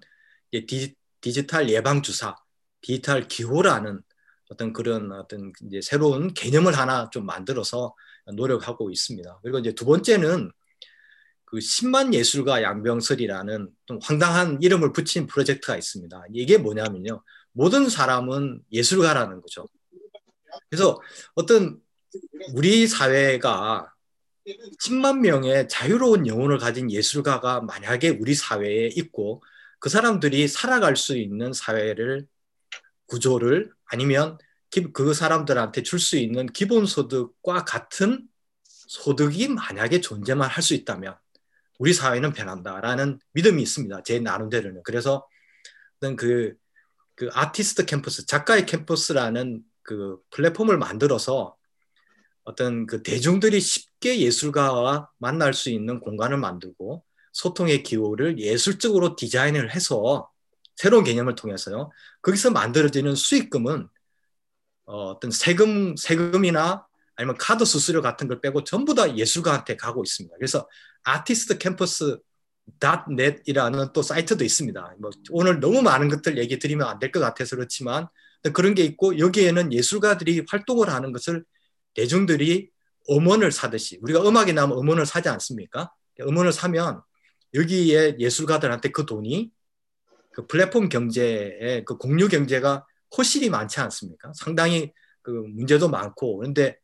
[0.52, 2.36] 이제 디지털 예방 주사,
[2.82, 4.02] 디지털 기호라는
[4.50, 7.96] 어떤 그런 어떤 이제 새로운 개념을 하나 좀 만들어서
[8.34, 9.40] 노력하고 있습니다.
[9.42, 10.52] 그리고 이제 두 번째는
[11.46, 16.24] 그 10만 예술가 양병설이라는 좀 황당한 이름을 붙인 프로젝트가 있습니다.
[16.34, 17.24] 이게 뭐냐면요.
[17.52, 19.68] 모든 사람은 예술가라는 거죠.
[20.70, 21.00] 그래서
[21.36, 21.80] 어떤
[22.54, 23.92] 우리 사회가
[24.80, 29.44] 10만 명의 자유로운 영혼을 가진 예술가가 만약에 우리 사회에 있고
[29.80, 32.28] 그 사람들이 살아갈 수 있는 사회를
[33.08, 34.38] 구조를 아니면
[34.94, 38.28] 그 사람들한테 줄 수 있는 기본 소득과 같은
[38.66, 41.16] 소득이 만약에 존재만 할 수 있다면
[41.80, 44.04] 우리 사회는 변한다라는 믿음이 있습니다.
[44.04, 44.82] 제 나름대로는.
[44.84, 45.28] 그래서
[46.18, 46.56] 그,
[47.16, 51.56] 그 아티스트 캠퍼스, 작가의 캠퍼스라는 그 플랫폼을 만들어서
[52.44, 60.30] 어떤 그 대중들이 쉽게 예술가와 만날 수 있는 공간을 만들고 소통의 기호를 예술적으로 디자인을 해서
[60.76, 61.92] 새로운 개념을 통해서요.
[62.22, 63.88] 거기서 만들어지는 수익금은
[64.86, 70.36] 어, 어떤 세금 세금이나 아니면 카드 수수료 같은 걸 빼고 전부 다 예술가한테 가고 있습니다.
[70.38, 70.68] 그래서
[71.04, 72.20] 아티스트 캠퍼스
[73.10, 74.96] .net이라는 또 사이트도 있습니다.
[75.00, 78.08] 뭐 오늘 너무 많은 것들 얘기 드리면 안 될 것 같아서 그렇지만
[78.52, 81.44] 그런 게 있고 여기에는 예술가들이 활동을 하는 것을
[81.94, 82.70] 대중들이
[83.10, 85.92] 음원을 사듯이 우리가 음악이 나면 음원을 사지 않습니까?
[86.20, 87.02] 음원을 사면
[87.54, 89.52] 여기에 예술가들한테 그 돈이
[90.34, 92.86] 그 플랫폼 경제에 그 공유 경제가
[93.18, 94.32] 호실이 많지 않습니까?
[94.36, 94.92] 상당히
[95.22, 96.78] 그 문제도 많고 그런데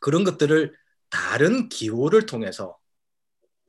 [0.00, 0.74] 그런 것들을
[1.08, 2.76] 다른 기호를 통해서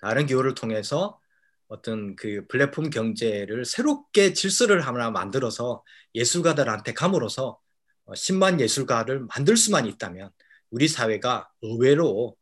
[0.01, 1.19] 다른 기호를 통해서
[1.67, 5.83] 어떤 그 플랫폼 경제를 새롭게 질서를 하나 만들어서
[6.15, 7.59] 예술가들한테 감으로써
[8.07, 10.31] 10만 어, 예술가를 만들 수만 있다면
[10.69, 12.35] 우리 사회가 의외로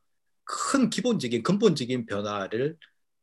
[0.43, 2.77] 큰 기본적인 근본적인 변화를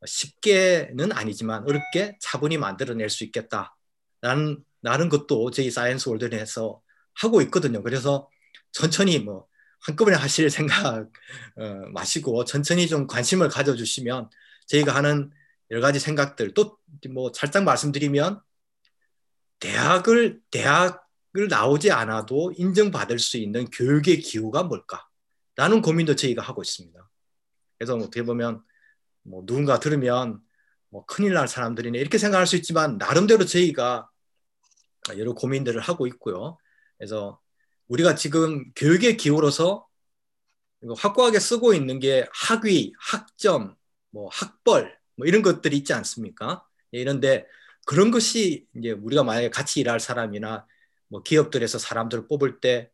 [0.05, 6.83] 쉽게는 아니지만 어렵게 차분히 만들어낼 수 있겠다라는 라는 것도 저희 Science Walden에서
[7.15, 7.83] 하고 있거든요.
[7.85, 8.29] 그래서
[8.73, 9.47] 천천히 뭐
[9.81, 11.09] 한꺼번에 하실 생각
[11.57, 14.31] 어, 마시고 천천히 좀 관심을 가져주시면
[14.67, 15.31] 저희가 하는
[15.73, 18.41] 여러 가지 생각들 또 뭐 살짝 말씀드리면
[19.61, 25.09] 대학을 대학을 나오지 않아도 인정받을 수 있는 교육의 기후가 뭘까
[25.57, 27.11] 라는 고민도 저희가 하고 있습니다.
[27.79, 28.63] 그래서 뭐 어떻게 보면
[29.23, 30.41] 뭐 누군가 들으면
[30.89, 34.09] 뭐 큰일 날 사람들이네 이렇게 생각할 수 있지만 나름대로 저희가
[35.17, 36.59] 여러 고민들을 하고 있고요.
[36.97, 37.41] 그래서
[37.89, 39.87] 우리가 지금 교육의 기호로서
[40.97, 43.77] 확고하게 쓰고 있는 게 학위, 학점,
[44.11, 46.67] 뭐 학벌 뭐 이런 것들이 있지 않습니까?
[46.95, 47.47] 예, 이런데
[47.87, 50.67] 그런 것이 이제 우리가 만약에 같이 일할 사람이나
[51.07, 52.91] 뭐 기업들에서 사람들을 뽑을 때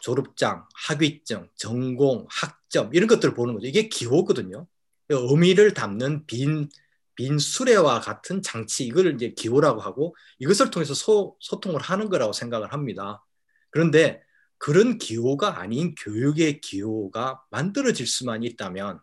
[0.00, 3.66] 졸업장, 학위증, 전공, 학점 이런 것들을 보는 거죠.
[3.66, 4.68] 이게 기호거든요.
[5.08, 6.68] 의미를 담는 빈,
[7.16, 12.72] 빈 수레와 같은 장치 이걸 이제 기호라고 하고 이것을 통해서 소, 소통을 하는 거라고 생각을
[12.72, 13.24] 합니다.
[13.70, 14.22] 그런데
[14.58, 19.00] 그런 기호가 아닌 교육의 기호가 만들어질 수만 있다면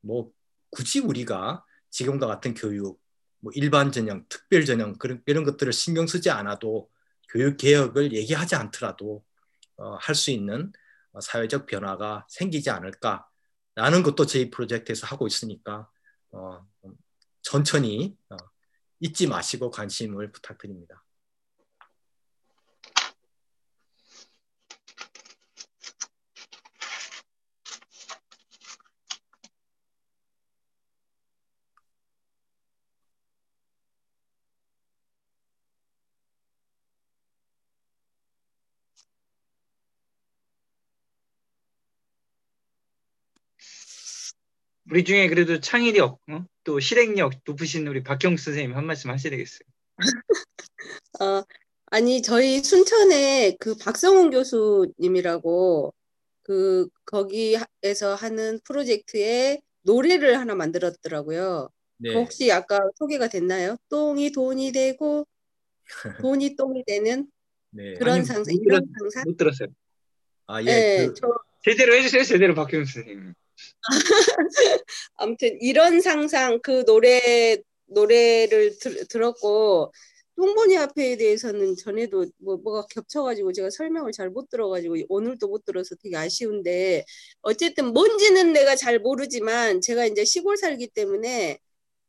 [0.00, 0.30] 뭐
[0.70, 3.00] 굳이 우리가 지금과 같은 교육,
[3.40, 6.90] 뭐 일반 전형, 특별 전형 그런 이런 것들을 신경 쓰지 않아도
[7.28, 9.24] 교육 개혁을 얘기하지 않더라도
[9.76, 10.72] 어, 할 수 있는
[11.12, 15.88] 어, 사회적 변화가 생기지 않을까라는 것도 저희 프로젝트에서 하고 있으니까
[16.32, 16.66] 어,
[17.42, 18.36] 천천히 어,
[19.00, 21.02] 잊지 마시고 관심을 부탁드립니다.
[44.90, 46.44] 우리 중에 그래도 창의력, 어?
[46.64, 49.60] 또 실행력 높으신 우리 박경수 선생님 한 말씀 하셔야 되겠어요.
[51.20, 51.44] 어,
[51.86, 55.94] 아니 저희 순천에 그 박성훈 교수님이라고
[56.42, 61.68] 그 거기에서 하는 프로젝트에 노래를 하나 만들었더라고요.
[61.98, 62.14] 네.
[62.14, 63.76] 혹시 아까 소개가 됐나요?
[63.88, 65.26] 똥이 돈이 되고
[66.26, 67.30] 돈이 똥이 되는
[67.70, 67.94] 네.
[67.94, 69.68] 그런 아니, 상상 이런 상상 못 들었어요.
[70.46, 70.64] 아 예.
[70.64, 71.14] 네, 그...
[71.14, 71.28] 저...
[71.62, 72.24] 제대로 해주세요.
[72.24, 73.34] 제대로 박경수 선생님.
[75.14, 79.92] 아무튼 이런 상상 그 노래 노래를 들, 들었고
[80.36, 85.94] 똥보니 화폐에 대해서는 전에도 뭐 뭐가 겹쳐가지고 제가 설명을 잘 못 들어가지고 오늘도 못 들어서
[85.96, 87.04] 되게 아쉬운데
[87.42, 91.58] 어쨌든 뭔지는 내가 잘 모르지만 제가 이제 시골 살기 때문에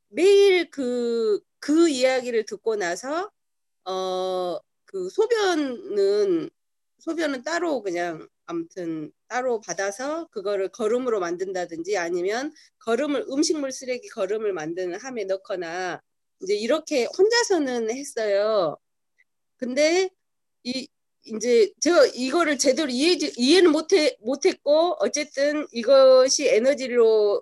[0.10, 3.30] 매일 그 그 이야기를 듣고 나서
[3.86, 4.60] 어
[4.92, 6.50] 그 소변은
[7.00, 15.00] 소변은 따로 그냥 아무튼 따로 받아서 그거를 거름으로 만든다든지 아니면 거름을 음식물 쓰레기 거름을 만드는
[15.00, 16.02] 함에 넣거나
[16.42, 18.78] 이제 이렇게 혼자서는 했어요.
[19.58, 20.10] 근데
[20.64, 20.88] 이
[21.26, 27.42] 이제 제가 이거를 제대로 이해 이해는 못해 못했고 어쨌든 이것이 에너지로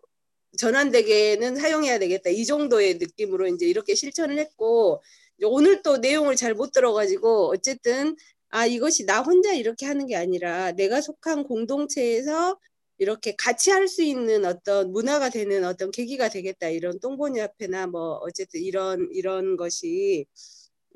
[0.58, 5.02] 전환되게는 사용해야 되겠다 이 정도의 느낌으로 이제 이렇게 실천을 했고
[5.44, 8.16] 오늘 또 내용을 잘 못 들어가지고 어쨌든
[8.50, 12.60] 아 이것이 나 혼자 이렇게 하는 게 아니라 내가 속한 공동체에서
[12.98, 18.16] 이렇게 같이 할 수 있는 어떤 문화가 되는 어떤 계기가 되겠다 이런 똥보니 앞에나 뭐
[18.24, 20.26] 어쨌든 이런 이런 것이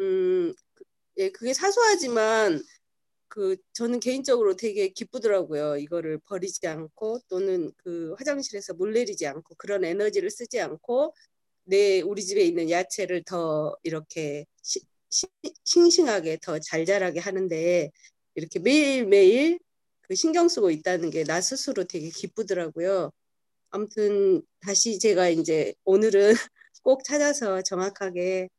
[0.01, 0.53] 음
[1.17, 2.63] 예, 그게 사소하지만
[3.29, 5.77] 그 저는 개인적으로 되게 기쁘더라고요.
[5.77, 11.15] 이거를 버리지 않고 또는 그 화장실에서 물 내리지 않고 그런 에너지를 쓰지 않고
[11.65, 14.45] 내 우리 집에 있는 야채를 더 이렇게
[15.13, 17.91] 시, 시, 싱싱하게 더 잘 자라게 하는데
[18.35, 19.59] 이렇게 매일매일
[20.03, 23.11] 그 신경 쓰고 있다는 게 나 스스로 되게 기쁘더라고요.
[23.71, 26.33] 아무튼 다시 제가 이제 오늘은
[26.83, 28.49] 꼭 찾아서 정확하게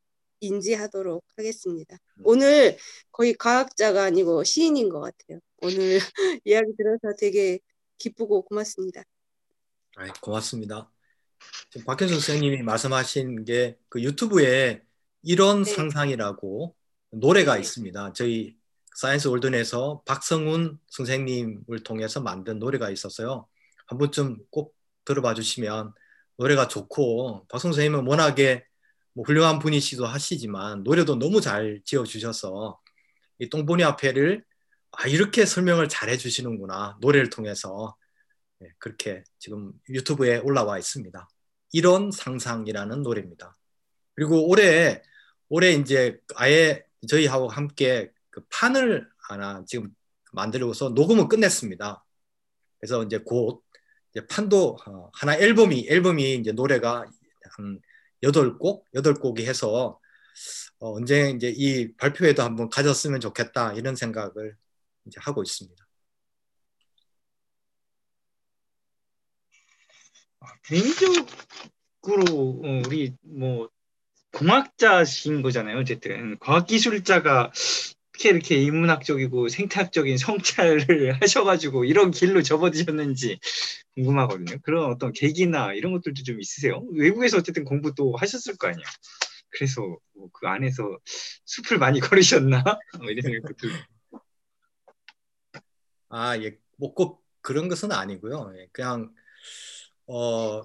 [0.41, 1.97] 인지하도록 하겠습니다.
[2.25, 2.79] 오늘
[3.13, 5.41] 거의 과학자가 아니고 시인인 것 같아요.
[5.59, 5.99] 오늘
[6.45, 7.59] 이야기 들어서 되게
[7.99, 9.03] 기쁘고 고맙습니다.
[9.97, 10.91] 아, 고맙습니다.
[11.71, 14.84] 지금 박현수 선생님이 말씀하신 게 그 유튜브에
[15.25, 15.73] 이런 네.
[15.73, 16.75] 상상이라고
[17.11, 17.61] 노래가 네.
[17.61, 18.13] 있습니다.
[18.13, 18.57] 저희
[18.97, 23.49] Science Walden에서 박성훈 선생님을 통해서 만든 노래가 있었어요.
[23.87, 24.75] 한 번쯤 꼭
[25.05, 25.93] 들어봐 주시면
[26.37, 28.65] 노래가 좋고 박성훈 선생님은 워낙에
[29.15, 32.81] 뭐 훌륭한 분이시도 하시지만 노래도 너무 잘 지어 주셔서
[33.39, 34.45] 이 똥본위 화폐를
[34.93, 37.97] 아 이렇게 설명을 잘 해 주시는구나 노래를 통해서
[38.61, 41.29] 네, 그렇게 지금 유튜브에 올라와 있습니다.
[41.73, 43.57] 이런 상상이라는 노래입니다.
[44.15, 45.03] 그리고 올해
[45.49, 49.95] 올해 이제 아예 저희하고 함께 그 판을 하나 지금
[50.33, 52.05] 만들고서 녹음은 끝냈습니다.
[52.79, 53.62] 그래서 이제 곧
[54.11, 57.05] 이제 판도 어, 하나 앨범이 앨범이 이제 노래가
[57.57, 57.81] 한
[58.23, 60.01] 여덟 곡 여덟 곡이 해서
[60.79, 64.57] 어, 언제 이제 이 발표회도 한번 가졌으면 좋겠다 이런 생각을
[65.07, 65.85] 이제 하고 있습니다.
[70.65, 71.29] 개인적으로
[72.65, 73.69] 어, 우리 뭐
[74.35, 75.78] 공학자신 거잖아요.
[75.78, 77.52] 어쨌든 과학기술자가
[78.15, 83.40] 어떻게 이렇게 인문학적이고 생태학적인 성찰을 하셔가지고 이런 길로 접어드셨는지
[83.94, 84.59] 궁금하거든요.
[84.62, 86.85] 그런 어떤 계기나 이런 것들도 좀 있으세요?
[86.94, 88.86] 외국에서 어쨌든 공부 또 하셨을 거 아니에요.
[89.51, 89.82] 그래서
[90.15, 90.98] 뭐 그 안에서
[91.44, 92.65] 숲을 많이 걸으셨나?
[92.98, 93.77] 뭐 이런 들고.
[96.09, 98.52] 아, 예, 뭐 꼭 그런 것은 아니고요.
[98.59, 99.12] 예, 그냥
[100.06, 100.62] 어,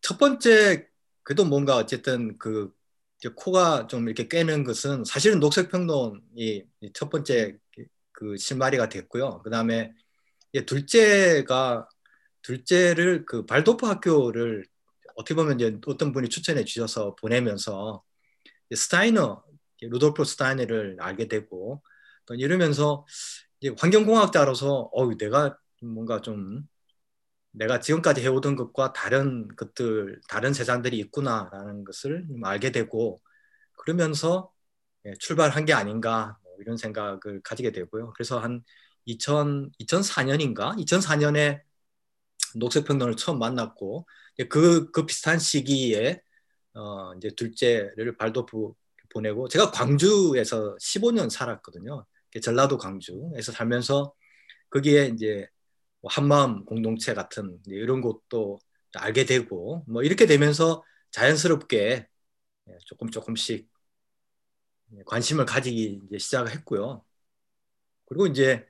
[0.00, 0.88] 첫 번째
[1.22, 2.72] 그래도 뭔가 어쨌든 그
[3.34, 6.64] 코가 좀 이렇게 깨는 것은 사실은 녹색평론이
[6.94, 7.56] 첫 번째
[8.12, 9.42] 그 실마리가 됐고요.
[9.42, 9.92] 그 다음에
[10.66, 11.88] 둘째가
[12.42, 14.64] 둘째를 그 발도프 학교를
[15.16, 18.02] 어떻게 보면 이제 어떤 분이 추천해 주셔서 보내면서
[18.74, 19.42] 스타이너
[19.80, 21.82] 루돌프 스타이너를 알게 되고
[22.26, 23.06] 또 이러면서
[23.78, 26.68] 환경공학자로서 어 내가 뭔가 좀
[27.52, 33.20] 내가 지금까지 해오던 것과 다른 것들, 다른 세상들이 있구나라는 것을 알게 되고
[33.76, 34.52] 그러면서
[35.06, 38.12] 예, 출발한 게 아닌가 뭐 이런 생각을 가지게 되고요.
[38.14, 38.62] 그래서 한
[39.06, 40.76] 2000, 2004년인가?
[40.84, 41.62] 2004년에
[42.56, 44.06] 녹색평론을 처음 만났고
[44.50, 46.20] 그, 그 비슷한 시기에
[46.74, 48.72] 어, 이제 둘째를 발도프
[49.10, 52.04] 보내고 제가 광주에서 15년 살았거든요.
[52.42, 54.12] 전라도 광주에서 살면서
[54.70, 55.57] 거기에 이제 뭐
[56.04, 58.58] 한마음 공동체 같은 이런 것도
[58.94, 62.06] 알게 되고 뭐 이렇게 되면서 자연스럽게
[62.70, 63.68] 예, 조금 조금씩
[65.06, 67.04] 관심을 가지기 이제 시작을 했고요.
[68.06, 68.66] 그리고 이제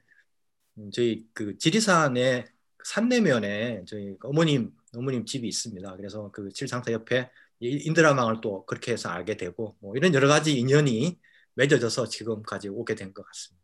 [0.93, 2.47] 저희 그 지리산의
[2.85, 5.97] 산내면에 저희 어머님 어머님 집이 있습니다.
[5.97, 7.31] 그래서 그 실상사 옆에
[7.61, 11.19] 인드라망을 또 그렇게 해서 알게 되고 뭐 이런 여러 가지 인연이
[11.55, 13.58] 맺어져서 지금까지 오게 된 것 같습니다.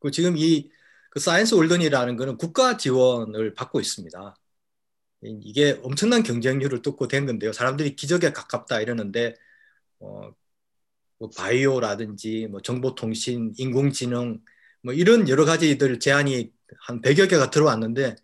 [0.00, 0.70] 그 지금 이
[1.10, 4.34] 그 Science Walden이라는 거는 국가 지원을 받고 있습니다.
[5.22, 7.52] 이게 엄청난 경쟁률을 뚫고 된 건데요.
[7.52, 9.34] 사람들이 기적에 가깝다 이러는데
[10.00, 10.32] 어,
[11.18, 14.40] 뭐 바이오라든지 뭐 정보통신, 인공지능
[14.82, 16.52] 뭐 이런 여러 가지들 제안이
[16.86, 18.16] 한 100여 개가 들어왔는데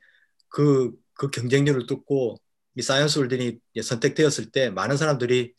[0.49, 2.37] 그, 그 경쟁률을 뚫고
[2.77, 5.55] 이 Science Walden이 선택되었을 때 많은 사람들이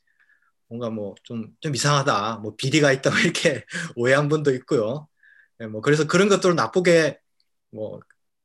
[0.68, 3.64] 뭔가 뭐 좀 좀 이상하다, 뭐 비리가 있다고 이렇게
[3.96, 5.08] 오해한 분도 있고요.
[5.62, 7.20] 예, 뭐 그래서 그런 것들을 나쁘게
[7.72, 8.00] 뭐,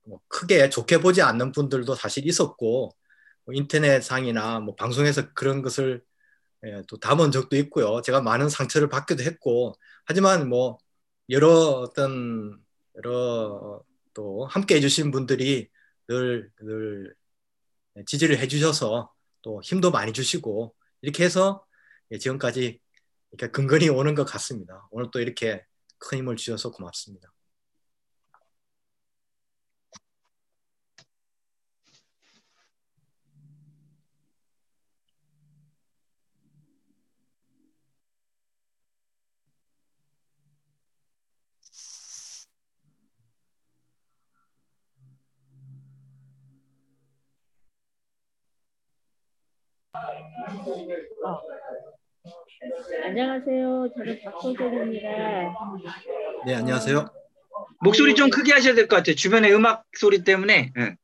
[0.05, 2.91] 뭐 크게 좋게 보지 않는 분들도 사실 있었고
[3.45, 6.03] 뭐 인터넷상이나 뭐 방송에서 그런 것을
[6.67, 8.03] 예, 또 담은 적도 있고요.
[8.03, 9.75] 제가 많은 상처를 받기도 했고
[10.07, 10.79] 하지만 뭐
[11.31, 12.59] 여러 어떤
[12.97, 13.83] 여러
[14.15, 15.69] 또 함께 해주신 분들이
[16.09, 17.15] 늘, 늘
[18.07, 19.13] 지지를 해주셔서
[19.43, 21.65] 또 힘도 많이 주시고 이렇게 해서
[22.13, 22.81] 예, 지금까지
[23.33, 24.89] 이렇게 근근히 오는 것 같습니다.
[24.91, 25.65] 오늘 또 이렇게
[26.01, 27.33] 큰 힘을 주셔서 고맙습니다.
[51.25, 51.90] 어.
[53.05, 53.89] 안녕하세요.
[53.97, 55.09] 저는 박소정입니다.
[56.47, 57.07] 네, 안녕하세요.
[57.83, 59.15] 목소리 좀 크게 하셔야 될 것 같아요.
[59.17, 60.73] 주변에 음악 소리 때문에.
[60.77, 60.97] 응.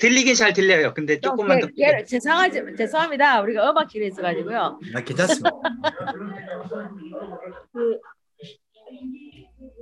[0.00, 0.94] 들리긴 잘 들려요.
[0.94, 1.68] 근데 조금만 더.
[1.78, 3.40] 예, 예, 죄송하지 죄송합니다.
[3.42, 4.80] 우리가 음악실에 있어가지고요.
[4.94, 5.50] 아, 괜찮습니다.
[7.72, 8.00] 그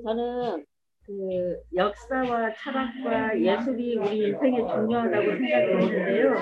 [0.05, 0.65] 저는
[1.11, 6.35] 그 역사와 철학과 예술이 우리 인생에 중요하다고 생각을 했는데요.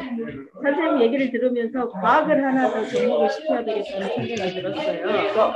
[0.63, 5.55] 선생님 얘기를 들으면서 과학을 하나 더 접목을 시켜야 되겠다는 생각이 들었어요.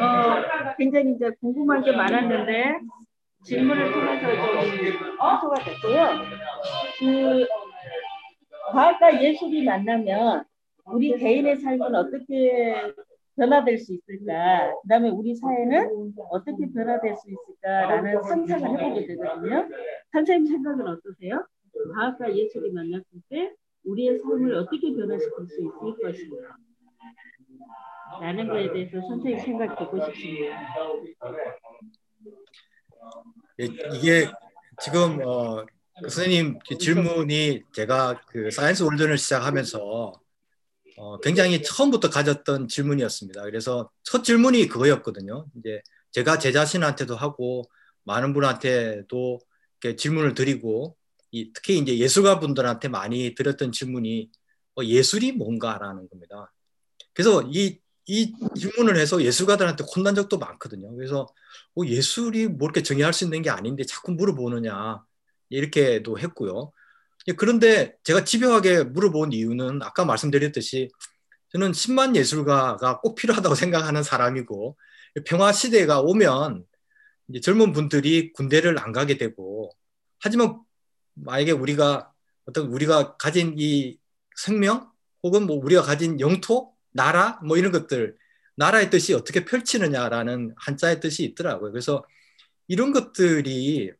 [0.00, 2.78] 어, 굉장히 이제 궁금한 게 많았는데
[3.42, 6.08] 질문을 통해서 좀 해소가 됐고요.
[7.00, 7.46] 그
[8.70, 10.44] 과학과 예술이 만나면
[10.84, 12.92] 우리 개인의 삶은 어떻게
[13.38, 14.74] 변화될 수 있을까?
[14.82, 19.68] 그 다음에 우리 사회는 어떻게 변화될 수 있을까라는 상상을 해보게 되거든요.
[20.12, 21.46] 선생님 생각은 어떠세요?
[21.94, 23.52] 과학과 예술이 만났을 때
[23.84, 26.56] 우리의 삶을 어떻게 변화시킬 수 있을 것인가?
[28.20, 30.86] 라는 거에 대해서 선생님 생각 듣고 싶습니다.
[33.60, 34.26] 예, 이게
[34.80, 35.64] 지금 어,
[36.02, 40.12] 그 선생님 질문이 제가 그 Science Walden을 시작하면서
[40.98, 43.42] 어, 굉장히 처음부터 가졌던 질문이었습니다.
[43.42, 45.46] 그래서 첫 질문이 그거였거든요.
[45.56, 45.80] 이제
[46.10, 47.62] 제가 제 자신한테도 하고
[48.04, 49.38] 많은 분한테도
[49.80, 50.96] 이렇게 질문을 드리고
[51.30, 54.30] 이, 특히 이제 예술가 분들한테 많이 드렸던 질문이
[54.76, 56.52] 어, 예술이 뭔가라는 겁니다.
[57.12, 60.94] 그래서 이, 이 질문을 해서 예술가들한테 혼난 적도 많거든요.
[60.96, 61.26] 그래서
[61.76, 65.02] 어, 예술이 뭐 이렇게 정의할 수 있는 게 아닌데 자꾸 물어보느냐
[65.50, 66.72] 이렇게도 했고요.
[67.28, 70.88] 예, 그런데 제가 집요하게 물어본 이유는 아까 말씀드렸듯이
[71.52, 74.76] 저는 10만 예술가가 꼭 필요하다고 생각하는 사람이고
[75.26, 76.64] 평화 시대가 오면
[77.28, 79.70] 이제 젊은 분들이 군대를 안 가게 되고
[80.20, 80.60] 하지만
[81.14, 82.12] 만약에 우리가
[82.46, 83.98] 어떤 우리가 가진 이
[84.36, 84.90] 생명
[85.22, 88.16] 혹은 뭐 우리가 가진 영토 나라 뭐 이런 것들
[88.56, 91.72] 나라의 뜻이 어떻게 펼치느냐라는 한자의 뜻이 있더라고요.
[91.72, 92.04] 그래서
[92.68, 93.92] 이런 것들이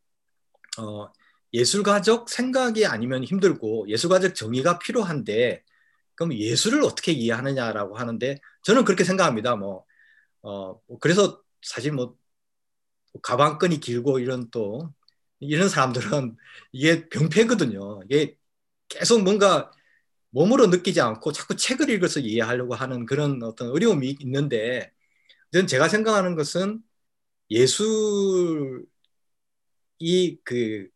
[0.79, 1.13] 어,
[1.53, 5.63] 예술가적 생각이 아니면 힘들고 예술가적 정의가 필요한데
[6.15, 9.57] 그럼 예술을 어떻게 이해하느냐라고 하는데 저는 그렇게 생각합니다.
[9.57, 9.85] 뭐,
[10.43, 12.17] 어, 뭐 그래서 사실 뭐
[13.23, 14.93] 가방끈이 길고 이런 또
[15.41, 16.37] 이런 사람들은
[16.73, 18.03] 이게 병폐거든요.
[18.05, 18.37] 이게
[18.89, 19.71] 계속 뭔가
[20.31, 24.93] 몸으로 느끼지 않고 자꾸 책을 읽어서 이해하려고 하는 그런 어떤 어려움이 있는데
[25.53, 26.83] 저는 제가 생각하는 것은
[27.51, 28.87] 예술이
[30.01, 30.89] 그, 그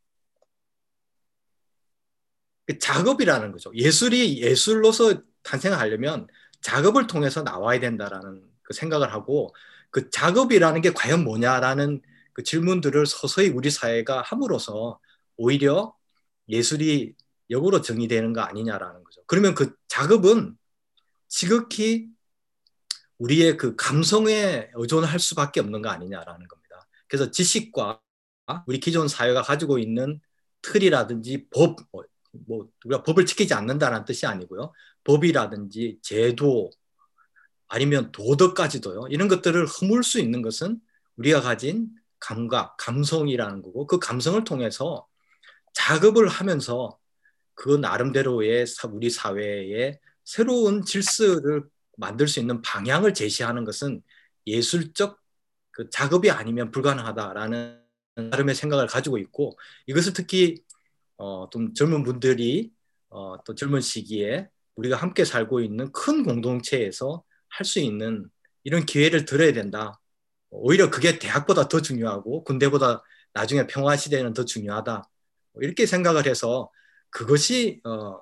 [2.79, 3.71] 작업이라는 거죠.
[3.75, 6.27] 예술이 예술로서 탄생하려면
[6.61, 9.55] 작업을 통해서 나와야 된다라는 그 생각을 하고
[9.91, 12.01] 그 작업이라는 게 과연 뭐냐라는
[12.33, 14.99] 그 질문들을 서서히 우리 사회가 함으로써
[15.37, 15.95] 오히려
[16.49, 17.15] 예술이
[17.51, 19.23] 역으로 정의되는 거 아니냐라는 거죠.
[19.27, 20.57] 그러면 그 작업은
[21.29, 22.09] 지극히
[23.19, 26.87] 우리의 그 감성에 의존할 수밖에 없는 거 아니냐라는 겁니다.
[27.07, 28.01] 그래서 지식과
[28.67, 30.21] 우리 기존 사회가 가지고 있는
[30.63, 31.77] 틀이라든지 법,
[32.33, 34.73] 뭐, 뭐 우리가 법을 지키지 않는다는 뜻이 아니고요.
[35.05, 36.71] 법이라든지 제도
[37.69, 39.09] 아니면 도덕까지도요.
[39.09, 40.81] 이런 것들을 허물 수 있는 것은
[41.17, 41.89] 우리가 가진
[42.19, 45.07] 감각, 감성이라는 거고 그 감성을 통해서
[45.75, 46.99] 작업을 하면서
[47.55, 51.65] 그 나름대로의 우리 사회의 새로운 질서를
[51.97, 54.03] 만들 수 있는 방향을 제시하는 것은
[54.47, 55.19] 예술적
[55.71, 57.81] 그 작업이 아니면 불가능하다라는
[58.17, 60.63] 나름의 생각을 가지고 있고 이것을 특히
[61.17, 62.73] 어, 좀 젊은 분들이
[63.11, 68.29] 어, 또 젊은 시기에 우리가 함께 살고 있는 큰 공동체에서 할 수 있는
[68.65, 70.01] 이런 기회를 들어야 된다.
[70.51, 73.03] 오히려 그게 대학보다 더 중요하고 군대보다
[73.35, 75.03] 나중에 평화 시대에는 더 중요하다.
[75.53, 76.71] 뭐 이렇게 생각을 해서
[77.11, 78.21] 그것이 어,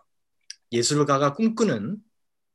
[0.72, 1.98] 예술가가 꿈꾸는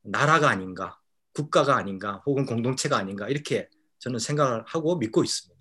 [0.03, 0.99] 나라가 아닌가,
[1.34, 5.55] 국가가 아닌가, 혹은 공동체가 아닌가 이렇게 저는 생각을 하고 믿고 있습니다.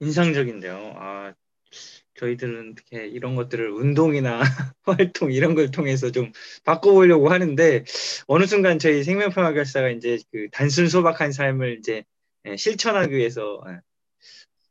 [0.00, 0.94] 인상적인데요.
[0.96, 1.34] 아,
[2.16, 4.40] 저희들은 어떻게 이런 것들을 운동이나
[4.84, 6.32] 활동 이런 걸 통해서 좀
[6.64, 7.84] 바꿔보려고 하는데
[8.28, 12.04] 어느 순간 저희 생명평화결사가 이제 그 단순 소박한 삶을 이제
[12.46, 13.80] 예, 실천하기 위해서 예,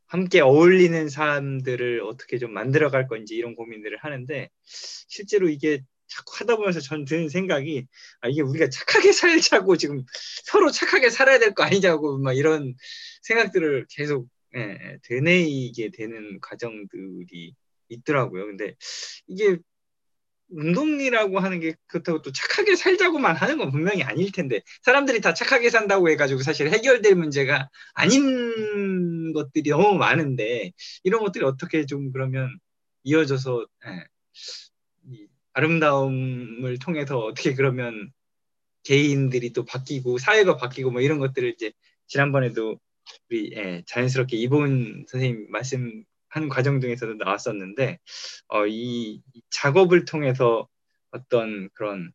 [0.06, 6.80] 함께 어울리는 사람들을 어떻게 좀 만들어갈 건지 이런 고민들을 하는데 실제로 이게 자꾸 하다 보면서
[6.80, 7.86] 전 드는 생각이
[8.20, 10.04] 아 이게 우리가 착하게 살자고 지금
[10.44, 12.74] 서로 착하게 살아야 될 거 아니냐고 막 이런
[13.22, 17.54] 생각들을 계속 예, 예, 되뇌이게 되는 과정들이
[17.88, 18.46] 있더라고요.
[18.46, 18.74] 근데
[19.26, 19.58] 이게
[20.48, 25.70] 운동이라고 하는 게 그렇다고 또 착하게 살자고만 하는 건 분명히 아닐 텐데 사람들이 다 착하게
[25.70, 30.72] 산다고 해가지고 사실 해결될 문제가 아닌 것들이 너무 많은데
[31.02, 32.56] 이런 것들이 어떻게 좀 그러면
[33.04, 34.04] 이어져서 예,
[35.10, 38.12] 이 아름다움을 통해서 어떻게 그러면
[38.84, 41.72] 개인들이 또 바뀌고 사회가 바뀌고 뭐 이런 것들을 이제
[42.06, 42.78] 지난번에도
[43.30, 47.98] 우리 예, 자연스럽게 이본 선생님 말씀하는 과정 중에서도 나왔었는데
[48.48, 50.68] 어, 이, 이 작업을 통해서
[51.10, 52.12] 어떤 그런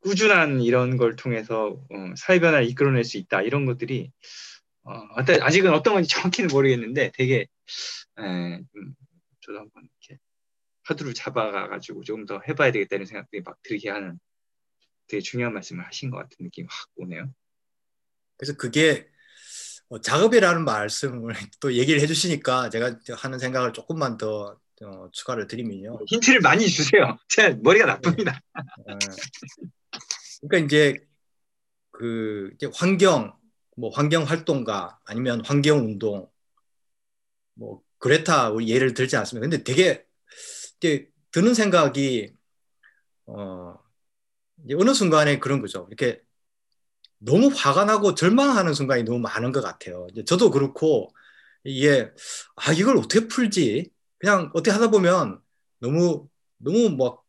[0.00, 4.12] 꾸준한 이런 걸 통해서 어, 사회 변화를 이끌어낼 수 있다 이런 것들이
[4.84, 7.46] 어, 아직은 어떤 건지 정확히는 모르겠는데 되게
[8.18, 8.64] 에, 음,
[9.40, 10.20] 저도 한번 이렇게
[10.84, 14.18] 화두를 잡아가지고 좀더 해봐야 되겠다는 생각들이 막 들게 하는
[15.08, 17.32] 되게 중요한 말씀을 하신 것 같은 느낌이 확 오네요.
[18.36, 19.08] 그래서 그게
[19.88, 25.98] 어, 작업이라는 말씀을 또 얘기를 해주시니까 제가 하는 생각을 조금만 더 어, 추가를 드리면요.
[26.06, 27.16] 힌트를 많이 주세요.
[27.28, 28.40] 제 머리가 나쁩니다.
[28.54, 28.98] 어,
[30.42, 30.98] 그러니까 이제
[31.92, 33.34] 그 이제 환경
[33.76, 36.28] 뭐 환경 활동가 아니면 환경 운동
[37.54, 39.48] 뭐 그레타 우리 예를 들지 않습니까?
[39.48, 40.04] 근데 되게
[40.76, 42.34] 이제 드는 생각이
[43.26, 43.78] 어
[44.64, 45.86] 이제 어느 순간에 그런 거죠.
[45.88, 46.20] 이렇게
[47.18, 50.06] 너무 화가 나고 절망하는 순간이 너무 많은 것 같아요.
[50.26, 51.10] 저도 그렇고
[51.64, 52.10] 이게
[52.56, 53.90] 아 이걸 어떻게 풀지?
[54.18, 55.40] 그냥 어떻게 하다 보면
[55.80, 56.28] 너무
[56.58, 57.22] 너무 뭐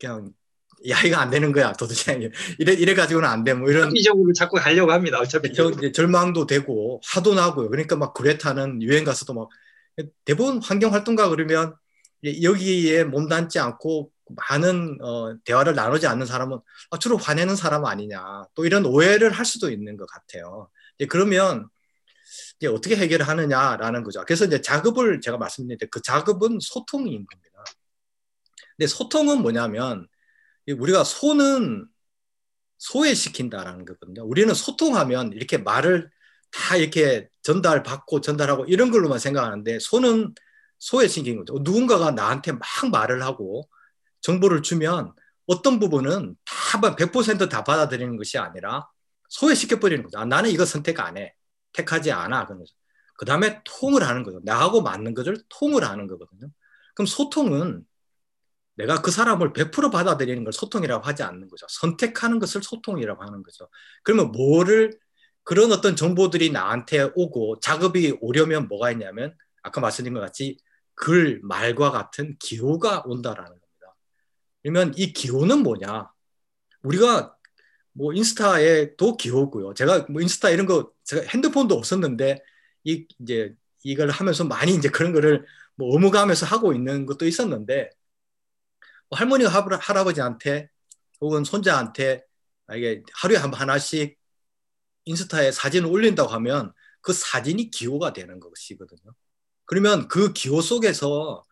[0.00, 0.32] 그냥
[0.88, 2.18] 야 이거 안 되는 거야 도대체
[2.58, 5.18] 이래 이래 가지고는 안 돼 뭐 이런 합리적으로 자꾸 가려고 합니다.
[5.20, 7.70] 어차피 저 이제 절망도 되고 화도 나고요.
[7.70, 9.48] 그러니까 막 그레타는 유엔 가서도 막
[10.24, 11.76] 대부분 환경 활동가 그러면
[12.24, 14.10] 여기에 몸담지 않고
[14.50, 16.58] 많은 어, 대화를 나누지 않는 사람은
[16.90, 20.70] 아, 주로 화내는 사람 아니냐 또 이런 오해를 할 수도 있는 것 같아요.
[20.98, 21.68] 이제 그러면
[22.56, 24.24] 이제 어떻게 해결을 하느냐라는 거죠.
[24.24, 27.64] 그래서 이제 작업을 제가 말씀드렸는데 그 작업은 소통인 겁니다.
[28.76, 30.06] 근데 소통은 뭐냐면
[30.68, 31.86] 우리가 소는
[32.78, 34.24] 소외시킨다라는 거거든요.
[34.24, 36.10] 우리는 소통하면 이렇게 말을
[36.50, 40.34] 다 이렇게 전달받고 전달하고 이런 걸로만 생각하는데 소는
[40.82, 41.60] 소외시킨 거죠.
[41.60, 42.60] 누군가가 나한테 막
[42.90, 43.68] 말을 하고
[44.20, 45.14] 정보를 주면
[45.46, 48.88] 어떤 부분은 다 100%다 받아들이는 것이 아니라
[49.28, 50.18] 소외시켜 버리는 거죠.
[50.18, 51.34] 아, 나는 이거 선택 안 해.
[51.72, 52.48] 택하지 않아.
[53.16, 54.40] 그 다음에 통을 하는 거죠.
[54.42, 56.48] 나하고 맞는 것을 통을 하는 거거든요.
[56.96, 57.86] 그럼 소통은
[58.74, 61.64] 내가 그 사람을 100% 받아들이는 걸 소통이라고 하지 않는 거죠.
[61.68, 63.68] 선택하는 것을 소통이라고 하는 거죠.
[64.02, 64.98] 그러면 뭐를
[65.44, 70.58] 그런 어떤 정보들이 나한테 오고 작업이 오려면 뭐가 있냐면 아까 말씀드린 것 같이
[70.94, 73.96] 글, 말과 같은 기호가 온다라는 겁니다.
[74.62, 76.10] 그러면 이 기호는 뭐냐?
[76.82, 77.36] 우리가
[77.92, 79.74] 뭐 인스타에도 기호고요.
[79.74, 82.42] 제가 뭐 인스타 이런 거 제가 핸드폰도 없었는데
[82.84, 83.54] 이 이제
[83.84, 87.90] 이걸 하면서 많이 이제 그런 거를 뭐 어묵하면서 하고 있는 것도 있었는데
[89.08, 89.50] 뭐 할머니가
[89.80, 90.68] 할아버지한테
[91.20, 92.24] 혹은 손자한테
[92.74, 94.18] 이게 하루에 한 하나씩
[95.04, 99.12] 인스타에 사진을 올린다고 하면 그 사진이 기호가 되는 것이거든요.
[99.66, 101.42] 그러면 그 기호 속에서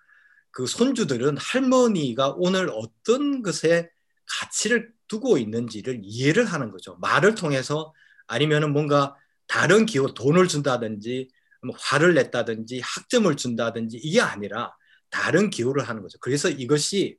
[0.51, 3.91] 그 손주들은 할머니가 오늘 어떤 것에
[4.27, 6.97] 가치를 두고 있는지를 이해를 하는 거죠.
[7.01, 7.93] 말을 통해서
[8.27, 9.17] 아니면은 뭔가
[9.47, 11.29] 다른 기호, 돈을 준다든지
[11.63, 14.73] 뭐 화를 냈다든지 학점을 준다든지 이게 아니라
[15.11, 16.19] 다른 기호를 하는 거죠.
[16.21, 17.19] 그래서 이것이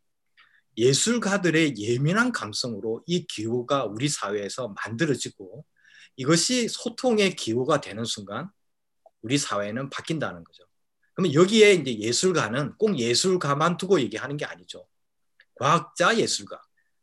[0.78, 5.66] 예술가들의 예민한 감성으로 이 기호가 우리 사회에서 만들어지고
[6.16, 8.50] 이것이 소통의 기호가 되는 순간
[9.22, 10.64] 우리 사회는 바뀐다는 거죠.
[11.22, 14.88] 그러면 여기에 이제 예술가는 꼭 예술가만 두고 얘기하는 게 아니죠.
[15.54, 16.60] 과학자 예술가,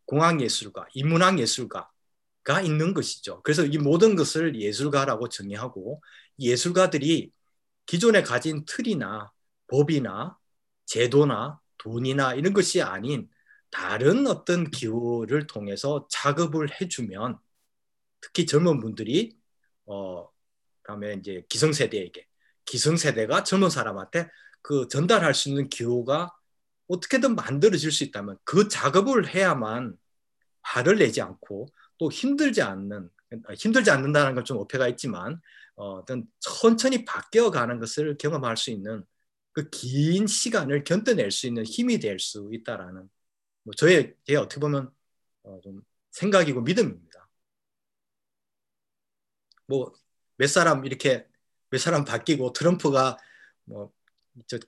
[0.06, 3.40] 공학 예술가, 인문학 예술가가 있는 것이죠.
[3.42, 6.02] 그래서 이 모든 것을 예술가라고 정의하고
[6.40, 7.30] 예술가들이
[7.86, 9.30] 기존에 가진 틀이나
[9.68, 10.36] 법이나
[10.86, 13.28] 제도나 돈이나 이런 것이 아닌
[13.70, 17.38] 다른 어떤 기호를 통해서 자급을 해주면
[18.20, 19.36] 특히 젊은 분들이
[19.86, 20.28] 어
[20.82, 22.27] 그다음에 이제 기성세대에게
[22.68, 24.28] 기성세대가 젊은 사람한테
[24.62, 26.30] 그 전달할 수 있는 기호가
[26.88, 29.96] 어떻게든 만들어질 수 있다면 그 작업을 해야만
[30.62, 31.68] 화를 내지 않고
[31.98, 33.10] 또 힘들지 않는
[33.56, 35.40] 힘들지 않는다는 건 좀 어폐가 있지만
[35.76, 39.04] 어, 어떤 천천히 바뀌어 가는 것을 경험할 수 있는
[39.52, 43.08] 그 긴 시간을 견뎌낼 수 있는 힘이 될 수 있다라는
[43.64, 44.90] 뭐 저의 제 어떻게 보면
[45.44, 45.82] 어, 좀
[46.12, 47.28] 생각이고 믿음입니다.
[49.66, 49.92] 뭐
[50.36, 51.26] 몇 사람 이렇게
[51.70, 53.16] 몇 사람 바뀌고 트럼프가
[53.64, 53.92] 뭐
[54.46, 54.58] 저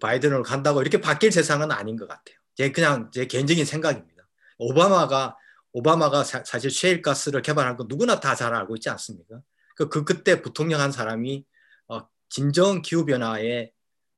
[0.00, 2.36] 바이든으로 간다고 이렇게 바뀔 세상은 아닌 것 같아요.
[2.54, 4.26] 제 그냥 제 개인적인 생각입니다.
[4.58, 5.36] 오바마가
[5.72, 9.40] 오바마가 사, 실 셰일가스를 개발한 거 누구나 다 잘 알고 있지 않습니까?
[9.76, 11.44] 그, 그 그때 부통령 한 사람이
[11.88, 13.70] 어, 진정 기후 변화에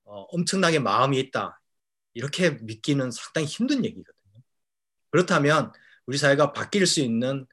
[0.04, 1.60] 어, 엄청나게 마음이 있다
[2.14, 4.42] 이렇게 믿기는 상당히 힘든 얘기거든요.
[5.10, 5.72] 그렇다면
[6.06, 7.46] 우리 사회가 바뀔 수 있는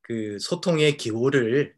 [0.00, 1.76] 그 소통의 기호를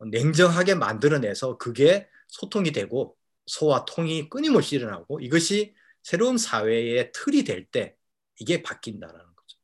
[0.00, 3.16] 냉정하게 만들어내서 그게 소통이 되고
[3.46, 7.96] 소와 통이 끊임없이 일어나고 이것이 새로운 사회의 틀이 될 때
[8.40, 9.58] 이게 바뀐다라는 거죠.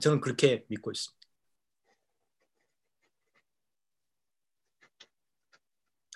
[0.00, 1.16] 저는 그렇게 믿고 있습니다.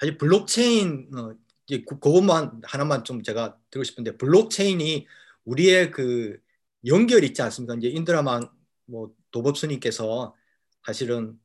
[0.01, 1.35] 사실 블록체인 어,
[1.87, 5.07] 그것만 하나만 좀 제가 드리고 싶은데 블록체인이
[5.45, 6.41] 우리의 그
[6.87, 7.75] 연결 있지 않습니까?
[7.77, 8.49] 이제 인드라만
[8.87, 10.35] 뭐 도법스님께서
[10.85, 11.39] 사실은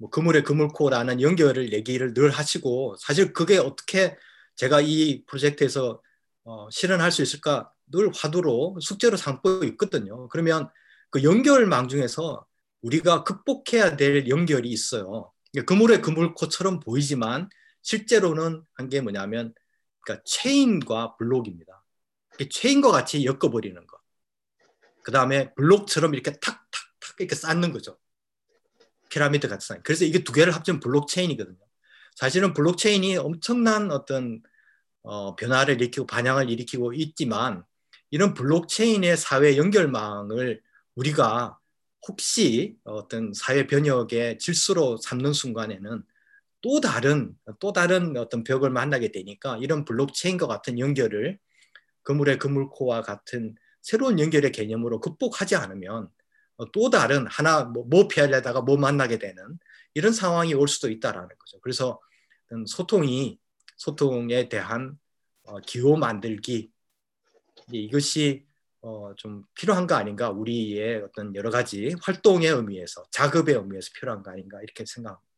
[0.00, 4.16] 뭐 그물의 그물코라는 연결을 얘기를 늘 하시고 사실 그게 어떻게
[4.56, 6.00] 제가 이 프로젝트에서
[6.44, 10.26] 어, 실현할 수 있을까 늘 화두로 숙제로 삼고 있거든요.
[10.28, 10.70] 그러면
[11.10, 12.46] 그 연결망 중에서
[12.82, 15.32] 우리가 극복해야 될 연결이 있어요.
[15.66, 17.50] 그물의 그물코처럼 보이지만
[17.82, 19.52] 실제로는 한 게 뭐냐면
[20.00, 21.82] 그러니까 체인과 블록입니다.
[22.50, 23.98] 체인과 같이 엮어버리는 것.
[25.02, 27.98] 그 다음에 블록처럼 이렇게 탁탁탁 이렇게 쌓는 거죠.
[29.10, 29.82] 피라미드 같은.
[29.82, 31.58] 그래서 이게 두 개를 합치면 블록체인이거든요.
[32.16, 34.42] 사실은 블록체인이 엄청난 어떤
[35.02, 37.64] 어, 변화를 일으키고 반향을 일으키고 있지만
[38.10, 40.62] 이런 블록체인의 사회 연결망을
[40.94, 41.58] 우리가
[42.06, 46.02] 혹시 어떤 사회 변혁의 질서로 삼는 순간에는
[46.62, 51.38] 또 다른 또 다른 어떤 벽을 만나게 되니까 이런 블록체인과 같은 연결을
[52.02, 56.08] 그물의 그물코와 같은 새로운 연결의 개념으로 극복하지 않으면
[56.72, 59.58] 또 다른 하나 뭐, 뭐 피하려다가 뭐 만나게 되는
[59.94, 61.60] 이런 상황이 올 수도 있다라는 거죠.
[61.60, 62.00] 그래서
[62.66, 63.38] 소통이
[63.76, 64.98] 소통에 대한
[65.44, 66.70] 어, 기호 만들기
[67.72, 68.46] 이것이
[68.82, 74.30] 어, 좀 필요한 거 아닌가 우리의 어떤 여러 가지 활동의 의미에서 작업의 의미에서 필요한 거
[74.30, 75.30] 아닌가 이렇게 생각합니다.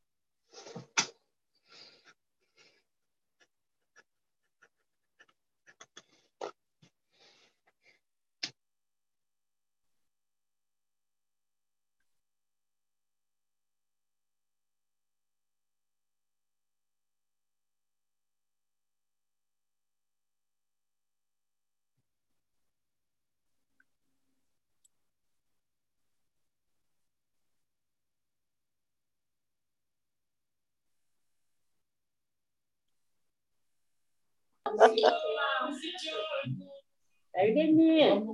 [37.34, 38.26] 날개님,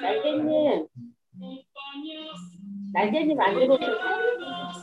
[0.00, 0.86] 날개님,
[2.92, 3.96] 날개님 안 들어오세요?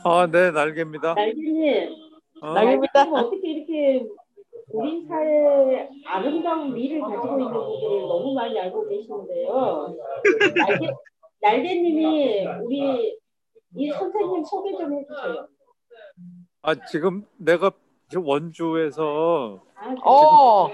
[0.04, 1.14] 아, 네, 날개입니다.
[1.14, 1.94] 날개님,
[2.42, 3.02] 어, 날개입니다.
[3.12, 4.06] 어떻게 이렇게
[4.72, 9.96] 우리 사회의 아름다운 미를 가지고 있는 분들을 너무 많이 알고 계시는데요.
[10.56, 10.90] 날개,
[11.40, 13.16] 날개님이 우리
[13.76, 15.48] 이 선생님 소개 좀 해주세요.
[16.62, 17.70] 아, 지금 내가
[18.10, 20.68] 지금 원주에서 아, 어,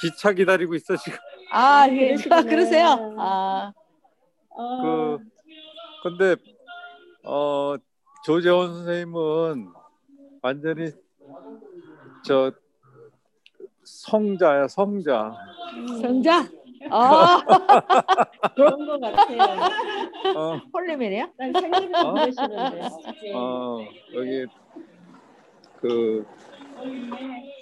[0.00, 1.18] 기차 기다리고 있어, 지금.
[1.50, 2.08] 아, 예.
[2.08, 2.42] 그러시구나.
[2.42, 3.14] 그러세요?
[3.18, 3.72] 아,
[4.50, 5.18] 어, 그,
[6.02, 6.36] 근데,
[7.24, 7.74] 어,
[8.24, 9.72] 조재원 선생님은
[10.42, 10.92] 완전히
[12.24, 12.52] 저
[13.82, 15.34] 성자야, 성자.
[16.00, 16.40] 성자?
[16.90, 17.14] 어,
[18.54, 20.36] 그런 것 같아요.
[20.36, 21.30] 어, 홀리맨이야?
[21.38, 22.10] 난 생일을 어?
[22.12, 22.88] 모르시는데.
[23.34, 23.78] 어,
[24.14, 24.46] 여기
[25.80, 26.26] 그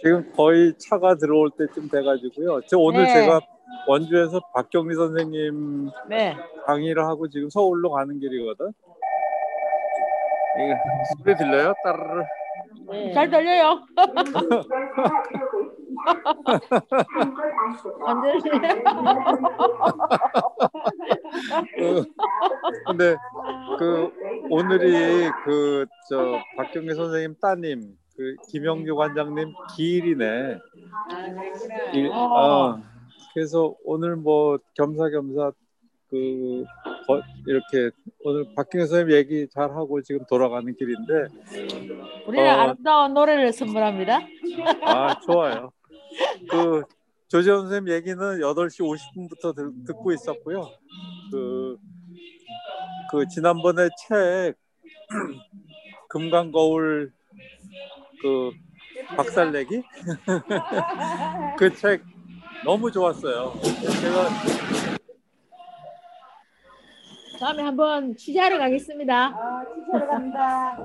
[0.02, 2.60] 지금 거의 차가 들어올 때쯤 돼가지고요.
[2.68, 3.12] 저 오늘 네.
[3.14, 3.40] 제가
[3.86, 6.36] 원주에서 박경리 선생님 네.
[6.66, 8.72] 강의를 하고 지금 서울로 가는 길이거든.
[10.56, 10.76] 이게
[11.22, 11.72] 소리 들려요?
[11.84, 12.24] 따르르.
[12.90, 13.12] 네.
[13.12, 13.80] 잘 들려요.
[18.00, 18.40] 완전히.
[21.76, 22.04] 그,
[22.86, 23.16] 근데
[23.78, 24.12] 그
[24.50, 30.58] 오늘이 그 저 박경리 선생님 따님 그 김영규 관장님 기일이네.
[31.94, 32.78] 일, 어,
[33.32, 35.52] 그래서 오늘 뭐 겸사겸사
[36.10, 36.64] 그
[37.06, 37.90] 거- 이렇게
[38.22, 41.28] 오늘 박경혜 선생님 얘기 잘 하고 지금 돌아가는 길인데
[42.26, 42.52] 우리는 어.
[42.60, 44.20] 아름다운 노래를 선물합니다.
[44.84, 45.70] 아 좋아요.
[46.50, 46.82] 그
[47.28, 50.68] 조재원 선생님 얘기는 8시 50분부터 듣고 있었고요.
[51.30, 51.78] 그,
[53.10, 54.56] 그 지난번에 책
[56.10, 57.12] 금강거울
[58.20, 58.50] 그
[59.16, 59.82] 박살내기
[61.58, 62.02] 그 책
[62.64, 63.54] 너무 좋았어요.
[63.62, 64.28] 제가
[67.38, 69.26] 다음에 한번 취재하러 가겠습니다.
[69.28, 70.76] 아, 취재하러 갑니다.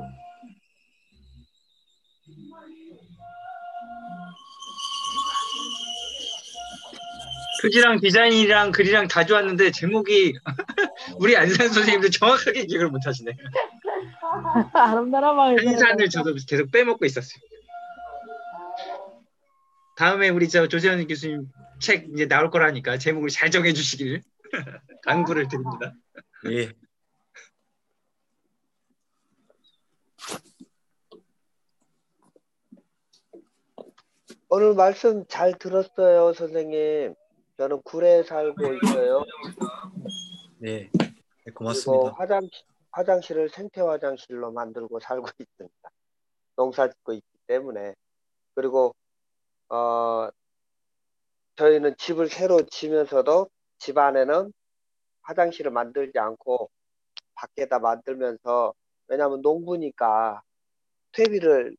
[7.62, 10.34] 표지랑 디자인이랑 글이랑 다 좋았는데 제목이
[11.20, 13.32] 우리 안산 선생님도 정확하게 기억을 못 하시네.
[14.74, 17.42] 아름다운 마을 한산을 저도 계속 빼먹고 있었어요.
[19.96, 21.48] 다음에 우리 저 조재현 교수님
[21.80, 24.22] 책 이제 나올 거라니까 제목을 잘 정해 주시길
[25.04, 25.94] 간구를 드립니다.
[26.50, 26.72] 예.
[34.50, 37.16] 오늘 말씀 잘 들었어요, 선생님.
[37.58, 39.26] 저는 굴에 살고 있어요.
[40.60, 40.90] 네.
[41.54, 42.14] 고맙습니다.
[42.18, 42.48] 화장
[42.96, 45.90] 화장실을 생태 화장실로 만들고 살고 있습니다.
[46.56, 47.94] 농사 짓고 있기 때문에.
[48.56, 48.96] 그리고
[49.70, 50.30] 어
[51.58, 53.50] 저희는 집을 새로 지면서도
[53.80, 54.54] 집 안에는
[55.24, 56.70] 화장실을 만들지 않고
[57.36, 58.74] 밖에다 만들면서
[59.08, 60.42] 왜냐하면 농부니까
[61.14, 61.76] 퇴비를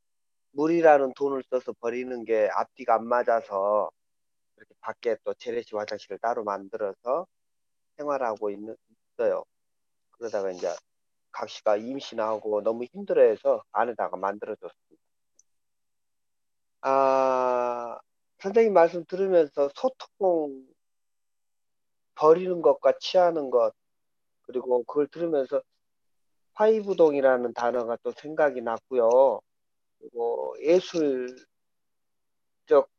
[0.53, 3.91] 물이라는 돈을 써서 버리는 게 앞뒤가 안 맞아서
[4.57, 7.27] 이렇게 밖에 또 재래식 화장실을 따로 만들어서
[7.99, 8.77] 생활하고 있는
[9.19, 9.45] 있어요.
[10.13, 10.69] 그러다가 이제
[11.37, 15.05] 각 씨가 임신하고 너무 힘들어해서 안에다가 만들어줬습니다.
[16.81, 17.99] 아,
[18.39, 20.67] 선생님 말씀 들으면서 소통
[22.15, 23.75] 버리는 것과 취하는 것
[24.43, 25.61] 그리고 그걸 들으면서
[26.55, 29.41] 화이부동이라는 단어가 또 생각이 났고요.
[29.99, 31.37] 그리고 예술적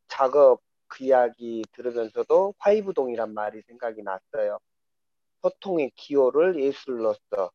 [0.08, 4.60] 작업 그 이야기 들으면서도 화이부동이란 말이 생각이 났어요.
[5.42, 7.52] 소통의 기호를 예술로서.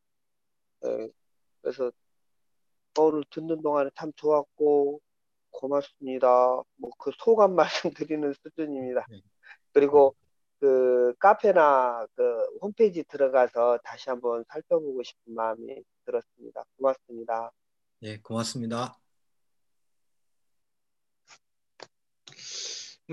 [0.85, 1.09] 예,
[1.63, 1.93] 그래서
[2.99, 5.01] 오늘 듣는 동안에 참 좋았고
[5.51, 6.29] 고맙습니다.
[6.77, 7.55] 뭐 그 소감
[8.11, 9.07] 말씀드리는 수준입니다.
[9.73, 10.15] 그리고
[10.61, 12.23] 그 카페나 그
[12.61, 16.65] 홈페이지 들어가서 다시 한번 살펴보고 싶은 마음이 들었습니다.
[16.79, 17.51] 고맙습니다.
[18.03, 18.99] 예, 고맙습니다.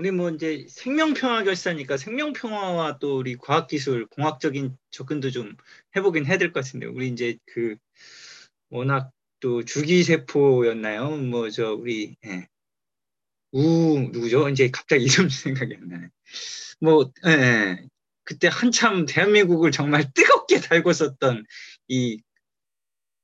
[0.00, 5.54] 우리 뭐 이제 생명평화 결사니까 생명평화와 또 우리 과학기술 공학적인 접근도 좀
[5.94, 7.76] 해보긴 해야 될 것 같은데 우리 이제 그
[8.70, 9.10] 워낙
[9.40, 11.16] 또 주기세포였나요?
[11.18, 12.46] 뭐 저 우리 예.
[13.52, 14.48] 우 누구죠?
[14.48, 16.08] 이제 갑자기 이름 생각이 안 나네.
[16.80, 17.86] 뭐 예, 예.
[18.24, 21.44] 그때 한참 대한민국을 정말 뜨겁게 달고 썼던
[21.88, 22.22] 이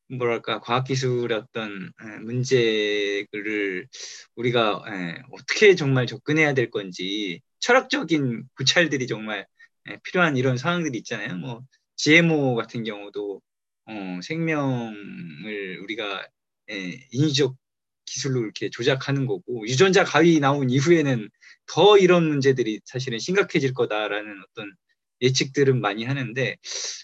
[0.09, 3.89] 뭐랄까 과학기술의 어떤 예, 문제를
[4.37, 9.47] 우리가 예, 어떻게 정말 접근해야 될 건지 철학적인 구찰들이 정말
[9.91, 11.37] 예, 필요한 이런 상황들이 있잖아요.
[11.37, 11.62] 뭐
[11.97, 13.41] GMO 같은 경우도
[13.87, 16.27] 어, 생명을 우리가
[16.70, 17.57] 예, 인위적
[18.05, 21.28] 기술로 이렇게 조작하는 거고 유전자 가위 나온 이후에는
[21.66, 24.73] 더 이런 문제들이 사실은 심각해질 거다라는 어떤
[25.20, 26.57] 예측들은 많이 하는데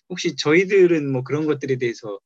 [0.09, 2.20] 혹시 저희들은 뭐 그런 것들에 대해서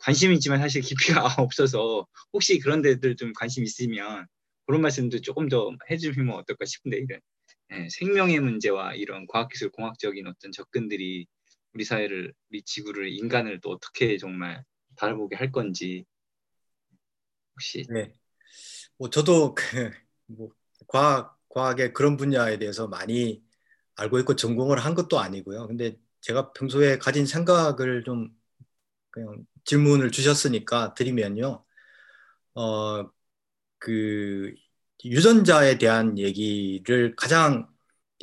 [0.00, 4.26] 관심이 있지만 사실 깊이가 없어서 혹시 그런 데들 좀 관심 있으면
[4.66, 7.20] 그런 말씀도 조금 더 해주시면 어떨까 싶은데 이런
[7.72, 11.26] 예, 생명의 문제와 이런 과학기술 공학적인 어떤 접근들이
[11.74, 14.62] 우리 사회를 우리 지구를 인간을 또 어떻게 정말
[14.96, 16.04] 바라보게 할 건지
[17.54, 18.12] 혹시 네.
[18.98, 19.64] 뭐 저도 그
[20.26, 20.50] 뭐
[20.88, 23.44] 과학 과학의 그런 분야에 대해서 많이
[23.96, 25.66] 알고 있고 전공을 한 것도 아니고요.
[25.68, 28.30] 근데 제가 평소에 가진 생각을 좀
[29.10, 31.62] 그냥 질문을 주셨으니까 드리면요.
[32.54, 33.10] 어,
[33.78, 34.54] 그
[35.04, 37.68] 유전자에 대한 얘기를 가장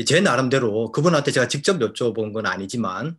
[0.06, 3.18] 제 나름대로 그분한테 제가 직접 여쭤본 건 아니지만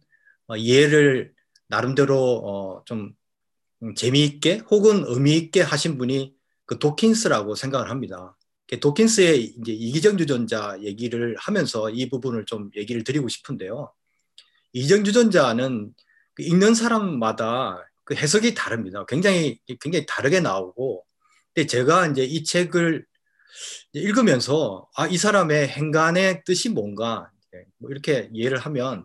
[0.48, 1.32] 어, 이해를
[1.68, 3.14] 나름대로 어, 좀
[3.94, 6.34] 재미있게 혹은 의미 있게 하신 분이
[6.64, 8.36] 그 도킨스라고 생각을 합니다.
[8.80, 13.92] 도킨스의 이제 이기적 유전자 얘기를 하면서 이 부분을 좀 얘기를 드리고 싶은데요.
[14.72, 15.94] 이기적 유전자는
[16.34, 19.04] 그 읽는 사람마다 그 해석이 다릅니다.
[19.06, 21.04] 굉장히 굉장히 다르게 나오고,
[21.54, 23.06] 근데 제가 이제 이 책을
[23.92, 27.30] 읽으면서 아 이 사람의 행간의 뜻이 뭔가
[27.78, 29.04] 뭐 이렇게 이해를 하면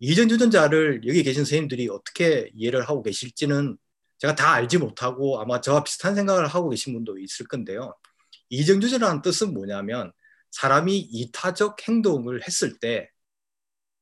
[0.00, 3.76] 이전 유전자를 여기 계신 선생님들이 어떻게 이해를 하고 계실지는
[4.18, 7.94] 제가 다 알지 못하고 아마 저와 비슷한 생각을 하고 계신 분도 있을 건데요.
[8.50, 10.12] 이정주제라는 뜻은 뭐냐면
[10.52, 13.10] 사람이 이타적 행동을 했을 때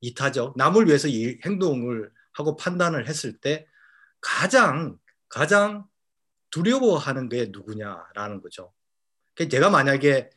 [0.01, 3.67] 이타적 남을 위해서 이 행동을 하고 판단을 했을 때
[4.27, 4.99] 가장
[5.29, 5.87] 가장
[6.51, 8.73] 두려워하는 게 누구냐라는 거죠.
[9.35, 10.31] 그러니까 제가 만약에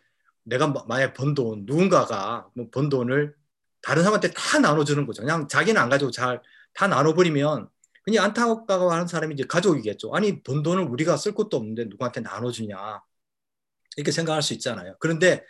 [0.44, 3.36] 내가 만약 번 돈, 누군가가 뭐번 돈을
[3.82, 5.22] 다른 사람한테 다 나눠주는 거죠.
[5.22, 6.42] 그냥 자기는 안 가지고 잘
[6.74, 7.70] 다 나눠버리면
[8.04, 10.14] 그냥 안타까워하는 사람이 이제 가족이겠죠.
[10.14, 13.02] 아니 번 돈을 우리가 쓸 것도 없는데 누구한테 나눠주냐
[13.98, 14.96] 이렇게 생각할 수 있잖아요.
[15.00, 15.46] 그런데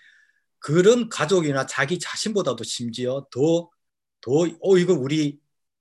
[0.59, 3.69] 그런 가족이나 자기 자신보다도 심지어 더,
[4.21, 5.39] 더, 어, 이거 우리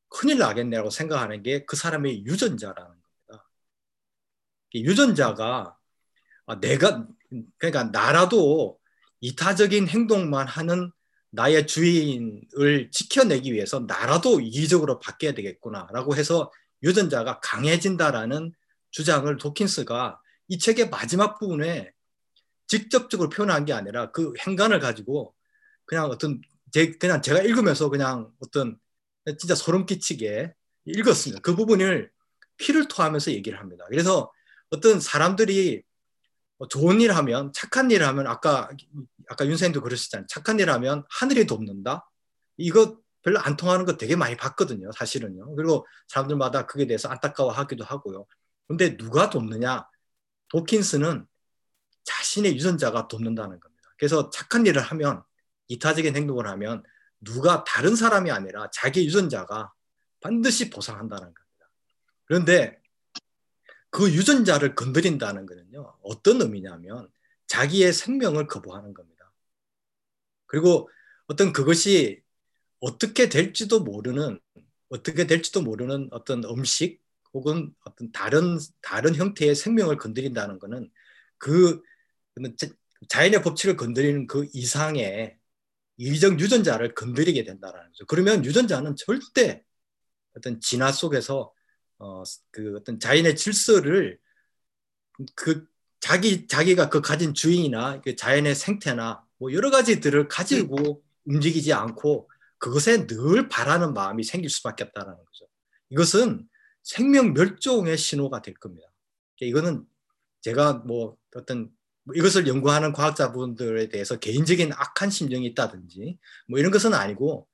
[0.08, 3.48] 큰일 나겠네라고 생각하는 게 그 사람의 유전자라는 겁니다.
[4.74, 5.76] 유전자가
[6.46, 7.06] 아, 내가,
[7.58, 8.78] 그러니까 나라도
[9.20, 10.90] 이타적인 행동만 하는
[11.30, 16.50] 나의 주인을 지켜내기 위해서 나라도 이기적으로 바뀌어야 되겠구나라고 해서
[16.82, 18.52] 유전자가 강해진다라는
[18.90, 21.92] 주장을 도킨스가 이 책의 마지막 부분에
[22.66, 25.34] 직접적으로 표현한 게 아니라 그 행간을 가지고
[25.84, 26.40] 그냥 어떤
[26.70, 28.78] 제 그냥 제가 읽으면서 그냥 어떤
[29.36, 30.52] 진짜 소름 끼치게
[30.86, 31.40] 읽었습니다.
[31.42, 32.10] 그 부분을
[32.56, 33.84] 피를 토하면서 얘기를 합니다.
[33.88, 34.32] 그래서
[34.70, 35.82] 어떤 사람들이
[36.58, 38.68] 뭐 좋은 일 하면 착한 일 하면 아까
[39.28, 40.26] 아까 윤생도 그러셨잖아요.
[40.28, 42.10] 착한 일 하면 하늘이 돕는다.
[42.56, 44.90] 이거 별로 안 통하는 거 되게 많이 봤거든요.
[44.92, 45.54] 사실은요.
[45.54, 48.26] 그리고 사람들마다 그에 대해서 안타까워하기도 하고요.
[48.66, 49.86] 근데 누가 돕느냐?
[50.48, 51.26] 도킨스는
[52.04, 53.94] 자신의 유전자가 돕는다는 겁니다.
[53.98, 55.22] 그래서 착한 일을 하면
[55.68, 56.82] 이타적인 행동을 하면
[57.20, 59.72] 누가 다른 사람이 아니라 자기 유전자가
[60.20, 61.70] 반드시 보상한다는 겁니다.
[62.24, 62.80] 그런데
[63.90, 67.08] 그 유전자를 건드린다는 것은요, 어떤 의미냐면
[67.46, 69.32] 자기의 생명을 거부하는 겁니다.
[70.46, 70.90] 그리고
[71.26, 72.22] 어떤 그것이
[72.80, 74.40] 어떻게 될지도 모르는,
[74.88, 80.90] 어떻게 될지도 모르는 어떤 음식 혹은 어떤 다른, 다른 형태의 생명을 건드린다는 것은
[81.38, 81.82] 그
[83.08, 85.37] 자연의 법칙을 건드리는 그 이상의
[85.98, 88.06] 이정 유전자를 건드리게 된다는 거죠.
[88.06, 89.64] 그러면 유전자는 절대
[90.36, 91.52] 어떤 진화 속에서
[91.98, 94.18] 어, 그 어떤 자연의 질서를
[95.34, 95.66] 그
[96.00, 103.06] 자기 자기가 그 가진 주인이나 그 자연의 생태나 뭐 여러 가지들을 가지고 움직이지 않고 그것에
[103.06, 105.48] 늘 바라는 마음이 생길 수밖에 없다는 거죠.
[105.90, 106.48] 이것은
[106.82, 108.88] 생명 멸종의 신호가 될 겁니다.
[109.40, 109.84] 이거는
[110.40, 111.70] 제가 뭐 어떤 뭐
[112.14, 116.18] 이것을 연구하는 과학자분들에 대해서 개인적인 악한 심정이 있다든지
[116.48, 117.46] 뭐 이런 것은 아니고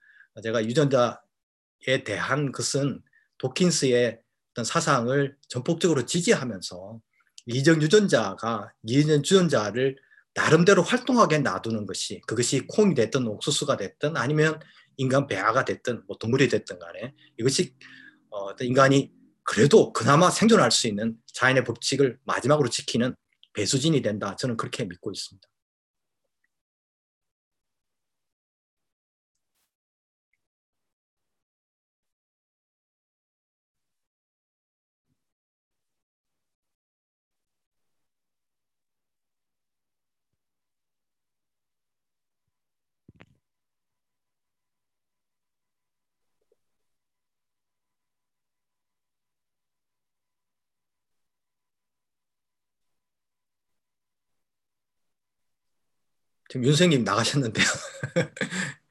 [0.42, 3.02] 제가 유전자에 대한 것은
[3.38, 4.20] 도킨스의
[4.52, 7.00] 어떤 사상을 전폭적으로 지지하면서
[7.46, 9.96] 이정 유전자가 이정 유전자를
[10.34, 14.60] 나름대로 활동하게 놔두는 것이 그것이 콩이 됐든 옥수수가 됐든 아니면
[14.96, 17.74] 인간 배아가 됐든 뭐 동물이 됐든 간에 이것이
[18.30, 19.12] 어, 인간이
[19.42, 23.14] 그래도 그나마 생존할 수 있는 자연의 법칙을 마지막으로 지키는
[23.54, 24.36] 배수진이 된다.
[24.36, 25.48] 저는 그렇게 믿고 있습니다.
[56.54, 57.64] 지금 윤생님 나가셨는데요.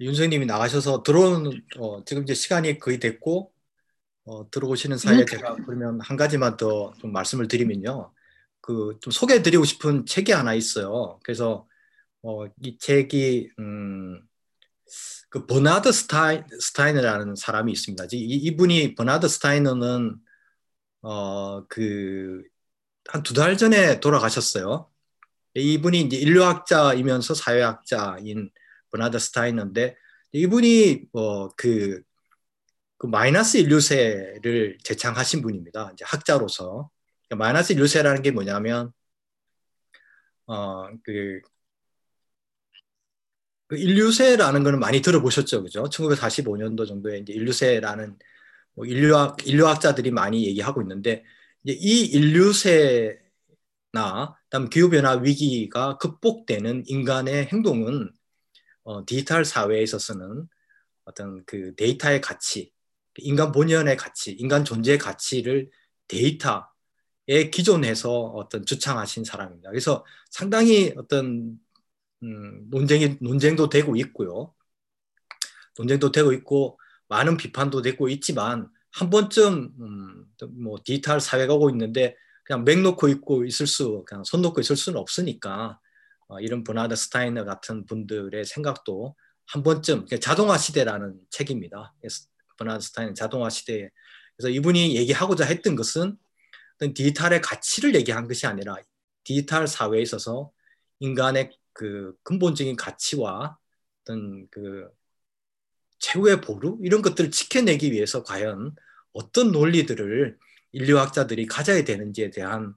[0.00, 3.52] 윤생님이 나가셔서 들어오는 어, 지금 이제 시간이 거의 됐고
[4.26, 5.26] 어, 들어오시는 사이에 음.
[5.26, 8.12] 제가 그러면 한 가지만 더 좀 말씀을 드리면요.
[8.60, 11.20] 그 좀 소개해드리고 싶은 책이 하나 있어요.
[11.24, 11.66] 그래서
[12.22, 14.20] 어, 이 책이 음,
[15.30, 18.04] 그 버나드 스타인, 스타이너라는 사람이 있습니다.
[18.12, 20.16] 이, 이분이 버나드 스타이너는
[21.02, 22.42] 어, 그
[23.08, 24.90] 한 두 달 전에 돌아가셨어요.
[25.54, 28.50] 이분이 이제 인류학자이면서 사회학자인
[28.90, 29.96] 버나드 스타이너인데
[30.32, 32.02] 이분이 뭐그
[32.98, 35.90] 그 마이너스 인류세를 제창하신 분입니다.
[35.92, 36.90] 이제 학자로서
[37.28, 38.92] 그러니까 마이너스 인류세라는 게 뭐냐면
[40.46, 41.40] 어 그
[43.68, 45.84] 그 인류세라는 거는 많이 들어보셨죠, 그죠?
[45.90, 48.16] 1945년도 정도에 이제 인류세라는
[48.74, 51.24] 뭐 인류학 인류학자들이 많이 얘기하고 있는데
[51.64, 53.18] 이제 이 인류세나
[54.50, 58.12] 다음 기후 변화 위기가 극복되는 인간의 행동은
[58.84, 60.48] 어, 디지털 사회에 있어서는
[61.04, 62.72] 어떤 그 데이터의 가치
[63.18, 65.70] 인간 본연의 가치, 인간 존재의 가치를
[66.08, 66.68] 데이터,
[67.26, 69.70] 기존에서 어떤 주창하신 사람입니다.
[69.70, 71.58] 그래서 상당히 어떤
[72.22, 74.54] 음, 논쟁이 논쟁도 되고 있고요.
[75.78, 76.78] 논쟁도 되고 있고
[77.08, 80.26] 많은 비판도 되고 있지만 한 번쯤 음,
[80.62, 84.76] 뭐 디지털 사회가 오고 있는데 그냥 맥 놓고 있고 있을 수 그냥 손 놓고 있을
[84.76, 85.78] 수는 없으니까
[86.28, 89.14] 어, 이런 버나드 스타이너 같은 분들의 생각도
[89.46, 91.94] 한 번쯤 자동화 시대라는 책입니다.
[92.56, 93.90] 버나드 스타이너 자동화 시대에.
[94.36, 96.16] 그래서 이분이 얘기하고자 했던 것은
[96.76, 98.76] 어떤 디지털의 가치를 얘기한 것이 아니라
[99.24, 100.50] 디지털 사회에 있어서
[101.00, 103.58] 인간의 그 근본적인 가치와
[104.02, 104.88] 어떤 그
[105.98, 106.78] 최후의 보루?
[106.82, 108.74] 이런 것들을 지켜내기 위해서 과연
[109.12, 110.38] 어떤 논리들을
[110.72, 112.74] 인류학자들이 가져야 되는지에 대한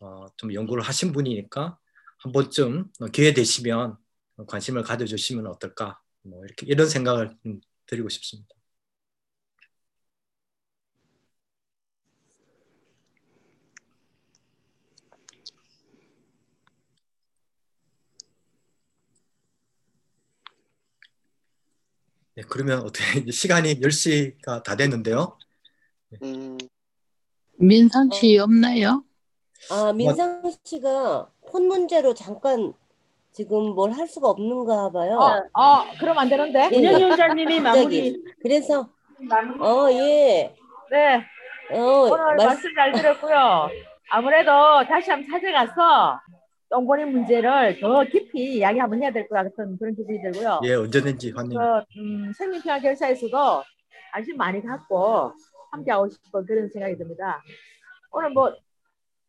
[0.00, 1.78] 어, 좀 연구를 하신 분이니까
[2.18, 3.96] 한 번쯤 기회 되시면
[4.46, 6.00] 관심을 가져주시면 어떨까?
[6.22, 7.36] 뭐 이렇게 이런 생각을
[7.86, 8.54] 드리고 싶습니다.
[22.36, 25.38] 네, 그러면 어떻게 시간이 10시가 다 됐는데요.
[26.22, 26.58] 음,
[27.58, 29.04] 민상 씨 없나요?
[29.70, 32.72] 아, 민상 씨가 폰 문제로 잠깐
[33.32, 35.16] 지금 뭘 할 수가 없는가 봐요.
[35.18, 36.68] 어, 어, 그럼 안 되는데?
[36.72, 37.60] 예, 운영 위원장님이.
[37.60, 38.22] 마무리.
[38.42, 38.88] 그래서
[39.60, 40.54] 어, 예.
[40.90, 41.24] 네.
[41.72, 41.80] 어,
[42.10, 43.68] 오늘 말- 말씀 잘 들었고요.
[44.10, 44.50] 아무래도
[44.88, 46.20] 다시 한번 찾아가서
[46.74, 50.60] 똥보리 문제를 더 깊이 이야기 한번 해야 될 것 같은 그런 기분이 들고요.
[50.64, 51.84] 예, 언제든지 환영.
[51.94, 53.62] 그, 음, 생명평화 결사에서도
[54.12, 55.32] 관심 많이 갖고
[55.70, 57.40] 함께 하고 싶은 그런 생각이 듭니다.
[58.10, 58.52] 오늘 뭐,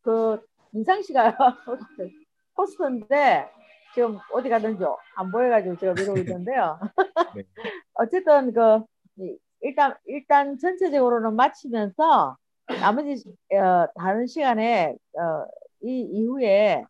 [0.02, 0.40] 그,
[0.72, 1.38] 민상 씨가
[2.56, 3.48] 포스터인데
[3.94, 4.84] 지금 어디 가든지
[5.16, 6.80] 안 보여가지고 제가 미루고 있는데요.
[7.36, 7.44] 네.
[7.94, 8.80] 어쨌든 그,
[9.20, 12.38] 이- 일단, 일단 전체적으로는 마치면서
[12.82, 13.24] 나머지
[13.54, 15.46] 어, 다른 시간에 어,
[15.84, 16.84] 이 이후에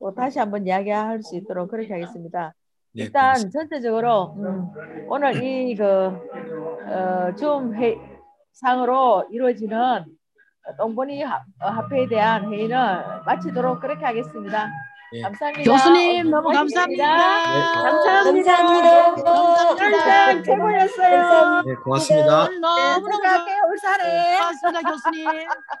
[0.00, 2.54] 또 다시 한번 이야기할 수 있도록 그렇게 하겠습니다.
[2.94, 3.58] 네, 일단 고맙습니다.
[3.58, 4.70] 전체적으로 음,
[5.08, 7.34] 오늘 이그 어,
[8.52, 10.04] 상으로 이루어지는
[10.78, 12.76] 똥보니 하- 어, 합회에 대한 회의는
[13.26, 14.70] 마치도록 그렇게 하겠습니다.
[15.14, 15.22] 예.
[15.22, 15.70] 감사합니다.
[15.72, 17.06] 교수님 너무 고맙습니다.
[17.06, 18.52] 감사합니다.
[18.52, 19.14] 감사합니다.
[19.74, 20.42] 감사합니다.
[20.42, 21.62] 최고였어요.
[21.66, 22.44] 네, 고맙습니다.
[22.44, 23.56] 오늘 너무너무 들어갈게요.
[23.70, 24.36] 울산에.
[24.36, 25.26] 고맙습니다 교수님.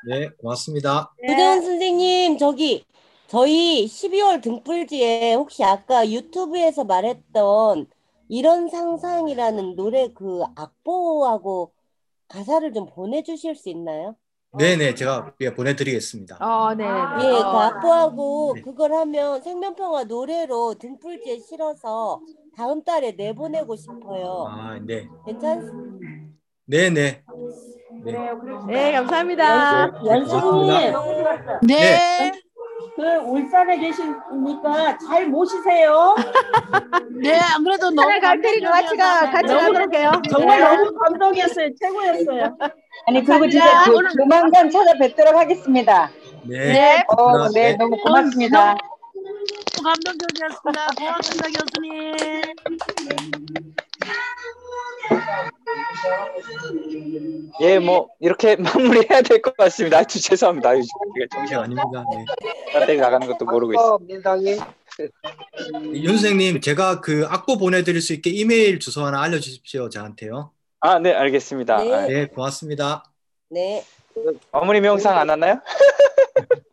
[0.08, 1.10] 네, 고맙습니다.
[1.26, 2.86] 부대원 선생님, 저기
[3.28, 7.86] 저희 12월 등불지에 혹시 아까 유튜브에서 말했던
[8.28, 11.72] 이런 상상이라는 노래 그 악보하고
[12.28, 14.16] 가사를 좀 보내주실 수 있나요?
[14.56, 16.38] 네, 네, 제가 예, 보내드리겠습니다.
[16.42, 16.84] 어, 네.
[16.84, 18.62] 예, 그 어, 악보하고 네.
[18.62, 22.22] 그걸 하면 생명평화 노래로 등불지에 실어서
[22.56, 24.46] 다음 달에 내보내고 싶어요.
[24.48, 25.60] 아, 네, 괜찮?
[26.64, 27.22] 네, 네,
[28.04, 28.12] 네,
[28.66, 29.86] 네, 감사합니다.
[29.86, 31.60] 네, 고맙습니다.
[31.66, 32.32] 네.
[32.98, 36.16] 그 울산에 계시니까 잘 모시세요.
[37.22, 40.10] 네, 안 그래도 너무 갈 테니까 같이 가, 같이 너무- 가도록 해요.
[40.28, 40.64] 정말 네.
[40.64, 41.68] 너무 감동이었어요.
[41.80, 42.58] 최고였어요.
[43.06, 46.10] 아니 그리고 진짜 조, 조만간 찾아뵙도록 하겠습니다.
[46.42, 47.04] 네, 네.
[47.06, 48.76] 어, 네, 너무 고맙습니다.
[49.84, 50.86] 감동적이었습니다.
[50.98, 52.42] 고맙습니다 교수님.
[57.60, 58.56] 예, 뭐 이렇게
[59.06, 59.98] 마무리해야 될 것 같습니다.
[59.98, 60.70] 아주 죄송합니다.
[60.70, 62.04] 아유, 제가 네, 정신 아닙니다.
[62.12, 62.24] 네.
[62.72, 63.94] 딴데 나가는 것도 모르고 있어요.
[63.94, 64.58] 어, 민상이
[65.94, 70.52] 윤 선생님, 제가 그 악보 보내드릴 수 있게 이메일 주소 하나 알려주십시오, 저한테요.
[70.80, 71.82] 아, 네, 알겠습니다.
[71.82, 71.92] 네.
[71.94, 73.04] 아, 네, 고맙습니다.
[73.50, 73.84] 네.
[74.50, 75.60] 어머니 명상 안 왔나요?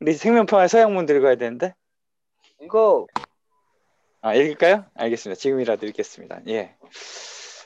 [0.00, 1.74] 우리 생명평화 서양문 들고 야 되는데.
[2.60, 3.06] 이거
[4.24, 4.84] 아, 읽을까요?
[4.94, 5.36] 알겠습니다.
[5.38, 6.42] 지금이라도 읽겠습니다.
[6.46, 6.76] 예.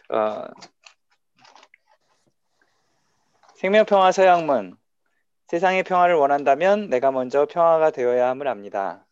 [0.08, 0.44] 어,
[3.56, 4.78] 생명평화 서양문.
[5.48, 9.06] 세상의 평화를 원한다면 내가 먼저 평화가 되어야 함을 압니다.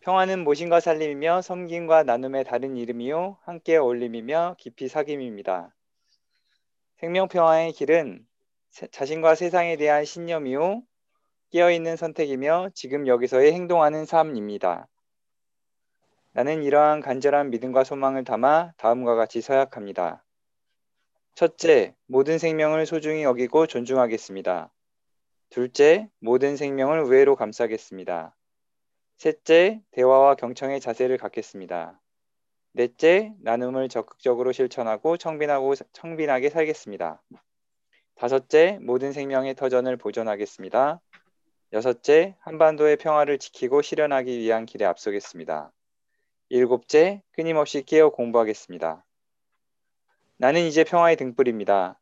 [0.00, 5.70] 평화는 모신과 살림이며 섬김과 나눔의 다른 이름이요 함께 어울림이며 깊이 사귐입니다.
[6.96, 8.26] 생명평화의 길은
[8.70, 10.82] 세- 자신과 세상에 대한 신념이요
[11.52, 14.88] 깨어있는 선택이며 지금 여기서의 행동하는 삶입니다.
[16.32, 20.24] 나는 이러한 간절한 믿음과 소망을 담아 다음과 같이 서약합니다.
[21.34, 24.72] 첫째, 모든 생명을 소중히 여기고 존중하겠습니다.
[25.50, 28.34] 둘째, 모든 생명을 우애로 감싸겠습니다.
[29.18, 32.00] 셋째, 대화와 경청의 자세를 갖겠습니다.
[32.72, 37.22] 넷째, 나눔을 적극적으로 실천하고 청빈하고 청빈하게 살겠습니다.
[38.14, 41.02] 다섯째, 모든 생명의 터전을 보존하겠습니다.
[41.74, 45.72] 여섯째, 한반도의 평화를 지키고 실현하기 위한 길에 앞서겠습니다.
[46.50, 49.02] 일곱째, 끊임없이 깨어 공부하겠습니다.
[50.36, 51.98] 나는 이제 평화의 등불입니다.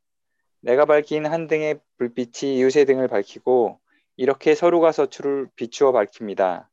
[0.58, 3.78] 내가 밝힌 한 등의 불빛이 이웃의 등을 밝히고
[4.16, 6.68] 이렇게 서로가 서출을 비추어 밝힙니다.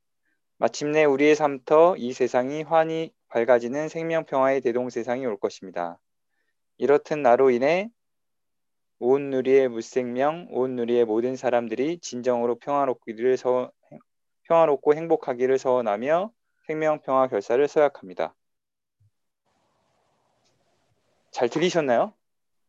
[0.57, 5.99] 마침내 우리의 삶터 이 세상이 환히 밝아지는 생명 평화의 대동 세상이 올 것입니다.
[6.79, 7.91] 이렇듯 나로 인해
[8.99, 13.71] 온 누리의 무생명, 온 누리의 모든 사람들이 진정으로 평화롭기를 서,
[14.43, 16.31] 평화롭고 행복하기를 서원하며
[16.65, 18.33] 생명 평화 결사를 서약합니다.
[21.31, 22.13] 잘 들리셨나요?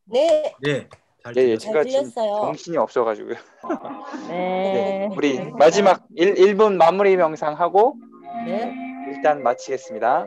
[0.05, 0.55] 네.
[0.63, 0.89] 네.
[1.25, 1.59] 잘 예, 예, 들렸어요.
[1.59, 2.11] 제가 지금.
[2.13, 3.35] 정신이 없어가지고요.
[4.29, 5.09] 네.
[5.17, 7.97] 우리 마지막 1, 1분 마무리 명상 하고
[8.45, 8.73] 네.
[9.09, 10.27] 일단 마치겠습니다.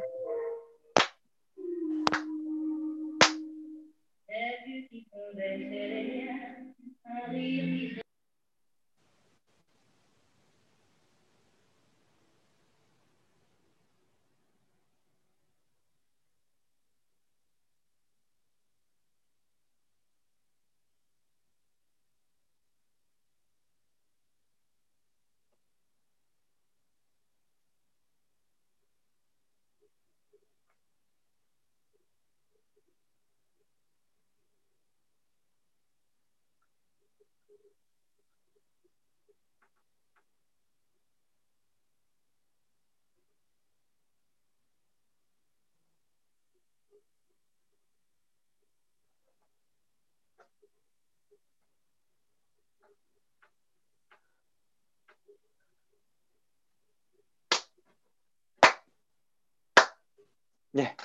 [60.78, 60.96] 예.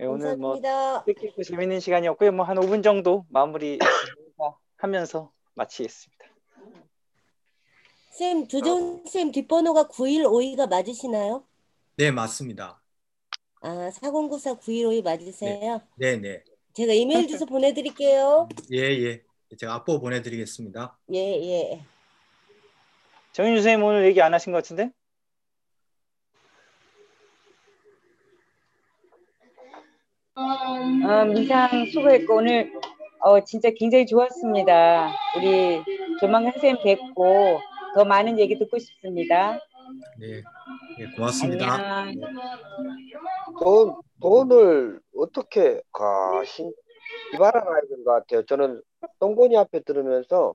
[0.00, 1.04] 예, 오늘 뭐 감사합니다.
[1.04, 2.32] 뜻깊고 재밌는 시간이었고요.
[2.32, 3.78] 뭐 한 5분 정도 마무리
[4.76, 6.24] 하면서 마치겠습니다.
[8.12, 11.44] 쌤, 조정 쌤 뒷번호가 9152가 맞으시나요?
[11.96, 12.80] 네, 맞습니다.
[13.60, 15.80] 아, 4094 9152 맞으세요?
[15.96, 16.42] 네, 네.
[16.74, 18.48] 제가 이메일 주소 보내 드릴게요.
[18.72, 19.22] 예, 예.
[19.58, 20.96] 제가 앞보 보내 드리겠습니다.
[21.12, 21.84] 예, 예.
[23.32, 24.90] 정윤주 선생님 오늘 얘기 안 하신 것 같은데?
[30.38, 32.72] 어, 민상 수고했고 오늘
[33.20, 35.10] 어, 진짜 굉장히 좋았습니다.
[35.36, 35.82] 우리
[36.20, 37.58] 조만간 선생님 뵙고
[37.94, 39.58] 더 많은 얘기 듣고 싶습니다.
[40.18, 40.42] 네,
[40.96, 41.74] 네 고맙습니다.
[41.74, 42.30] 안녕.
[43.60, 46.72] 돈, 돈을 어떻게, 가, 신,
[47.32, 48.44] 기발하나야 되는 것 같아요.
[48.44, 48.80] 저는
[49.18, 50.54] 똥보니 앞에 들으면서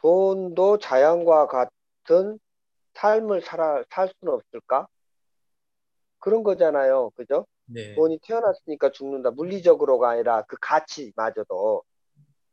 [0.00, 2.38] 돈도 자연과 같은
[2.94, 4.88] 삶을 살아, 살 수는 없을까?
[6.18, 7.10] 그런 거잖아요.
[7.16, 7.46] 그죠?
[7.72, 7.94] 네.
[7.94, 9.30] 돈이 태어났으니까 죽는다.
[9.30, 11.82] 물리적으로가 아니라 그 가치마저도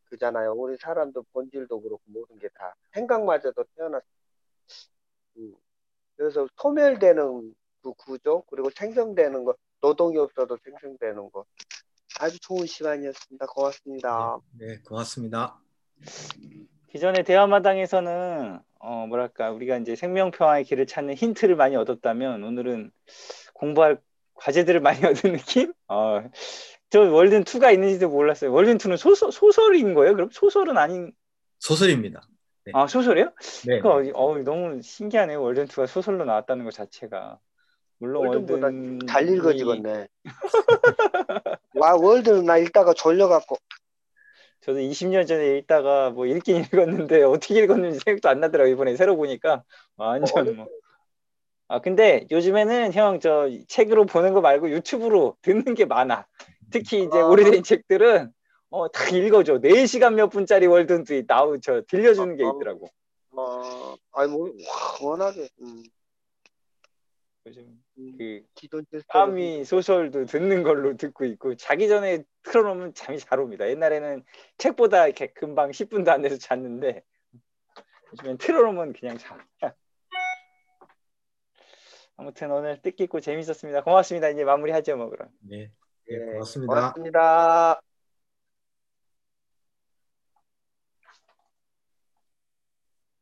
[0.05, 0.53] 그잖아요.
[0.53, 4.03] 우리 사람도 본질도 그렇고 모든 게 다 생각마저도 태어났.
[5.37, 5.53] 음.
[6.15, 11.45] 그래서 소멸되는 그 구조 그리고 생성되는 거 노동이 없어도 생성되는 거
[12.19, 13.45] 아주 좋은 시간이었습니다.
[13.47, 14.39] 고맙습니다.
[14.57, 15.59] 네, 고맙습니다.
[16.89, 22.91] 기존의 대화마당에서는 어 뭐랄까 우리가 이제 생명 평화의 길을 찾는 힌트를 많이 얻었다면 오늘은
[23.53, 24.01] 공부할
[24.37, 25.73] 과제들을 많이 얻은 느낌?
[25.87, 26.23] 어,
[26.89, 28.51] 저 월든 2가 있는지도 몰랐어요.
[28.51, 30.13] 월든 2는 소설, 소설인 거예요?
[30.13, 31.11] 그럼 소설은 아닌
[31.59, 32.21] 소설입니다.
[32.65, 32.71] 네.
[32.75, 33.31] 아 소설이에요?
[33.65, 33.79] 네.
[33.79, 35.41] 그러니까 어, 너무 신기하네요.
[35.41, 37.39] 월든 2가 소설로 나왔다는 것 자체가.
[37.99, 40.07] 물론 월든보다 월든 잘 읽어지겠네.
[41.75, 43.57] 와 월드는 나 읽다가 졸려갖고
[44.61, 48.73] 저도 20년 전에 읽다가 뭐 읽긴 읽었는데 어떻게 읽었는지 생각도 안 나더라고요.
[48.73, 49.63] 이번에 새로 보니까
[49.95, 50.67] 완전 뭐.
[51.69, 56.25] 아 근데 요즘에는 형 저 책으로 보는 거 말고 유튜브로 듣는 게 많아.
[56.71, 58.31] 특히 이제 오래된 책들은
[58.69, 59.59] 어 다 읽어줘.
[59.59, 62.89] 4시간 몇 분짜리 월든도 나우 저 들려주는 게 있더라고.
[63.31, 65.83] 어 아니 뭐 와, 워낙에 음,
[67.45, 67.81] 요즘
[68.17, 73.67] 그 기존 까미 소설도 듣는 걸로 듣고 있고 자기 전에 틀어놓으면 잠이 잘 옵니다.
[73.69, 74.23] 옛날에는
[74.57, 77.03] 책보다 이렇게 금방 10분도 안 돼서 잤는데
[78.13, 79.37] 요즘엔 틀어놓으면 그냥 자.
[82.17, 83.83] 아무튼 오늘 뜻깊고 재밌었습니다.
[83.83, 84.29] 고맙습니다.
[84.29, 85.29] 이제 마무리하죠 뭐 그럼.
[85.47, 85.71] 네,
[86.09, 86.73] 네 네, 고맙습니다.
[86.73, 87.81] 고맙습니다.